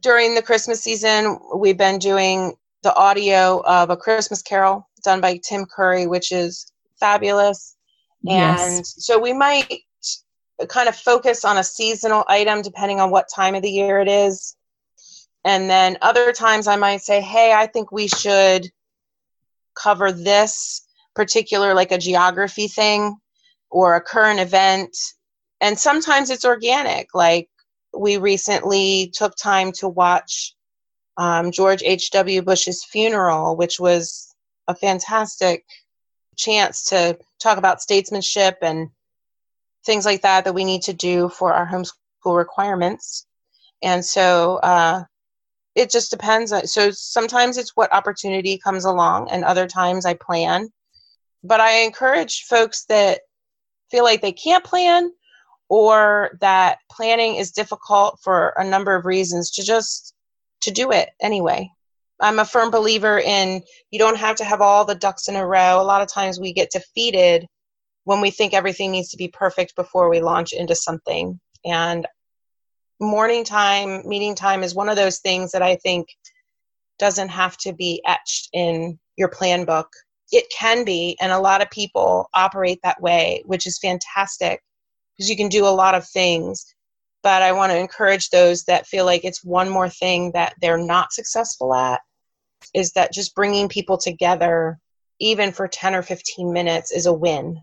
during 0.00 0.34
the 0.34 0.42
Christmas 0.42 0.80
season, 0.80 1.38
we've 1.54 1.78
been 1.78 1.98
doing 1.98 2.54
the 2.82 2.94
audio 2.94 3.62
of 3.64 3.90
A 3.90 3.96
Christmas 3.96 4.42
Carol 4.42 4.88
done 5.04 5.20
by 5.20 5.36
Tim 5.36 5.66
Curry, 5.66 6.06
which 6.06 6.32
is 6.32 6.72
fabulous. 6.98 7.76
Yes. 8.22 8.60
And 8.60 8.86
so 8.86 9.18
we 9.18 9.32
might 9.32 9.80
kind 10.68 10.88
of 10.88 10.96
focus 10.96 11.44
on 11.44 11.58
a 11.58 11.64
seasonal 11.64 12.24
item 12.28 12.62
depending 12.62 13.00
on 13.00 13.10
what 13.10 13.28
time 13.34 13.54
of 13.54 13.62
the 13.62 13.70
year 13.70 14.00
it 14.00 14.08
is. 14.08 14.56
And 15.44 15.68
then 15.68 15.98
other 16.02 16.32
times 16.32 16.68
I 16.68 16.76
might 16.76 17.00
say, 17.02 17.20
hey, 17.20 17.52
I 17.52 17.66
think 17.66 17.90
we 17.90 18.06
should 18.08 18.70
cover 19.74 20.12
this 20.12 20.86
particular, 21.14 21.74
like 21.74 21.90
a 21.90 21.98
geography 21.98 22.68
thing 22.68 23.16
or 23.70 23.96
a 23.96 24.00
current 24.00 24.38
event. 24.38 24.96
And 25.62 25.78
sometimes 25.78 26.28
it's 26.28 26.44
organic. 26.44 27.14
Like 27.14 27.48
we 27.96 28.16
recently 28.16 29.12
took 29.14 29.36
time 29.36 29.70
to 29.72 29.88
watch 29.88 30.54
um, 31.16 31.52
George 31.52 31.82
H.W. 31.84 32.42
Bush's 32.42 32.84
funeral, 32.84 33.56
which 33.56 33.78
was 33.78 34.34
a 34.66 34.74
fantastic 34.74 35.64
chance 36.36 36.84
to 36.86 37.16
talk 37.40 37.58
about 37.58 37.80
statesmanship 37.80 38.58
and 38.60 38.90
things 39.86 40.04
like 40.04 40.22
that 40.22 40.44
that 40.44 40.54
we 40.54 40.64
need 40.64 40.82
to 40.82 40.92
do 40.92 41.28
for 41.28 41.52
our 41.54 41.66
homeschool 41.66 42.36
requirements. 42.36 43.26
And 43.82 44.04
so 44.04 44.56
uh, 44.56 45.04
it 45.76 45.92
just 45.92 46.10
depends. 46.10 46.52
So 46.72 46.90
sometimes 46.90 47.56
it's 47.56 47.76
what 47.76 47.92
opportunity 47.92 48.58
comes 48.58 48.84
along, 48.84 49.30
and 49.30 49.44
other 49.44 49.68
times 49.68 50.06
I 50.06 50.14
plan. 50.14 50.70
But 51.44 51.60
I 51.60 51.82
encourage 51.82 52.44
folks 52.44 52.84
that 52.86 53.20
feel 53.90 54.02
like 54.02 54.22
they 54.22 54.32
can't 54.32 54.64
plan 54.64 55.12
or 55.72 56.36
that 56.42 56.80
planning 56.90 57.36
is 57.36 57.50
difficult 57.50 58.18
for 58.22 58.52
a 58.58 58.64
number 58.64 58.94
of 58.94 59.06
reasons 59.06 59.50
to 59.50 59.64
just 59.64 60.14
to 60.60 60.70
do 60.70 60.92
it 60.92 61.08
anyway. 61.18 61.66
I'm 62.20 62.38
a 62.38 62.44
firm 62.44 62.70
believer 62.70 63.18
in 63.18 63.62
you 63.90 63.98
don't 63.98 64.18
have 64.18 64.36
to 64.36 64.44
have 64.44 64.60
all 64.60 64.84
the 64.84 64.94
ducks 64.94 65.28
in 65.28 65.34
a 65.34 65.46
row. 65.46 65.80
A 65.80 65.82
lot 65.82 66.02
of 66.02 66.12
times 66.12 66.38
we 66.38 66.52
get 66.52 66.70
defeated 66.70 67.46
when 68.04 68.20
we 68.20 68.30
think 68.30 68.52
everything 68.52 68.90
needs 68.90 69.08
to 69.12 69.16
be 69.16 69.28
perfect 69.28 69.74
before 69.74 70.10
we 70.10 70.20
launch 70.20 70.52
into 70.52 70.74
something. 70.74 71.40
And 71.64 72.06
morning 73.00 73.42
time, 73.42 74.06
meeting 74.06 74.34
time 74.34 74.62
is 74.62 74.74
one 74.74 74.90
of 74.90 74.96
those 74.96 75.20
things 75.20 75.52
that 75.52 75.62
I 75.62 75.76
think 75.76 76.06
doesn't 76.98 77.30
have 77.30 77.56
to 77.56 77.72
be 77.72 78.02
etched 78.06 78.50
in 78.52 78.98
your 79.16 79.28
plan 79.28 79.64
book. 79.64 79.88
It 80.32 80.44
can 80.54 80.84
be, 80.84 81.16
and 81.18 81.32
a 81.32 81.40
lot 81.40 81.62
of 81.62 81.70
people 81.70 82.28
operate 82.34 82.80
that 82.82 83.00
way, 83.00 83.42
which 83.46 83.66
is 83.66 83.78
fantastic 83.78 84.60
because 85.22 85.30
you 85.30 85.36
can 85.36 85.48
do 85.48 85.64
a 85.64 85.68
lot 85.68 85.94
of 85.94 86.06
things 86.06 86.74
but 87.22 87.42
I 87.42 87.52
want 87.52 87.72
to 87.72 87.78
encourage 87.78 88.30
those 88.30 88.64
that 88.64 88.86
feel 88.86 89.04
like 89.04 89.24
it's 89.24 89.44
one 89.44 89.68
more 89.68 89.88
thing 89.88 90.32
that 90.32 90.54
they're 90.60 90.78
not 90.78 91.12
successful 91.12 91.74
at 91.74 92.00
is 92.74 92.92
that 92.92 93.12
just 93.12 93.34
bringing 93.34 93.68
people 93.68 93.96
together 93.96 94.78
even 95.20 95.52
for 95.52 95.68
10 95.68 95.94
or 95.94 96.02
15 96.02 96.52
minutes 96.52 96.90
is 96.90 97.06
a 97.06 97.12
win. 97.12 97.60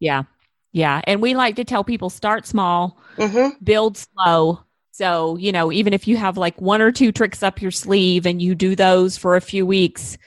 Yeah. 0.00 0.24
Yeah. 0.72 1.00
And 1.04 1.22
we 1.22 1.34
like 1.34 1.56
to 1.56 1.64
tell 1.64 1.84
people 1.84 2.10
start 2.10 2.46
small, 2.46 2.98
mm-hmm. 3.16 3.62
build 3.62 3.96
slow. 3.96 4.60
So, 4.90 5.36
you 5.36 5.52
know, 5.52 5.70
even 5.70 5.92
if 5.92 6.08
you 6.08 6.16
have 6.16 6.36
like 6.36 6.60
one 6.60 6.82
or 6.82 6.90
two 6.90 7.12
tricks 7.12 7.44
up 7.44 7.62
your 7.62 7.70
sleeve 7.70 8.26
and 8.26 8.42
you 8.42 8.56
do 8.56 8.74
those 8.74 9.16
for 9.16 9.36
a 9.36 9.40
few 9.40 9.64
weeks, 9.64 10.18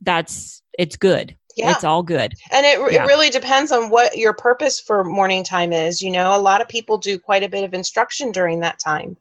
that's 0.00 0.62
it's 0.78 0.96
good 0.96 1.36
yeah. 1.56 1.70
it's 1.70 1.84
all 1.84 2.02
good 2.02 2.34
and 2.50 2.66
it, 2.66 2.92
yeah. 2.92 3.04
it 3.04 3.06
really 3.06 3.30
depends 3.30 3.72
on 3.72 3.90
what 3.90 4.16
your 4.16 4.32
purpose 4.32 4.80
for 4.80 5.04
morning 5.04 5.44
time 5.44 5.72
is 5.72 6.02
you 6.02 6.10
know 6.10 6.36
a 6.36 6.38
lot 6.38 6.60
of 6.60 6.68
people 6.68 6.98
do 6.98 7.18
quite 7.18 7.42
a 7.42 7.48
bit 7.48 7.64
of 7.64 7.74
instruction 7.74 8.32
during 8.32 8.60
that 8.60 8.78
time 8.78 9.16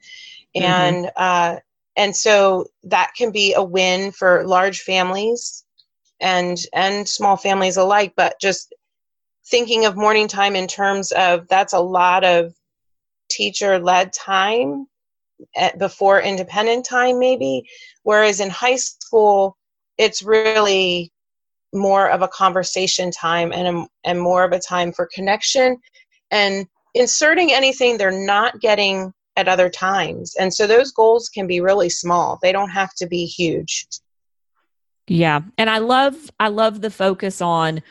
mm-hmm. 0.55 0.63
and 0.63 1.05
mm-hmm. 1.05 1.09
uh, 1.17 1.55
and 1.97 2.15
so 2.15 2.65
that 2.83 3.11
can 3.17 3.31
be 3.31 3.53
a 3.53 3.63
win 3.63 4.11
for 4.11 4.45
large 4.45 4.81
families 4.81 5.63
and 6.19 6.57
and 6.73 7.07
small 7.07 7.35
families 7.35 7.77
alike 7.77 8.13
but 8.15 8.39
just 8.39 8.73
thinking 9.45 9.85
of 9.85 9.97
morning 9.97 10.27
time 10.27 10.55
in 10.55 10.67
terms 10.67 11.11
of 11.11 11.47
that's 11.47 11.73
a 11.73 11.79
lot 11.79 12.23
of 12.23 12.53
teacher 13.29 13.79
led 13.79 14.13
time 14.13 14.87
at, 15.55 15.77
before 15.77 16.21
independent 16.21 16.85
time, 16.85 17.19
maybe. 17.19 17.67
Whereas 18.03 18.39
in 18.39 18.49
high 18.49 18.75
school, 18.75 19.57
it's 19.97 20.21
really 20.21 21.10
more 21.73 22.09
of 22.09 22.21
a 22.21 22.27
conversation 22.27 23.11
time 23.11 23.51
and, 23.53 23.67
a, 23.67 23.87
and 24.03 24.19
more 24.19 24.43
of 24.43 24.51
a 24.51 24.59
time 24.59 24.91
for 24.91 25.09
connection 25.13 25.77
and 26.31 26.67
inserting 26.93 27.51
anything 27.51 27.97
they're 27.97 28.25
not 28.25 28.59
getting 28.59 29.13
at 29.37 29.47
other 29.47 29.69
times. 29.69 30.35
And 30.39 30.53
so 30.53 30.67
those 30.67 30.91
goals 30.91 31.29
can 31.29 31.47
be 31.47 31.61
really 31.61 31.89
small. 31.89 32.37
They 32.41 32.51
don't 32.51 32.69
have 32.69 32.93
to 32.95 33.07
be 33.07 33.25
huge. 33.25 33.87
Yeah. 35.07 35.41
And 35.57 35.69
I 35.69 35.79
love 35.79 36.15
I 36.39 36.49
love 36.49 36.81
the 36.81 36.91
focus 36.91 37.41
on 37.41 37.81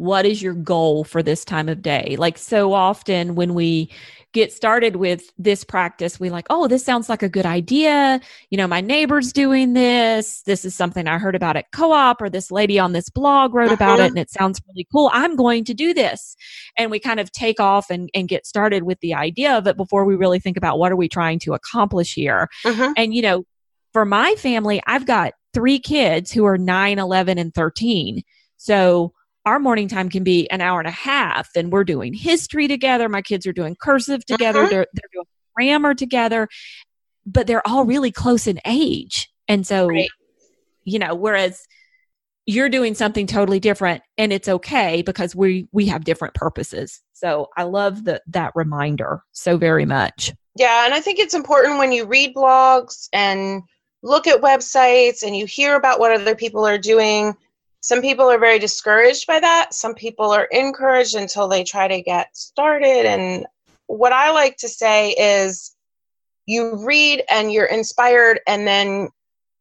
what 0.00 0.24
is 0.24 0.40
your 0.40 0.54
goal 0.54 1.04
for 1.04 1.22
this 1.22 1.44
time 1.44 1.68
of 1.68 1.82
day? 1.82 2.16
Like 2.18 2.38
so 2.38 2.72
often 2.72 3.34
when 3.34 3.52
we 3.52 3.90
get 4.32 4.50
started 4.50 4.96
with 4.96 5.30
this 5.36 5.62
practice, 5.62 6.18
we 6.18 6.30
like, 6.30 6.46
oh, 6.48 6.68
this 6.68 6.82
sounds 6.82 7.10
like 7.10 7.22
a 7.22 7.28
good 7.28 7.44
idea. 7.44 8.18
You 8.48 8.56
know, 8.56 8.66
my 8.66 8.80
neighbor's 8.80 9.30
doing 9.30 9.74
this. 9.74 10.40
This 10.46 10.64
is 10.64 10.74
something 10.74 11.06
I 11.06 11.18
heard 11.18 11.34
about 11.34 11.58
at 11.58 11.70
co 11.72 11.92
op, 11.92 12.22
or 12.22 12.30
this 12.30 12.50
lady 12.50 12.78
on 12.78 12.92
this 12.92 13.10
blog 13.10 13.52
wrote 13.52 13.66
uh-huh. 13.66 13.74
about 13.74 13.98
it, 13.98 14.02
uh-huh. 14.02 14.08
and 14.08 14.18
it 14.18 14.30
sounds 14.30 14.62
really 14.68 14.88
cool. 14.90 15.10
I'm 15.12 15.36
going 15.36 15.64
to 15.64 15.74
do 15.74 15.92
this. 15.92 16.34
And 16.78 16.90
we 16.90 16.98
kind 16.98 17.20
of 17.20 17.30
take 17.30 17.60
off 17.60 17.90
and, 17.90 18.08
and 18.14 18.26
get 18.26 18.46
started 18.46 18.84
with 18.84 19.00
the 19.00 19.12
idea 19.12 19.54
of 19.54 19.66
it 19.66 19.76
before 19.76 20.06
we 20.06 20.16
really 20.16 20.40
think 20.40 20.56
about 20.56 20.78
what 20.78 20.90
are 20.90 20.96
we 20.96 21.10
trying 21.10 21.40
to 21.40 21.52
accomplish 21.52 22.14
here. 22.14 22.48
Uh-huh. 22.64 22.94
And, 22.96 23.12
you 23.12 23.20
know, 23.20 23.44
for 23.92 24.06
my 24.06 24.34
family, 24.38 24.80
I've 24.86 25.04
got 25.04 25.34
three 25.52 25.78
kids 25.78 26.32
who 26.32 26.46
are 26.46 26.56
9, 26.56 26.98
11, 26.98 27.36
and 27.36 27.52
13. 27.52 28.22
So 28.56 29.12
our 29.46 29.58
morning 29.58 29.88
time 29.88 30.08
can 30.08 30.22
be 30.22 30.50
an 30.50 30.60
hour 30.60 30.78
and 30.78 30.88
a 30.88 30.92
half 30.92 31.48
and 31.56 31.72
we're 31.72 31.84
doing 31.84 32.12
history 32.12 32.68
together 32.68 33.08
my 33.08 33.22
kids 33.22 33.46
are 33.46 33.52
doing 33.52 33.76
cursive 33.80 34.24
together 34.26 34.60
uh-huh. 34.60 34.68
they're, 34.70 34.86
they're 34.92 35.10
doing 35.12 35.26
grammar 35.54 35.94
together 35.94 36.48
but 37.26 37.46
they're 37.46 37.66
all 37.66 37.84
really 37.84 38.12
close 38.12 38.46
in 38.46 38.60
age 38.64 39.30
and 39.48 39.66
so 39.66 39.86
right. 39.88 40.08
you 40.84 40.98
know 40.98 41.14
whereas 41.14 41.66
you're 42.46 42.68
doing 42.68 42.94
something 42.94 43.26
totally 43.26 43.60
different 43.60 44.02
and 44.18 44.32
it's 44.32 44.48
okay 44.48 45.02
because 45.02 45.34
we 45.34 45.68
we 45.72 45.86
have 45.86 46.04
different 46.04 46.34
purposes 46.34 47.00
so 47.12 47.48
i 47.56 47.62
love 47.62 48.04
the, 48.04 48.20
that 48.26 48.52
reminder 48.54 49.22
so 49.32 49.56
very 49.56 49.84
much 49.84 50.32
yeah 50.56 50.84
and 50.84 50.94
i 50.94 51.00
think 51.00 51.18
it's 51.18 51.34
important 51.34 51.78
when 51.78 51.92
you 51.92 52.04
read 52.06 52.34
blogs 52.34 53.08
and 53.12 53.62
look 54.02 54.26
at 54.26 54.40
websites 54.40 55.22
and 55.22 55.36
you 55.36 55.46
hear 55.46 55.76
about 55.76 56.00
what 56.00 56.12
other 56.12 56.34
people 56.34 56.66
are 56.66 56.78
doing 56.78 57.34
some 57.80 58.02
people 58.02 58.30
are 58.30 58.38
very 58.38 58.58
discouraged 58.58 59.26
by 59.26 59.40
that. 59.40 59.72
Some 59.72 59.94
people 59.94 60.30
are 60.30 60.48
encouraged 60.50 61.14
until 61.14 61.48
they 61.48 61.64
try 61.64 61.88
to 61.88 62.02
get 62.02 62.36
started. 62.36 63.06
And 63.06 63.46
what 63.86 64.12
I 64.12 64.30
like 64.32 64.56
to 64.58 64.68
say 64.68 65.10
is 65.12 65.74
you 66.46 66.84
read 66.84 67.22
and 67.30 67.52
you're 67.52 67.66
inspired, 67.66 68.40
and 68.46 68.66
then 68.66 69.08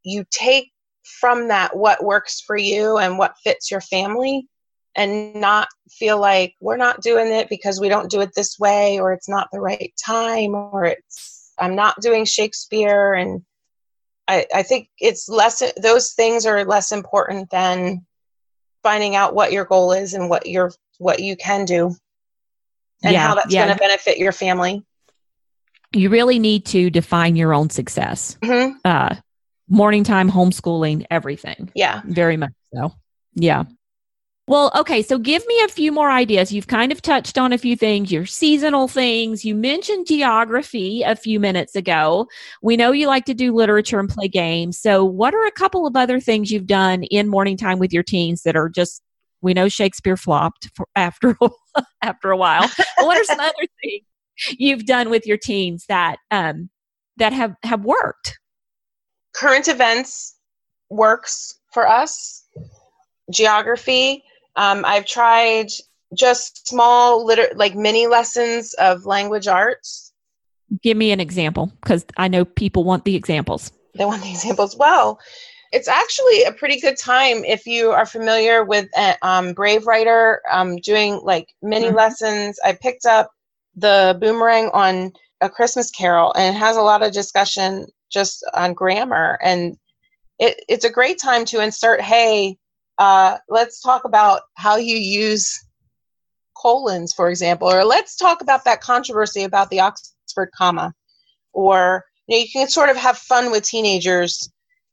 you 0.03 0.25
take 0.31 0.71
from 1.03 1.47
that 1.47 1.75
what 1.75 2.03
works 2.03 2.41
for 2.41 2.57
you 2.57 2.97
and 2.97 3.17
what 3.17 3.37
fits 3.43 3.71
your 3.71 3.81
family 3.81 4.47
and 4.95 5.33
not 5.35 5.67
feel 5.89 6.19
like 6.19 6.55
we're 6.59 6.77
not 6.77 7.01
doing 7.01 7.31
it 7.31 7.47
because 7.49 7.79
we 7.79 7.89
don't 7.89 8.11
do 8.11 8.21
it 8.21 8.31
this 8.35 8.59
way 8.59 8.99
or 8.99 9.13
it's 9.13 9.29
not 9.29 9.47
the 9.51 9.59
right 9.59 9.93
time 10.03 10.53
or 10.53 10.85
it's 10.85 11.53
I'm 11.57 11.75
not 11.75 11.99
doing 12.01 12.25
Shakespeare 12.25 13.13
and 13.13 13.43
I, 14.27 14.45
I 14.53 14.63
think 14.63 14.89
it's 14.99 15.27
less 15.27 15.63
those 15.81 16.13
things 16.13 16.45
are 16.45 16.63
less 16.65 16.91
important 16.91 17.49
than 17.49 18.05
finding 18.89 19.15
out 19.15 19.35
what 19.35 19.51
your 19.51 19.65
goal 19.65 19.91
is 19.91 20.15
and 20.15 20.31
what 20.31 20.47
your 20.47 20.71
what 20.97 21.19
you 21.19 21.35
can 21.35 21.63
do 21.63 21.95
and 23.03 23.13
yeah, 23.13 23.27
how 23.27 23.35
that's 23.35 23.53
yeah. 23.53 23.65
going 23.65 23.77
to 23.77 23.79
benefit 23.79 24.17
your 24.17 24.31
family. 24.31 24.83
You 25.93 26.09
really 26.09 26.39
need 26.39 26.65
to 26.67 26.89
define 26.89 27.35
your 27.35 27.53
own 27.53 27.69
success. 27.69 28.35
Mm-hmm. 28.41 28.77
uh, 28.83 29.15
morning 29.67 30.03
time 30.03 30.31
homeschooling 30.31 31.05
everything. 31.11 31.71
Yeah. 31.75 32.01
Very 32.03 32.35
much 32.35 32.53
so. 32.73 32.93
Yeah 33.35 33.65
well, 34.49 34.71
okay, 34.75 35.03
so 35.03 35.19
give 35.19 35.45
me 35.45 35.61
a 35.61 35.67
few 35.67 35.91
more 35.91 36.09
ideas. 36.09 36.51
You've 36.51 36.65
kind 36.65 36.91
of 36.91 37.03
touched 37.03 37.37
on 37.37 37.53
a 37.53 37.57
few 37.59 37.75
things, 37.75 38.11
your 38.11 38.25
seasonal 38.25 38.87
things. 38.87 39.45
You 39.45 39.53
mentioned 39.53 40.07
geography 40.07 41.03
a 41.03 41.15
few 41.15 41.39
minutes 41.39 41.75
ago. 41.75 42.27
We 42.63 42.75
know 42.75 42.91
you 42.91 43.05
like 43.05 43.25
to 43.25 43.35
do 43.35 43.53
literature 43.53 43.99
and 43.99 44.09
play 44.09 44.27
games. 44.27 44.81
So, 44.81 45.05
what 45.05 45.35
are 45.35 45.45
a 45.45 45.51
couple 45.51 45.85
of 45.85 45.95
other 45.95 46.19
things 46.19 46.49
you've 46.51 46.65
done 46.65 47.03
in 47.03 47.27
morning 47.27 47.57
time 47.57 47.77
with 47.77 47.93
your 47.93 48.01
teens 48.01 48.41
that 48.41 48.55
are 48.55 48.69
just 48.69 49.03
we 49.41 49.53
know 49.53 49.69
Shakespeare 49.69 50.17
flopped 50.17 50.71
for, 50.75 50.87
after 50.95 51.37
after 52.01 52.31
a 52.31 52.37
while. 52.37 52.67
What 52.97 53.19
are 53.19 53.23
some 53.25 53.39
other 53.39 53.53
things 53.83 54.03
you've 54.57 54.87
done 54.87 55.11
with 55.11 55.27
your 55.27 55.37
teens 55.37 55.85
that 55.89 56.17
um, 56.31 56.71
that 57.17 57.33
have 57.33 57.53
have 57.61 57.85
worked? 57.85 58.39
Current 59.35 59.67
events 59.67 60.39
works 60.89 61.59
for 61.71 61.87
us. 61.87 62.47
Geography 63.31 64.23
um, 64.55 64.83
I've 64.85 65.05
tried 65.05 65.67
just 66.13 66.67
small, 66.67 67.25
liter- 67.25 67.51
like 67.55 67.75
mini 67.75 68.07
lessons 68.07 68.73
of 68.75 69.05
language 69.05 69.47
arts. 69.47 70.11
Give 70.81 70.97
me 70.97 71.11
an 71.11 71.19
example 71.19 71.71
because 71.81 72.05
I 72.17 72.27
know 72.27 72.45
people 72.45 72.83
want 72.83 73.05
the 73.05 73.15
examples. 73.15 73.71
They 73.95 74.05
want 74.05 74.21
the 74.21 74.29
examples. 74.31 74.75
Well, 74.75 75.19
it's 75.71 75.87
actually 75.87 76.43
a 76.43 76.51
pretty 76.51 76.79
good 76.79 76.97
time 76.97 77.43
if 77.45 77.65
you 77.65 77.91
are 77.91 78.05
familiar 78.05 78.63
with 78.63 78.87
uh, 78.95 79.15
um, 79.21 79.53
Brave 79.53 79.85
Writer 79.85 80.41
um, 80.49 80.77
doing 80.77 81.19
like 81.23 81.47
mini 81.61 81.87
mm-hmm. 81.87 81.95
lessons. 81.95 82.59
I 82.63 82.73
picked 82.73 83.05
up 83.05 83.31
the 83.75 84.17
boomerang 84.19 84.69
on 84.73 85.11
a 85.41 85.49
Christmas 85.49 85.91
Carol, 85.91 86.33
and 86.33 86.55
it 86.55 86.59
has 86.59 86.75
a 86.75 86.81
lot 86.81 87.03
of 87.03 87.13
discussion 87.13 87.87
just 88.11 88.43
on 88.53 88.73
grammar. 88.73 89.37
And 89.43 89.77
it, 90.39 90.63
it's 90.67 90.85
a 90.85 90.91
great 90.91 91.19
time 91.19 91.45
to 91.45 91.61
insert, 91.61 92.01
hey, 92.01 92.57
uh, 92.99 93.37
let's 93.47 93.81
talk 93.81 94.03
about 94.03 94.41
how 94.55 94.75
you 94.75 94.97
use 94.97 95.57
colons, 96.55 97.13
for 97.13 97.29
example, 97.29 97.69
or 97.69 97.85
let's 97.85 98.17
talk 98.17 98.41
about 98.41 98.65
that 98.65 98.81
controversy 98.81 99.43
about 99.43 99.69
the 99.69 99.79
Oxford 99.79 100.51
comma. 100.55 100.93
Or 101.53 102.03
you, 102.27 102.35
know, 102.35 102.41
you 102.41 102.49
can 102.51 102.67
sort 102.67 102.89
of 102.89 102.97
have 102.97 103.17
fun 103.17 103.51
with 103.51 103.63
teenagers. 103.63 104.51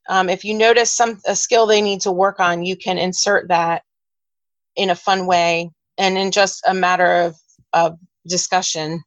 Um, 0.09 0.29
if 0.29 0.45
you 0.45 0.53
notice 0.53 0.89
some 0.89 1.19
a 1.27 1.35
skill 1.35 1.67
they 1.67 1.81
need 1.81 2.01
to 2.01 2.11
work 2.11 2.39
on, 2.39 2.63
you 2.63 2.77
can 2.77 2.97
insert 2.97 3.49
that 3.49 3.83
in 4.77 4.89
a 4.89 4.95
fun 4.95 5.27
way 5.27 5.69
and 5.97 6.17
in 6.17 6.31
just 6.31 6.61
a 6.65 6.73
matter 6.73 7.23
of, 7.23 7.35
of 7.73 7.99
discussion 8.25 9.03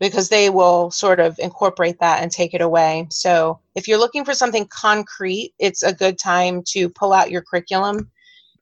because 0.00 0.28
they 0.28 0.50
will 0.50 0.90
sort 0.90 1.20
of 1.20 1.38
incorporate 1.38 1.98
that 2.00 2.22
and 2.22 2.30
take 2.30 2.54
it 2.54 2.60
away. 2.60 3.06
So, 3.10 3.60
if 3.74 3.88
you're 3.88 3.98
looking 3.98 4.24
for 4.24 4.34
something 4.34 4.66
concrete, 4.66 5.54
it's 5.58 5.82
a 5.82 5.92
good 5.92 6.18
time 6.18 6.62
to 6.68 6.88
pull 6.88 7.12
out 7.12 7.30
your 7.30 7.42
curriculum 7.42 8.10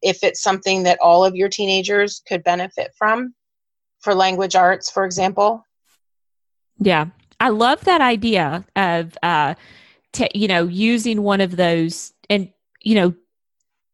if 0.03 0.23
it's 0.23 0.43
something 0.43 0.83
that 0.83 0.99
all 1.01 1.25
of 1.25 1.37
your 1.37 1.49
teenagers 1.49 2.23
could 2.27 2.43
benefit 2.45 2.93
from 2.97 3.35
for 4.01 4.15
language 4.15 4.57
arts, 4.57 4.91
for 4.91 5.05
example. 5.05 5.65
Yeah. 6.79 7.07
I 7.41 7.49
love 7.49 7.85
that 7.85 8.01
idea 8.01 8.65
of, 8.77 9.17
uh, 9.23 9.55
t- 10.13 10.31
you 10.35 10.49
know, 10.49 10.65
using 10.65 11.23
one 11.23 11.41
of 11.41 11.57
those 11.57 12.13
and, 12.29 12.53
you 12.81 12.97
know, 12.97 13.15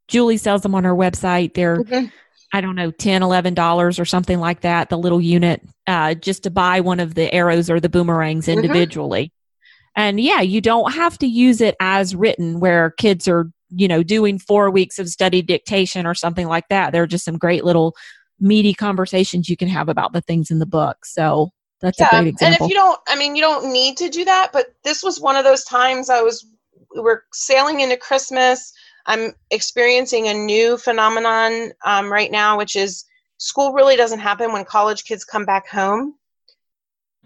Julie 0.09 0.39
sells 0.39 0.63
them 0.63 0.75
on 0.75 0.85
her 0.85 0.95
website. 0.95 1.55
They're, 1.55 1.79
mm-hmm. 1.79 2.07
I 2.53 2.61
don't 2.61 2.77
know, 2.77 2.91
10 2.91 3.23
$11 3.23 4.01
or 4.01 4.05
something 4.05 4.41
like 4.41 4.63
that, 4.63 4.89
the 4.89 4.99
little 4.99 5.21
unit, 5.21 5.63
uh, 5.87 6.15
just 6.15 6.45
to 6.45 6.51
buy 6.51 6.81
one 6.81 7.01
of 7.01 7.15
the 7.15 7.33
arrows 7.33 7.69
or 7.69 7.79
the 7.79 7.89
boomerangs 7.89 8.47
mm-hmm. 8.47 8.59
individually. 8.59 9.25
Mm-hmm. 9.25 10.01
And 10.01 10.21
yeah, 10.21 10.41
you 10.41 10.61
don't 10.61 10.93
have 10.95 11.19
to 11.19 11.27
use 11.27 11.61
it 11.61 11.77
as 11.81 12.15
written 12.15 12.61
where 12.61 12.91
kids 12.93 13.27
are, 13.27 13.51
you 13.71 13.89
know, 13.89 14.03
doing 14.03 14.39
four 14.39 14.71
weeks 14.71 14.99
of 14.99 15.09
study 15.09 15.43
dictation 15.43 16.07
or 16.07 16.15
something 16.15 16.47
like 16.47 16.69
that. 16.69 16.93
There 16.93 17.03
are 17.03 17.07
just 17.07 17.25
some 17.25 17.37
great 17.37 17.65
little 17.65 17.97
meaty 18.41 18.73
conversations 18.73 19.49
you 19.49 19.57
can 19.57 19.69
have 19.69 19.89
about 19.89 20.13
the 20.13 20.21
things 20.21 20.51
in 20.51 20.61
the 20.61 20.67
book. 20.67 21.05
So 21.05 21.51
that's 21.81 21.99
yeah. 21.99 22.07
a 22.13 22.23
great 22.23 22.29
example. 22.29 22.47
And 22.47 22.71
if 22.71 22.75
you 22.75 22.81
don't, 22.81 23.01
I 23.09 23.17
mean, 23.17 23.35
you 23.35 23.43
don't 23.43 23.73
need 23.73 23.97
to 23.99 24.09
do 24.09 24.25
that, 24.25 24.51
but 24.53 24.75
this 24.85 25.03
was 25.03 25.21
one 25.21 25.37
of 25.37 25.45
those 25.45 25.65
times 25.65 26.11
I 26.11 26.23
was, 26.23 26.47
we 26.95 27.01
were 27.01 27.25
sailing 27.33 27.81
into 27.81 27.97
Christmas 27.97 28.73
I'm 29.09 29.33
experiencing 29.51 30.29
a 30.29 30.35
new 30.35 30.77
phenomenon 30.77 31.73
um, 31.85 32.13
right 32.13 32.31
now, 32.31 32.59
which 32.59 32.77
is 32.77 33.05
school 33.39 33.73
really 33.73 33.97
doesn't 33.97 34.19
happen 34.19 34.53
when 34.53 34.67
college 34.67 35.05
kids 35.05 35.25
come 35.25 35.47
back 35.47 35.67
home, 35.67 36.15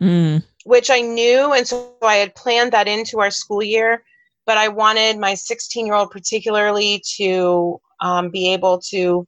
mm. 0.00 0.42
which 0.64 0.90
I 0.90 1.00
knew. 1.00 1.52
And 1.52 1.66
so 1.66 1.94
I 2.00 2.14
had 2.14 2.36
planned 2.36 2.72
that 2.72 2.86
into 2.86 3.18
our 3.18 3.32
school 3.32 3.62
year. 3.62 4.04
But 4.46 4.58
I 4.58 4.68
wanted 4.68 5.18
my 5.18 5.34
16 5.34 5.84
year 5.84 5.94
old, 5.94 6.10
particularly, 6.12 7.02
to 7.16 7.80
um, 8.00 8.30
be 8.30 8.52
able 8.52 8.80
to 8.90 9.26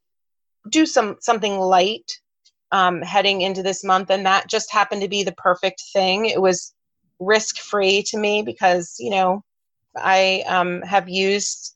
do 0.68 0.86
some 0.86 1.16
something 1.20 1.58
light 1.58 2.10
um, 2.72 3.02
heading 3.02 3.40
into 3.40 3.62
this 3.62 3.84
month, 3.84 4.10
and 4.10 4.26
that 4.26 4.48
just 4.48 4.72
happened 4.72 5.02
to 5.02 5.08
be 5.08 5.22
the 5.22 5.32
perfect 5.32 5.82
thing. 5.92 6.26
It 6.26 6.40
was 6.40 6.74
risk 7.20 7.58
free 7.58 8.02
to 8.02 8.18
me 8.18 8.42
because 8.42 8.96
you 8.98 9.10
know 9.10 9.44
I 9.96 10.42
um, 10.48 10.82
have 10.82 11.08
used 11.08 11.73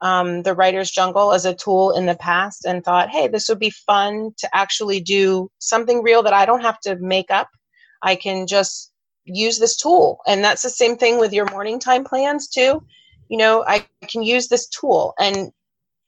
um, 0.00 0.42
the 0.42 0.54
writer's 0.54 0.90
jungle 0.90 1.32
as 1.32 1.44
a 1.44 1.54
tool 1.54 1.92
in 1.92 2.06
the 2.06 2.16
past 2.16 2.64
and 2.64 2.84
thought 2.84 3.08
hey 3.08 3.28
this 3.28 3.48
would 3.48 3.58
be 3.58 3.70
fun 3.70 4.30
to 4.38 4.48
actually 4.54 5.00
do 5.00 5.50
something 5.58 6.02
real 6.02 6.22
that 6.22 6.32
i 6.32 6.44
don't 6.44 6.62
have 6.62 6.80
to 6.80 6.96
make 6.96 7.30
up. 7.30 7.48
I 8.02 8.14
can 8.14 8.46
just 8.46 8.92
use 9.24 9.58
this 9.58 9.76
tool. 9.76 10.20
And 10.26 10.44
that's 10.44 10.62
the 10.62 10.70
same 10.70 10.96
thing 10.96 11.18
with 11.18 11.32
your 11.32 11.50
morning 11.50 11.80
time 11.80 12.04
plans 12.04 12.48
too. 12.48 12.82
You 13.28 13.38
know 13.38 13.64
i 13.66 13.86
can 14.02 14.22
use 14.22 14.48
this 14.48 14.68
tool. 14.68 15.14
And 15.18 15.50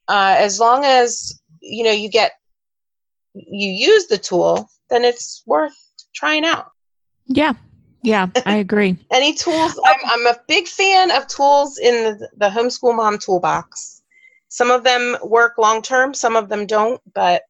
uh, 0.07 0.37
as 0.39 0.61
long 0.61 0.85
as 0.85 1.41
you 1.61 1.85
know 1.85 1.93
you 1.93 2.09
get 2.09 2.33
you 3.35 3.71
use 3.71 4.07
the 4.07 4.19
tool 4.19 4.69
then 4.91 5.05
it's 5.05 5.43
worth 5.47 5.77
trying 6.15 6.45
out. 6.45 6.71
Yeah 7.27 7.55
yeah 8.03 8.29
i 8.47 8.57
agree. 8.57 8.97
Any 9.11 9.35
tools? 9.35 9.79
I'm, 9.85 10.01
I'm 10.05 10.27
a 10.27 10.37
big 10.47 10.69
fan 10.69 11.11
of 11.11 11.27
tools 11.27 11.79
in 11.79 12.19
the, 12.19 12.29
the 12.37 12.49
homeschool 12.49 12.97
mom 12.97 13.19
toolbox. 13.19 14.03
Some 14.49 14.71
of 14.71 14.85
them 14.85 15.17
work 15.23 15.59
long 15.59 15.83
term 15.83 16.15
some 16.15 16.37
of 16.37 16.49
them 16.49 16.67
don't 16.67 17.01
but 17.15 17.43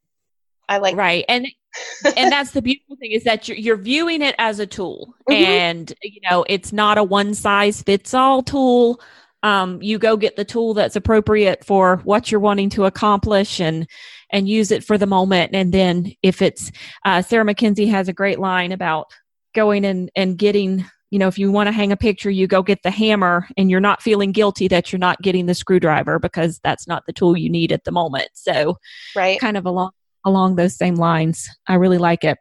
i 0.69 0.79
like 0.79 0.97
right 0.97 1.25
and 1.29 1.47
and 2.17 2.33
that's 2.33 2.53
the 2.53 2.63
beautiful 2.63 2.97
thing 2.97 3.13
is 3.13 3.25
that 3.25 3.49
you're, 3.49 3.57
you're 3.57 3.77
viewing 3.77 4.23
it 4.23 4.35
as 4.39 4.59
a 4.59 4.67
tool. 4.67 5.15
Mm-hmm. 5.29 5.45
and 5.45 5.93
you 6.03 6.21
know 6.31 6.45
it's 6.49 6.73
not 6.73 6.99
a 6.99 7.05
one 7.05 7.35
size 7.35 7.83
fits 7.83 8.15
all 8.15 8.43
tool. 8.43 9.01
Um, 9.43 9.81
you 9.81 9.99
go 9.99 10.17
get 10.17 10.35
the 10.35 10.45
tool 10.45 10.75
that's 10.75 10.97
appropriate 10.97 11.65
for 11.65 11.99
what 11.99 12.31
you're 12.31 12.41
wanting 12.41 12.71
to 12.71 12.87
accomplish 12.87 13.61
and 13.61 13.87
and 14.31 14.49
use 14.49 14.71
it 14.71 14.85
for 14.85 14.99
the 14.99 15.07
moment. 15.07 15.55
And 15.55 15.73
then 15.73 16.13
if 16.23 16.43
it's 16.43 16.73
uh, 17.05 17.23
sarah 17.23 17.45
Mackenzie 17.45 17.87
has 17.87 18.09
a 18.09 18.13
great 18.13 18.39
line 18.39 18.73
about 18.73 19.07
going 19.55 19.85
and 19.85 20.11
and 20.15 20.39
getting 20.39 20.85
you 21.11 21.19
know 21.19 21.29
if 21.29 21.39
you 21.39 21.51
want 21.51 21.67
to 21.67 21.73
hang 21.73 21.93
a 21.93 21.97
picture 21.97 22.31
you 22.31 22.47
go 22.47 22.63
get 22.63 22.83
the 22.83 22.91
hammer 22.91 23.49
and 23.57 23.71
you're 23.71 23.81
not 23.81 24.03
feeling 24.03 24.33
guilty 24.33 24.69
that 24.69 24.93
you're 24.93 24.99
not 24.99 25.21
getting 25.23 25.47
the 25.47 25.55
screwdriver 25.55 26.19
because 26.19 26.61
that's 26.63 26.87
not 26.87 27.05
the 27.07 27.13
tool 27.13 27.37
you 27.37 27.49
need 27.49 27.73
at 27.73 27.85
the 27.85 27.93
moment 27.93 28.29
so 28.35 28.77
right 29.17 29.41
kind 29.41 29.57
of 29.57 29.67
along 29.67 29.91
along 30.25 30.57
those 30.57 30.77
same 30.77 30.97
lines 30.97 31.49
i 31.67 31.75
really 31.75 31.99
like 31.99 32.25
it 32.25 32.39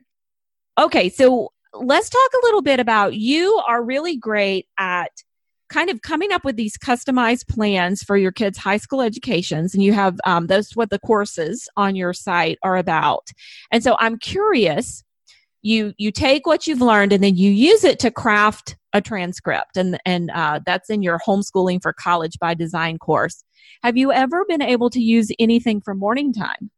okay 0.78 1.10
so 1.10 1.49
let's 1.74 2.10
talk 2.10 2.32
a 2.34 2.45
little 2.45 2.62
bit 2.62 2.80
about 2.80 3.14
you 3.14 3.62
are 3.68 3.84
really 3.84 4.18
great 4.18 4.68
at 4.78 5.12
kind 5.70 5.89
of 5.89 6.01
coming 6.01 6.32
up 6.32 6.45
with 6.45 6.55
these 6.55 6.78
customized 6.78 7.47
plans 7.47 8.01
for 8.03 8.18
your 8.18 8.32
kids' 8.32 8.58
high 8.58 8.78
school 8.78 9.01
educations, 9.01 9.74
and 9.74 9.84
you 9.84 9.93
have 9.93 10.18
um, 10.26 10.47
those 10.47 10.72
what 10.76 10.89
the 10.89 10.99
courses 10.99 11.68
on 11.76 11.95
your 11.95 12.14
site 12.14 12.58
are 12.64 12.78
about. 12.78 13.30
And 13.72 13.84
so 13.84 13.95
I'm 13.99 14.18
curious. 14.18 15.03
You 15.62 15.93
you 15.97 16.12
take 16.12 16.45
what 16.45 16.68
you've 16.68 16.82
learned 16.82 17.14
and 17.14 17.24
then 17.24 17.36
you 17.36 17.51
use 17.51 17.84
it 17.84 17.99
to 17.99 18.12
craft 18.12 18.78
a 18.93 19.01
transcript, 19.01 19.78
and 19.78 19.99
and 20.05 20.32
uh, 20.32 20.60
that's 20.66 20.89
in 20.89 21.01
your 21.01 21.20
homeschooling 21.26 21.82
for 21.82 21.93
college 21.93 22.38
by 22.39 22.53
design 22.53 22.97
course. 22.97 23.43
Have 23.84 23.97
you 23.97 24.12
ever 24.12 24.45
been 24.45 24.62
able 24.62 24.89
to 24.91 25.01
use 25.01 25.30
anything 25.39 25.82
from 25.82 25.99
Morning 25.99 26.34
Time 26.34 26.72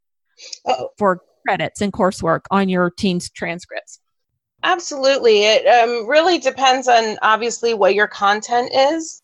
oh. 0.65 0.89
for 0.97 1.21
credits 1.47 1.81
and 1.81 1.93
coursework 1.93 2.41
on 2.51 2.69
your 2.69 2.89
teens' 2.89 3.29
transcripts? 3.29 3.99
Absolutely. 4.63 5.45
It 5.45 5.65
um, 5.65 6.07
really 6.07 6.37
depends 6.37 6.87
on 6.87 7.17
obviously 7.21 7.73
what 7.73 7.95
your 7.95 8.07
content 8.07 8.71
is, 8.73 9.21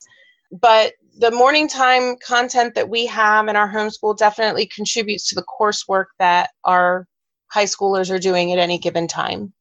but 0.52 0.94
the 1.18 1.32
morning 1.32 1.68
time 1.68 2.16
content 2.18 2.76
that 2.76 2.90
we 2.90 3.06
have 3.06 3.48
in 3.48 3.56
our 3.56 3.72
homeschool 3.72 4.18
definitely 4.18 4.66
contributes 4.66 5.30
to 5.30 5.36
the 5.36 5.46
coursework 5.60 6.06
that 6.20 6.50
our 6.64 7.08
high 7.48 7.66
schoolers 7.66 8.10
are 8.10 8.20
doing 8.20 8.52
at 8.52 8.60
any 8.60 8.78
given 8.78 9.08
time. 9.08 9.54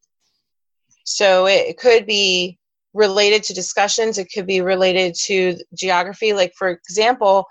So 1.05 1.47
it 1.47 1.79
could 1.79 2.07
be 2.07 2.59
related 2.95 3.43
to 3.45 3.55
discussions, 3.55 4.19
it 4.19 4.29
could 4.33 4.47
be 4.47 4.61
related 4.61 5.15
to 5.15 5.57
geography. 5.75 6.33
Like, 6.33 6.55
for 6.57 6.69
example, 6.69 7.47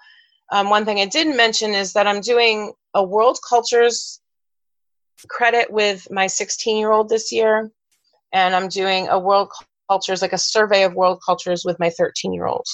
um, 0.52 0.70
one 0.70 0.86
thing 0.86 1.00
I 1.00 1.06
didn't 1.06 1.38
mention 1.38 1.74
is 1.74 1.94
that 1.94 2.08
I'm 2.08 2.22
doing 2.22 2.74
a 2.94 3.04
world 3.04 3.40
cultures 3.48 4.22
credit 5.28 5.72
with 5.72 6.08
my 6.12 6.28
16 6.28 6.78
year 6.78 6.92
old 6.92 7.10
this 7.10 7.32
year 7.32 7.72
and 8.34 8.56
I'm 8.56 8.68
doing 8.68 9.08
a 9.08 9.20
world 9.20 9.52
cultures, 9.90 10.22
like 10.22 10.34
a 10.34 10.38
survey 10.38 10.84
of 10.84 10.96
world 10.96 11.22
cultures 11.26 11.64
with 11.66 11.80
my 11.80 11.90
13 11.90 12.34
year 12.34 12.48
old. 12.48 12.66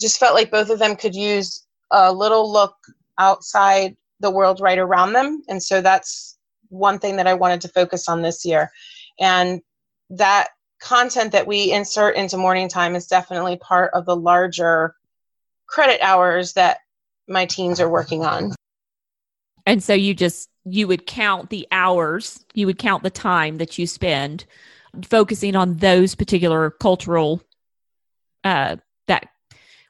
Just 0.00 0.18
felt 0.18 0.34
like 0.34 0.50
both 0.50 0.70
of 0.70 0.78
them 0.78 0.96
could 0.96 1.14
use 1.14 1.64
a 1.90 2.12
little 2.12 2.50
look 2.50 2.74
outside 3.18 3.96
the 4.20 4.30
world 4.30 4.60
right 4.60 4.78
around 4.78 5.12
them. 5.12 5.42
And 5.48 5.62
so 5.62 5.80
that's 5.80 6.38
one 6.72 6.98
thing 6.98 7.16
that 7.16 7.26
I 7.26 7.34
wanted 7.34 7.60
to 7.62 7.68
focus 7.68 8.08
on 8.08 8.22
this 8.22 8.44
year. 8.44 8.70
And 9.20 9.60
that 10.10 10.48
content 10.80 11.32
that 11.32 11.46
we 11.46 11.70
insert 11.70 12.16
into 12.16 12.36
morning 12.36 12.68
time 12.68 12.96
is 12.96 13.06
definitely 13.06 13.56
part 13.56 13.92
of 13.94 14.06
the 14.06 14.16
larger 14.16 14.94
credit 15.66 16.00
hours 16.02 16.54
that 16.54 16.78
my 17.28 17.46
teens 17.46 17.80
are 17.80 17.88
working 17.88 18.24
on. 18.24 18.52
And 19.64 19.82
so 19.82 19.94
you 19.94 20.14
just 20.14 20.48
you 20.64 20.88
would 20.88 21.06
count 21.06 21.50
the 21.50 21.66
hours, 21.72 22.44
you 22.54 22.66
would 22.66 22.78
count 22.78 23.02
the 23.02 23.10
time 23.10 23.58
that 23.58 23.78
you 23.78 23.86
spend 23.86 24.44
focusing 25.04 25.56
on 25.56 25.76
those 25.76 26.14
particular 26.14 26.70
cultural 26.70 27.42
uh 28.44 28.76
that 29.06 29.28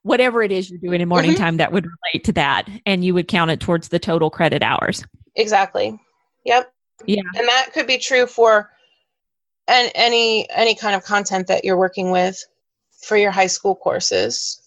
whatever 0.02 0.42
it 0.42 0.52
is 0.52 0.70
you're 0.70 0.78
doing 0.78 1.00
in 1.00 1.08
morning 1.08 1.32
mm-hmm. 1.32 1.42
time 1.42 1.56
that 1.56 1.72
would 1.72 1.84
relate 1.84 2.24
to 2.24 2.32
that 2.32 2.68
and 2.86 3.04
you 3.04 3.14
would 3.14 3.26
count 3.26 3.50
it 3.50 3.58
towards 3.58 3.88
the 3.88 3.98
total 3.98 4.30
credit 4.30 4.62
hours 4.62 5.04
exactly 5.34 5.98
yep. 6.44 6.72
Yeah. 7.06 7.22
And 7.36 7.48
that 7.48 7.70
could 7.72 7.86
be 7.86 7.98
true 7.98 8.26
for 8.26 8.70
an, 9.68 9.90
any 9.94 10.48
any 10.50 10.74
kind 10.74 10.94
of 10.94 11.04
content 11.04 11.46
that 11.48 11.64
you're 11.64 11.78
working 11.78 12.10
with 12.10 12.42
for 13.02 13.16
your 13.16 13.30
high 13.30 13.46
school 13.46 13.74
courses. 13.74 14.60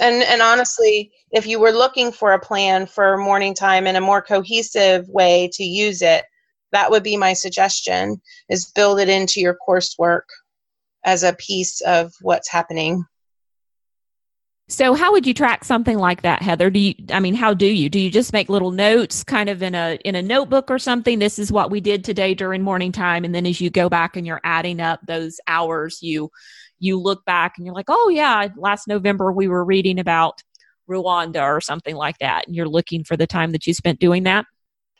And 0.00 0.22
and 0.22 0.42
honestly 0.42 1.12
if 1.34 1.48
you 1.48 1.58
were 1.58 1.72
looking 1.72 2.12
for 2.12 2.32
a 2.32 2.40
plan 2.40 2.86
for 2.86 3.16
morning 3.16 3.54
time 3.54 3.88
in 3.88 3.96
a 3.96 4.00
more 4.00 4.22
cohesive 4.22 5.08
way 5.08 5.50
to 5.52 5.64
use 5.64 6.00
it 6.00 6.24
that 6.74 6.90
would 6.90 7.02
be 7.02 7.16
my 7.16 7.32
suggestion 7.32 8.20
is 8.48 8.72
build 8.72 8.98
it 8.98 9.08
into 9.08 9.40
your 9.40 9.56
coursework 9.66 10.22
as 11.04 11.22
a 11.22 11.34
piece 11.34 11.80
of 11.82 12.12
what's 12.22 12.48
happening 12.48 13.04
so 14.68 14.94
how 14.94 15.12
would 15.12 15.26
you 15.26 15.34
track 15.34 15.64
something 15.64 15.98
like 15.98 16.22
that 16.22 16.42
heather? 16.42 16.70
Do 16.70 16.78
you 16.78 16.94
i 17.10 17.20
mean 17.20 17.34
how 17.34 17.54
do 17.54 17.66
you? 17.66 17.88
Do 17.88 17.98
you 17.98 18.10
just 18.10 18.32
make 18.32 18.48
little 18.48 18.70
notes 18.70 19.22
kind 19.24 19.48
of 19.48 19.62
in 19.62 19.74
a 19.74 19.98
in 20.04 20.14
a 20.14 20.22
notebook 20.22 20.70
or 20.70 20.78
something? 20.78 21.18
This 21.18 21.38
is 21.38 21.52
what 21.52 21.70
we 21.70 21.80
did 21.80 22.04
today 22.04 22.34
during 22.34 22.62
morning 22.62 22.92
time. 22.92 23.24
And 23.24 23.34
then 23.34 23.46
as 23.46 23.60
you 23.60 23.70
go 23.70 23.88
back 23.88 24.16
and 24.16 24.26
you're 24.26 24.40
adding 24.44 24.80
up 24.80 25.00
those 25.06 25.38
hours 25.46 25.98
you 26.02 26.30
you 26.78 27.00
look 27.00 27.24
back 27.24 27.54
and 27.56 27.66
you're 27.66 27.74
like 27.74 27.88
oh 27.88 28.08
yeah 28.08 28.48
last 28.56 28.88
november 28.88 29.32
we 29.32 29.48
were 29.48 29.64
reading 29.64 29.98
about 29.98 30.42
rwanda 30.88 31.42
or 31.42 31.60
something 31.60 31.94
like 31.94 32.18
that. 32.18 32.46
And 32.46 32.56
you're 32.56 32.68
looking 32.68 33.04
for 33.04 33.16
the 33.16 33.26
time 33.26 33.52
that 33.52 33.66
you 33.66 33.74
spent 33.74 34.00
doing 34.00 34.24
that? 34.24 34.46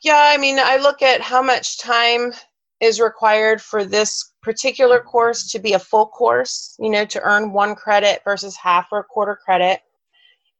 Yeah, 0.02 0.32
I 0.34 0.36
mean, 0.36 0.58
I 0.58 0.76
look 0.76 1.02
at 1.02 1.20
how 1.20 1.42
much 1.42 1.78
time 1.78 2.32
is 2.80 3.00
required 3.00 3.62
for 3.62 3.84
this 3.84 4.32
particular 4.42 5.00
course 5.00 5.50
to 5.52 5.58
be 5.58 5.72
a 5.72 5.78
full 5.78 6.06
course, 6.06 6.76
you 6.78 6.90
know, 6.90 7.04
to 7.06 7.22
earn 7.22 7.52
one 7.52 7.74
credit 7.74 8.20
versus 8.24 8.56
half 8.56 8.88
or 8.92 9.04
quarter 9.04 9.36
credit. 9.36 9.80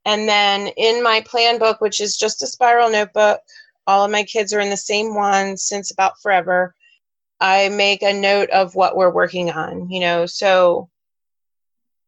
And 0.05 0.29
then 0.29 0.69
in 0.77 1.03
my 1.03 1.23
plan 1.23 1.59
book, 1.59 1.81
which 1.81 2.01
is 2.01 2.17
just 2.17 2.43
a 2.43 2.47
spiral 2.47 2.91
notebook, 2.91 3.41
all 3.87 4.05
of 4.05 4.11
my 4.11 4.23
kids 4.23 4.53
are 4.53 4.61
in 4.61 4.71
the 4.71 4.77
same 4.77 5.15
one 5.15 5.57
since 5.57 5.91
about 5.91 6.21
forever. 6.23 6.75
I 7.41 7.69
make 7.69 8.03
a 8.03 8.13
note 8.13 8.49
of 8.51 8.75
what 8.75 8.97
we're 8.97 9.13
working 9.13 9.51
on, 9.51 9.91
you 9.91 10.01
know, 10.01 10.25
so 10.27 10.89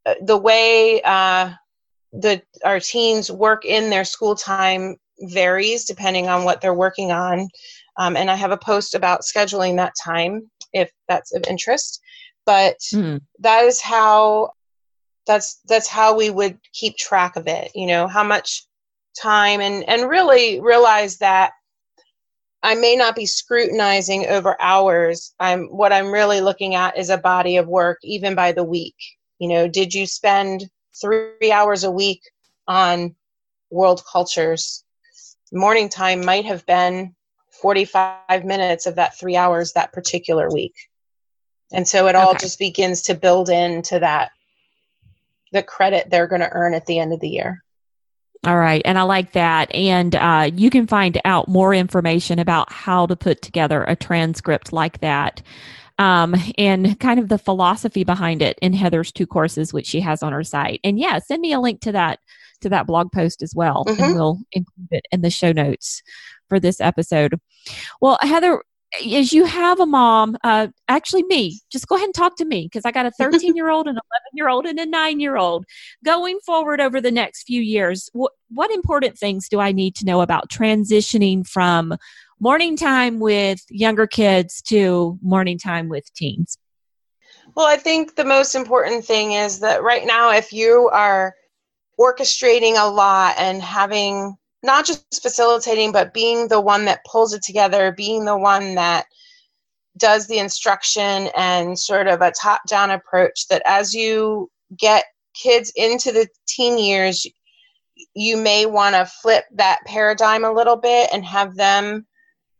uh, 0.07 0.14
the 0.22 0.36
way 0.36 1.02
uh, 1.04 1.50
the 2.12 2.40
our 2.64 2.80
teens 2.80 3.30
work 3.30 3.64
in 3.64 3.90
their 3.90 4.04
school 4.04 4.34
time 4.34 4.96
varies 5.20 5.84
depending 5.84 6.28
on 6.28 6.44
what 6.44 6.61
they're 6.61 6.74
working 6.74 7.11
on. 7.11 7.48
Um, 7.99 8.16
and 8.16 8.30
I 8.30 8.34
have 8.34 8.51
a 8.51 8.59
post 8.59 8.94
about 8.94 9.22
scheduling 9.22 9.76
that 9.76 9.94
time 10.03 10.51
if 10.72 10.90
that's 11.09 11.34
of 11.34 11.44
interest. 11.49 12.01
But 12.44 12.76
mm. 12.92 13.20
that 13.40 13.64
is 13.64 13.80
how 13.80 14.51
that's 15.26 15.61
that's 15.66 15.88
how 15.88 16.16
we 16.16 16.30
would 16.30 16.59
keep 16.72 16.97
track 16.97 17.36
of 17.36 17.49
it. 17.49 17.72
You 17.74 17.86
know 17.86 18.07
how 18.07 18.22
much 18.22 18.64
time 19.20 19.61
and 19.61 19.88
and 19.88 20.09
really 20.09 20.61
realize 20.61 21.18
that 21.18 21.53
I 22.62 22.74
may 22.74 22.97
not 22.97 23.16
be 23.16 23.26
scrutinizing 23.26 24.26
over 24.26 24.61
hours. 24.61 25.34
I'm 25.40 25.66
what 25.66 25.92
I'm 25.92 26.12
really 26.12 26.40
looking 26.40 26.74
at 26.74 26.97
is 26.97 27.11
a 27.11 27.18
body 27.18 27.57
of 27.57 27.66
work, 27.66 27.99
even 28.03 28.34
by 28.34 28.53
the 28.53 28.64
week. 28.64 28.97
You 29.38 29.49
know, 29.49 29.68
did 29.68 29.92
you 29.92 30.07
spend 30.07 30.68
three 31.01 31.53
hours 31.53 31.84
a 31.84 31.90
week 31.90 32.22
on 32.68 33.14
world 33.70 34.03
cultures? 34.11 34.84
morning 35.53 35.88
time 35.88 36.24
might 36.24 36.44
have 36.44 36.64
been 36.66 37.14
45 37.61 38.44
minutes 38.44 38.86
of 38.86 38.96
that 38.96 39.18
three 39.18 39.36
hours 39.36 39.72
that 39.72 39.92
particular 39.92 40.50
week. 40.50 40.74
And 41.72 41.86
so 41.86 42.07
it 42.07 42.14
all 42.14 42.30
okay. 42.30 42.38
just 42.38 42.59
begins 42.59 43.02
to 43.02 43.14
build 43.14 43.48
into 43.48 43.98
that, 43.98 44.30
the 45.52 45.62
credit 45.62 46.11
they're 46.11 46.28
going 46.28 46.42
to 46.42 46.52
earn 46.52 46.74
at 46.74 46.86
the 46.86 46.98
end 46.98 47.12
of 47.12 47.20
the 47.20 47.28
year. 47.28 47.62
All 48.46 48.57
right. 48.57 48.82
And 48.84 48.98
I 48.98 49.02
like 49.02 49.32
that. 49.32 49.74
And 49.74 50.14
uh, 50.14 50.50
you 50.54 50.70
can 50.70 50.86
find 50.86 51.20
out 51.24 51.48
more 51.48 51.74
information 51.74 52.38
about 52.38 52.70
how 52.70 53.07
to 53.07 53.16
put 53.16 53.42
together 53.42 53.82
a 53.82 53.96
transcript 53.96 54.72
like 54.72 55.00
that 55.00 55.42
um, 55.98 56.34
and 56.59 56.98
kind 57.00 57.18
of 57.18 57.28
the 57.28 57.38
philosophy 57.38 58.04
behind 58.04 58.42
it 58.42 58.59
in 58.61 58.72
Heather's 58.72 59.12
two 59.12 59.26
courses, 59.26 59.72
which 59.72 59.86
she 59.86 60.00
has 60.00 60.22
on 60.22 60.32
her 60.32 60.44
site. 60.44 60.80
And 60.84 60.98
yeah, 60.98 61.18
send 61.18 61.40
me 61.40 61.52
a 61.52 61.61
link 61.61 61.80
to 61.82 61.92
that 61.92 62.20
to 62.62 62.70
that 62.70 62.86
blog 62.86 63.12
post 63.12 63.42
as 63.42 63.54
well, 63.54 63.84
Mhm. 63.84 63.98
and 63.98 64.14
we'll 64.14 64.38
include 64.50 64.88
it 64.90 65.07
in 65.12 65.20
the 65.20 65.28
show 65.28 65.52
notes 65.52 66.02
for 66.49 66.61
this 66.61 66.80
episode. 66.80 67.38
Well, 68.01 68.18
Heather, 68.22 68.62
as 69.05 69.32
you 69.32 69.44
have 69.44 69.80
a 69.80 69.86
mom, 69.86 70.36
uh, 70.44 70.68
actually 70.88 71.24
me, 71.24 71.61
just 71.70 71.88
go 71.88 71.97
ahead 71.97 72.07
and 72.07 72.14
talk 72.14 72.36
to 72.36 72.44
me 72.44 72.64
because 72.64 72.84
I 72.84 72.92
got 72.92 73.07
a 73.07 73.11
13 73.11 73.57
year 73.57 73.68
old, 73.68 73.86
an 73.86 73.92
11 73.92 74.03
year 74.34 74.49
old, 74.49 74.66
and 74.66 74.78
a 74.78 74.86
nine 74.86 75.20
year 75.20 75.36
old. 75.36 75.64
Going 76.05 76.38
forward 76.44 76.80
over 76.80 77.01
the 77.01 77.11
next 77.11 77.44
few 77.44 77.61
years, 77.61 78.09
what 78.12 78.32
what 78.49 78.70
important 78.70 79.18
things 79.18 79.49
do 79.49 79.61
I 79.61 79.72
need 79.72 79.94
to 79.97 80.05
know 80.05 80.20
about 80.20 80.49
transitioning 80.51 81.47
from 81.47 81.97
morning 82.38 82.76
time 82.76 83.18
with 83.18 83.61
younger 83.70 84.07
kids 84.07 84.62
to 84.62 85.18
morning 85.22 85.59
time 85.59 85.88
with 85.88 86.12
teens? 86.14 86.59
Well, 87.55 87.66
I 87.66 87.76
think 87.76 88.16
the 88.16 88.24
most 88.24 88.55
important 88.55 89.05
thing 89.05 89.32
is 89.32 89.61
that 89.61 89.82
right 89.82 90.07
now, 90.07 90.30
if 90.32 90.53
you 90.53 90.90
are 90.92 91.34
orchestrating 91.99 92.74
a 92.76 92.88
lot 92.88 93.34
and 93.38 93.62
having 93.62 94.36
not 94.66 94.84
just 94.84 95.22
facilitating, 95.22 95.92
but 95.92 96.12
being 96.12 96.48
the 96.48 96.60
one 96.60 96.84
that 96.84 97.04
pulls 97.06 97.32
it 97.32 97.42
together, 97.42 97.92
being 97.92 98.24
the 98.24 98.36
one 98.36 98.74
that 98.74 99.06
does 99.96 100.26
the 100.26 100.38
instruction 100.38 101.30
and 101.36 101.78
sort 101.78 102.06
of 102.06 102.20
a 102.20 102.32
top 102.32 102.60
down 102.68 102.90
approach, 102.90 103.46
that 103.48 103.62
as 103.64 103.94
you 103.94 104.50
get 104.78 105.04
kids 105.34 105.72
into 105.76 106.12
the 106.12 106.28
teen 106.46 106.78
years, 106.78 107.26
you 108.14 108.36
may 108.36 108.66
want 108.66 108.94
to 108.94 109.06
flip 109.06 109.44
that 109.54 109.78
paradigm 109.86 110.44
a 110.44 110.52
little 110.52 110.76
bit 110.76 111.08
and 111.12 111.24
have 111.24 111.54
them 111.56 112.06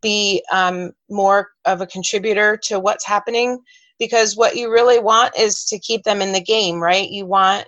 be 0.01 0.43
um, 0.51 0.91
more 1.09 1.49
of 1.65 1.81
a 1.81 1.87
contributor 1.87 2.57
to 2.63 2.79
what's 2.79 3.05
happening 3.05 3.59
because 3.99 4.35
what 4.35 4.55
you 4.55 4.71
really 4.71 4.99
want 4.99 5.37
is 5.37 5.65
to 5.65 5.79
keep 5.79 6.03
them 6.03 6.21
in 6.21 6.31
the 6.31 6.41
game, 6.41 6.79
right? 6.79 7.09
You 7.09 7.25
want 7.25 7.67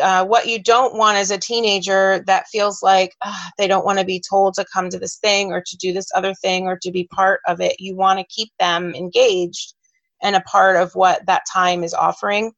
uh, 0.00 0.24
what 0.24 0.46
you 0.46 0.60
don't 0.60 0.96
want 0.96 1.16
as 1.16 1.30
a 1.30 1.38
teenager 1.38 2.22
that 2.26 2.48
feels 2.48 2.82
like 2.82 3.14
uh, 3.22 3.50
they 3.58 3.66
don't 3.66 3.84
want 3.84 3.98
to 3.98 4.04
be 4.04 4.22
told 4.28 4.54
to 4.54 4.64
come 4.72 4.90
to 4.90 4.98
this 4.98 5.16
thing 5.16 5.52
or 5.52 5.62
to 5.64 5.76
do 5.76 5.92
this 5.92 6.08
other 6.14 6.34
thing 6.34 6.66
or 6.66 6.78
to 6.82 6.90
be 6.90 7.08
part 7.12 7.40
of 7.46 7.60
it. 7.60 7.76
You 7.78 7.96
want 7.96 8.18
to 8.18 8.26
keep 8.28 8.50
them 8.58 8.94
engaged 8.94 9.74
and 10.22 10.36
a 10.36 10.40
part 10.40 10.76
of 10.76 10.94
what 10.94 11.24
that 11.26 11.42
time 11.52 11.84
is 11.84 11.94
offering. 11.94 12.52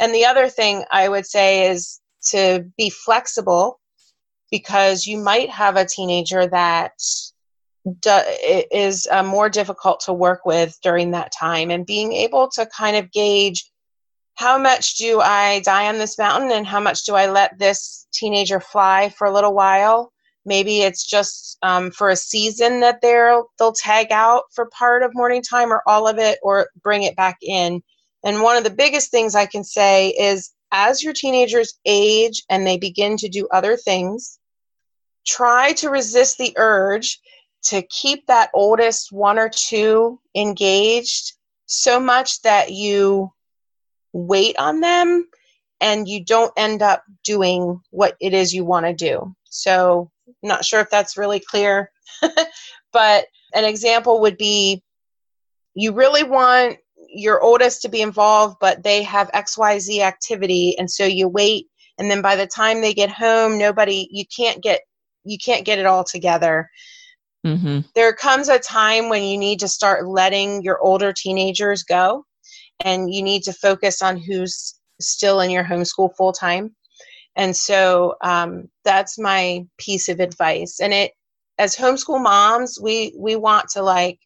And 0.00 0.14
the 0.14 0.24
other 0.24 0.48
thing 0.48 0.84
I 0.90 1.08
would 1.08 1.26
say 1.26 1.70
is 1.70 2.00
to 2.30 2.64
be 2.76 2.90
flexible 2.90 3.80
because 4.50 5.06
you 5.06 5.18
might 5.18 5.50
have 5.50 5.76
a 5.76 5.84
teenager 5.84 6.46
that 6.48 6.92
do, 8.00 8.18
is 8.70 9.08
uh, 9.10 9.22
more 9.22 9.48
difficult 9.48 10.00
to 10.00 10.12
work 10.12 10.44
with 10.44 10.78
during 10.82 11.12
that 11.12 11.32
time 11.38 11.70
and 11.70 11.86
being 11.86 12.12
able 12.12 12.48
to 12.48 12.66
kind 12.66 12.96
of 12.96 13.10
gauge 13.12 13.69
how 14.40 14.56
much 14.56 14.94
do 14.94 15.20
I 15.20 15.60
die 15.66 15.86
on 15.88 15.98
this 15.98 16.16
mountain 16.16 16.50
and 16.50 16.66
how 16.66 16.80
much 16.80 17.04
do 17.04 17.14
I 17.14 17.30
let 17.30 17.58
this 17.58 18.06
teenager 18.10 18.58
fly 18.58 19.10
for 19.10 19.26
a 19.26 19.34
little 19.34 19.52
while? 19.52 20.14
Maybe 20.46 20.80
it's 20.80 21.04
just 21.04 21.58
um, 21.60 21.90
for 21.90 22.08
a 22.08 22.16
season 22.16 22.80
that 22.80 23.02
they'll 23.02 23.50
they'll 23.58 23.74
tag 23.74 24.06
out 24.10 24.44
for 24.54 24.70
part 24.70 25.02
of 25.02 25.14
morning 25.14 25.42
time 25.42 25.70
or 25.70 25.82
all 25.86 26.08
of 26.08 26.16
it 26.16 26.38
or 26.42 26.70
bring 26.82 27.02
it 27.02 27.16
back 27.16 27.36
in. 27.42 27.82
And 28.24 28.40
one 28.40 28.56
of 28.56 28.64
the 28.64 28.70
biggest 28.70 29.10
things 29.10 29.34
I 29.34 29.44
can 29.44 29.62
say 29.62 30.08
is 30.18 30.50
as 30.72 31.02
your 31.02 31.12
teenagers 31.12 31.78
age 31.84 32.42
and 32.48 32.66
they 32.66 32.78
begin 32.78 33.18
to 33.18 33.28
do 33.28 33.46
other 33.52 33.76
things, 33.76 34.38
try 35.26 35.74
to 35.74 35.90
resist 35.90 36.38
the 36.38 36.54
urge 36.56 37.20
to 37.64 37.82
keep 37.90 38.26
that 38.26 38.48
oldest 38.54 39.12
one 39.12 39.38
or 39.38 39.50
two 39.50 40.18
engaged 40.34 41.34
so 41.66 42.00
much 42.00 42.40
that 42.40 42.72
you 42.72 43.30
wait 44.12 44.56
on 44.58 44.80
them 44.80 45.26
and 45.80 46.06
you 46.08 46.24
don't 46.24 46.52
end 46.56 46.82
up 46.82 47.04
doing 47.24 47.80
what 47.90 48.16
it 48.20 48.34
is 48.34 48.54
you 48.54 48.64
want 48.64 48.86
to 48.86 48.92
do. 48.92 49.34
So, 49.44 50.10
not 50.42 50.64
sure 50.64 50.80
if 50.80 50.90
that's 50.90 51.16
really 51.16 51.40
clear, 51.40 51.90
but 52.92 53.26
an 53.54 53.64
example 53.64 54.20
would 54.20 54.36
be 54.36 54.82
you 55.74 55.92
really 55.92 56.22
want 56.22 56.78
your 57.12 57.40
oldest 57.40 57.82
to 57.82 57.88
be 57.88 58.02
involved, 58.02 58.56
but 58.60 58.82
they 58.82 59.02
have 59.02 59.30
XYZ 59.32 60.00
activity, 60.00 60.76
and 60.78 60.90
so 60.90 61.04
you 61.04 61.28
wait, 61.28 61.66
and 61.98 62.10
then 62.10 62.22
by 62.22 62.36
the 62.36 62.46
time 62.46 62.80
they 62.80 62.94
get 62.94 63.10
home, 63.10 63.58
nobody, 63.58 64.08
you 64.10 64.24
can't 64.34 64.62
get 64.62 64.80
you 65.24 65.36
can't 65.38 65.66
get 65.66 65.78
it 65.78 65.86
all 65.86 66.04
together. 66.04 66.70
Mm-hmm. 67.46 67.80
There 67.94 68.12
comes 68.12 68.48
a 68.48 68.58
time 68.58 69.08
when 69.08 69.22
you 69.22 69.36
need 69.36 69.60
to 69.60 69.68
start 69.68 70.06
letting 70.06 70.62
your 70.62 70.78
older 70.80 71.12
teenagers 71.12 71.82
go 71.82 72.24
and 72.80 73.12
you 73.12 73.22
need 73.22 73.42
to 73.44 73.52
focus 73.52 74.02
on 74.02 74.16
who's 74.16 74.74
still 75.00 75.40
in 75.40 75.50
your 75.50 75.64
homeschool 75.64 76.14
full 76.16 76.32
time. 76.32 76.74
And 77.36 77.56
so 77.56 78.16
um, 78.22 78.68
that's 78.84 79.18
my 79.18 79.64
piece 79.78 80.08
of 80.08 80.20
advice. 80.20 80.80
And 80.80 80.92
it, 80.92 81.12
as 81.58 81.76
homeschool 81.76 82.22
moms, 82.22 82.78
we 82.80 83.14
we 83.16 83.36
want 83.36 83.68
to 83.70 83.82
like 83.82 84.18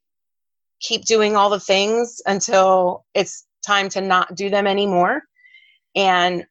keep 0.81 1.05
doing 1.05 1.37
all 1.37 1.51
the 1.51 1.61
things 1.61 2.21
until 2.27 3.05
it's 3.15 3.47
time 3.67 3.89
to 3.91 4.01
not 4.01 4.35
do 4.35 4.51
them 4.51 4.67
anymore. 4.67 5.23
And 5.95 6.43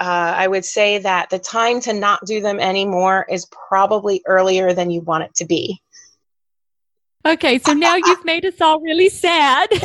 uh, 0.00 0.34
I 0.36 0.48
would 0.48 0.64
say 0.64 0.98
that 0.98 1.30
the 1.30 1.38
time 1.38 1.80
to 1.82 1.92
not 1.92 2.24
do 2.24 2.40
them 2.40 2.58
anymore 2.58 3.26
is 3.28 3.46
probably 3.68 4.22
earlier 4.26 4.72
than 4.72 4.90
you 4.90 5.02
want 5.02 5.24
it 5.24 5.34
to 5.36 5.44
be. 5.44 5.80
Okay, 7.26 7.58
so 7.58 7.74
now 7.74 7.96
you've 7.96 8.24
made 8.24 8.46
us 8.46 8.60
all 8.62 8.80
really 8.80 9.10
sad. 9.10 9.68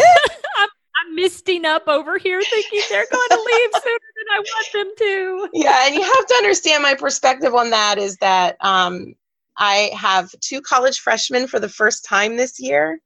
I'm, 1.06 1.16
misting 1.16 1.66
up 1.66 1.88
over 1.88 2.18
here 2.18 2.42
thinking 2.42 2.82
they're 2.90 3.06
going 3.12 3.30
to 3.30 3.36
leave 3.36 3.70
sooner 3.84 4.12
than 4.18 4.34
I 4.34 4.40
want 4.40 4.68
them 4.74 4.92
to. 4.98 5.50
yeah, 5.54 5.86
and 5.86 5.96
you 5.96 6.02
have 6.02 6.26
to 6.26 6.36
understand 6.36 6.84
my 6.84 6.96
perspective 6.96 7.54
on 7.54 7.70
that 7.70 7.98
is 7.98 8.18
that 8.18 8.58
um, 8.62 9.16
I 9.58 9.92
have 9.98 10.30
two 10.42 10.62
college 10.62 11.00
freshmen 11.00 11.48
for 11.48 11.60
the 11.60 11.70
first 11.70 12.06
time 12.06 12.36
this 12.36 12.60
year. 12.60 13.00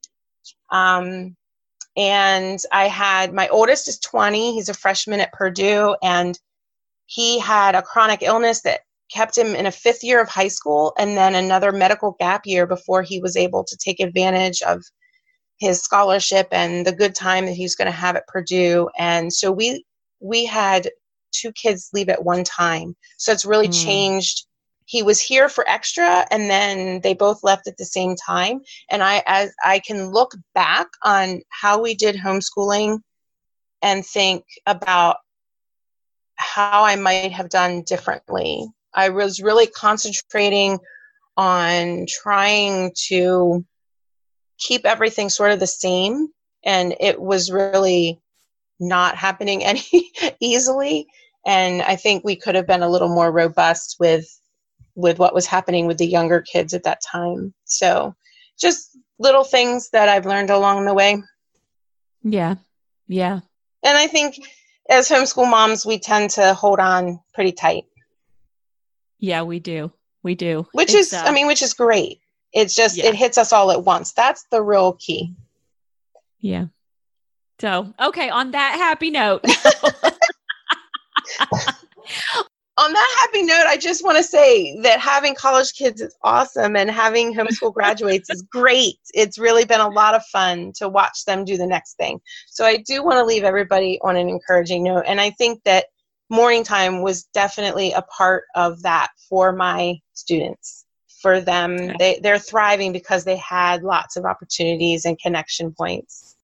Um, 0.71 1.35
and 1.95 2.59
I 2.71 2.87
had 2.87 3.33
my 3.33 3.47
oldest 3.49 3.87
is 3.87 3.99
20, 3.99 4.53
he's 4.53 4.69
a 4.69 4.73
freshman 4.73 5.19
at 5.19 5.33
Purdue, 5.33 5.95
and 6.01 6.39
he 7.05 7.39
had 7.39 7.75
a 7.75 7.81
chronic 7.81 8.21
illness 8.21 8.61
that 8.61 8.81
kept 9.11 9.37
him 9.37 9.55
in 9.55 9.65
a 9.65 9.71
fifth 9.71 10.03
year 10.03 10.21
of 10.21 10.29
high 10.29 10.47
school 10.47 10.93
and 10.97 11.17
then 11.17 11.35
another 11.35 11.71
medical 11.71 12.15
gap 12.19 12.45
year 12.45 12.67
before 12.67 13.01
he 13.01 13.19
was 13.19 13.35
able 13.35 13.63
to 13.63 13.75
take 13.77 13.99
advantage 13.99 14.61
of 14.61 14.83
his 15.59 15.81
scholarship 15.81 16.47
and 16.51 16.85
the 16.85 16.91
good 16.91 17.13
time 17.13 17.45
that 17.45 17.53
he's 17.53 17.75
going 17.75 17.85
to 17.85 17.91
have 17.91 18.15
at 18.15 18.27
Purdue. 18.27 18.89
And 18.97 19.31
so 19.31 19.51
we 19.51 19.85
we 20.19 20.45
had 20.45 20.89
two 21.31 21.51
kids 21.51 21.89
leave 21.93 22.09
at 22.09 22.23
one 22.23 22.43
time. 22.43 22.95
So 23.17 23.31
it's 23.31 23.45
really 23.45 23.67
Mm. 23.67 23.83
changed. 23.85 24.45
He 24.85 25.03
was 25.03 25.21
here 25.21 25.49
for 25.49 25.67
extra 25.69 26.25
and 26.31 26.49
then 26.49 27.01
they 27.01 27.13
both 27.13 27.43
left 27.43 27.67
at 27.67 27.77
the 27.77 27.85
same 27.85 28.15
time. 28.15 28.61
And 28.89 29.03
I 29.03 29.21
as 29.27 29.53
I 29.63 29.79
can 29.79 30.11
look 30.11 30.31
back 30.55 30.87
on 31.03 31.41
how 31.49 31.81
we 31.81 31.93
did 31.93 32.15
homeschooling 32.15 32.99
and 33.81 34.05
think 34.05 34.43
about 34.65 35.17
how 36.35 36.83
I 36.83 36.95
might 36.95 37.33
have 37.33 37.49
done 37.49 37.83
differently. 37.83 38.65
I 38.93 39.09
was 39.09 39.41
really 39.41 39.67
concentrating 39.67 40.79
on 41.37 42.05
trying 42.07 42.91
to 43.07 43.63
keep 44.59 44.85
everything 44.85 45.29
sort 45.29 45.51
of 45.51 45.59
the 45.59 45.67
same. 45.67 46.27
And 46.63 46.95
it 46.99 47.19
was 47.19 47.51
really 47.51 48.19
not 48.79 49.15
happening 49.15 49.63
any 49.71 50.11
easily. 50.39 51.07
And 51.45 51.81
i 51.81 51.95
think 51.95 52.23
we 52.23 52.35
could 52.35 52.55
have 52.55 52.67
been 52.67 52.83
a 52.83 52.89
little 52.89 53.07
more 53.09 53.31
robust 53.31 53.95
with 53.99 54.27
with 54.95 55.17
what 55.17 55.33
was 55.33 55.45
happening 55.45 55.87
with 55.87 55.97
the 55.97 56.05
younger 56.05 56.41
kids 56.41 56.73
at 56.73 56.83
that 56.83 57.01
time. 57.01 57.53
So 57.63 58.13
just 58.59 58.97
little 59.17 59.43
things 59.45 59.89
that 59.91 60.09
i've 60.09 60.25
learned 60.25 60.49
along 60.49 60.85
the 60.85 60.93
way. 60.93 61.21
Yeah, 62.23 62.55
yeah, 63.07 63.39
and 63.83 63.97
i 63.97 64.07
think 64.07 64.35
as 64.89 65.07
homeschool 65.09 65.49
moms 65.49 65.85
we 65.85 65.99
tend 65.99 66.31
to 66.31 66.53
hold 66.53 66.79
on 66.79 67.19
pretty 67.33 67.53
tight. 67.53 67.85
Yeah. 69.19 69.43
We 69.43 69.59
do, 69.59 69.91
we 70.23 70.35
do. 70.35 70.65
which 70.73 70.93
It's, 70.93 71.13
is 71.13 71.13
uh, 71.13 71.23
i 71.25 71.31
mean 71.31 71.47
which 71.47 71.61
is 71.61 71.73
great 71.73 72.19
it's 72.53 72.75
just 72.75 72.97
Yeah. 72.97 73.07
it 73.07 73.15
hits 73.15 73.37
us 73.37 73.53
all 73.53 73.71
at 73.71 73.83
once 73.83 74.11
that's 74.11 74.45
the 74.51 74.61
real 74.61 74.93
key 74.93 75.33
yeah. 76.39 76.65
So, 77.59 77.93
okay. 77.99 78.29
On 78.29 78.51
that 78.51 78.75
happy 78.77 79.09
note, 79.09 79.43
on 82.77 82.93
that 82.93 83.17
happy 83.21 83.43
note, 83.43 83.65
I 83.67 83.75
just 83.77 84.03
want 84.03 84.17
to 84.17 84.23
say 84.23 84.79
that 84.81 84.99
having 84.99 85.35
college 85.35 85.73
kids 85.73 85.99
is 85.99 86.15
awesome 86.23 86.77
and 86.77 86.89
having 86.89 87.33
homeschool 87.33 87.73
graduates 87.73 88.29
is 88.29 88.41
great. 88.43 88.99
It's 89.13 89.37
really 89.37 89.65
been 89.65 89.81
a 89.81 89.89
lot 89.89 90.15
of 90.15 90.23
fun 90.27 90.71
to 90.77 90.87
watch 90.87 91.25
them 91.25 91.43
do 91.43 91.57
the 91.57 91.67
next 91.67 91.95
thing. 91.97 92.21
So 92.47 92.63
I 92.65 92.77
do 92.77 93.03
want 93.03 93.17
to 93.17 93.25
leave 93.25 93.43
everybody 93.43 93.99
on 94.01 94.15
an 94.15 94.29
encouraging 94.29 94.83
note. 94.83 95.03
And 95.05 95.19
I 95.19 95.31
think 95.31 95.61
that 95.65 95.87
morning 96.29 96.63
time 96.63 97.01
was 97.01 97.23
definitely 97.33 97.91
a 97.91 98.03
part 98.03 98.45
of 98.55 98.81
that 98.83 99.09
for 99.27 99.51
my 99.51 99.99
students. 100.13 100.85
For 101.21 101.41
them, 101.41 101.97
they, 101.97 102.19
they're 102.21 102.39
thriving 102.39 102.93
because 102.93 103.25
they 103.25 103.35
had 103.37 103.83
lots 103.83 104.15
of 104.15 104.25
opportunities 104.25 105.05
and 105.05 105.19
connection 105.19 105.73
points. 105.73 106.35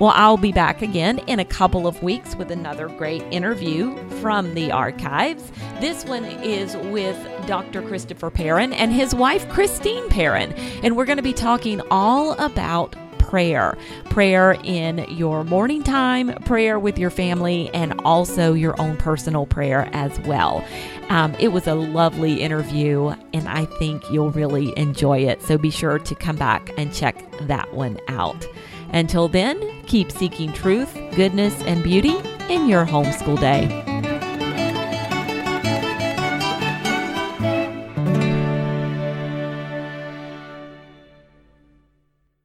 Well, 0.01 0.11
I'll 0.13 0.37
be 0.37 0.51
back 0.51 0.83
again 0.83 1.21
in 1.29 1.39
a 1.39 1.45
couple 1.45 1.87
of 1.87 2.03
weeks 2.03 2.35
with 2.35 2.51
another 2.51 2.89
great 2.89 3.23
interview 3.31 3.97
from 4.21 4.55
the 4.55 4.73
archives. 4.73 5.53
This 5.79 6.05
one 6.05 6.25
is 6.25 6.77
with 6.89 7.17
Dr. 7.47 7.81
Christopher 7.83 8.31
Perrin 8.31 8.73
and 8.73 8.93
his 8.93 9.15
wife, 9.15 9.49
Christine 9.49 10.09
Perrin, 10.09 10.53
and 10.83 10.97
we're 10.97 11.05
going 11.05 11.19
to 11.19 11.23
be 11.23 11.33
talking 11.33 11.81
all 11.93 12.33
about 12.45 12.97
prayer. 13.35 13.77
Prayer 14.11 14.57
in 14.63 14.99
your 15.09 15.43
morning 15.43 15.83
time, 15.83 16.33
prayer 16.45 16.79
with 16.79 16.97
your 16.97 17.11
family, 17.11 17.69
and 17.75 18.01
also 18.05 18.53
your 18.53 18.81
own 18.81 18.97
personal 18.97 19.45
prayer 19.45 19.89
as 19.93 20.17
well. 20.21 20.65
Um, 21.09 21.35
it 21.41 21.49
was 21.49 21.67
a 21.67 21.75
lovely 21.75 22.43
interview, 22.43 23.13
and 23.33 23.49
I 23.49 23.65
think 23.65 24.09
you'll 24.09 24.31
really 24.31 24.73
enjoy 24.79 25.19
it. 25.19 25.43
So 25.43 25.59
be 25.59 25.73
sure 25.73 25.99
to 25.99 26.15
come 26.15 26.37
back 26.37 26.71
and 26.79 26.95
check 26.95 27.25
that 27.49 27.75
one 27.75 27.99
out. 28.07 28.47
Until 28.91 29.27
then, 29.27 29.61
keep 29.87 30.13
seeking 30.13 30.53
truth, 30.53 30.95
goodness, 31.17 31.61
and 31.63 31.83
beauty 31.83 32.17
in 32.49 32.69
your 32.69 32.87
homeschool 32.87 33.41
day. 33.41 33.94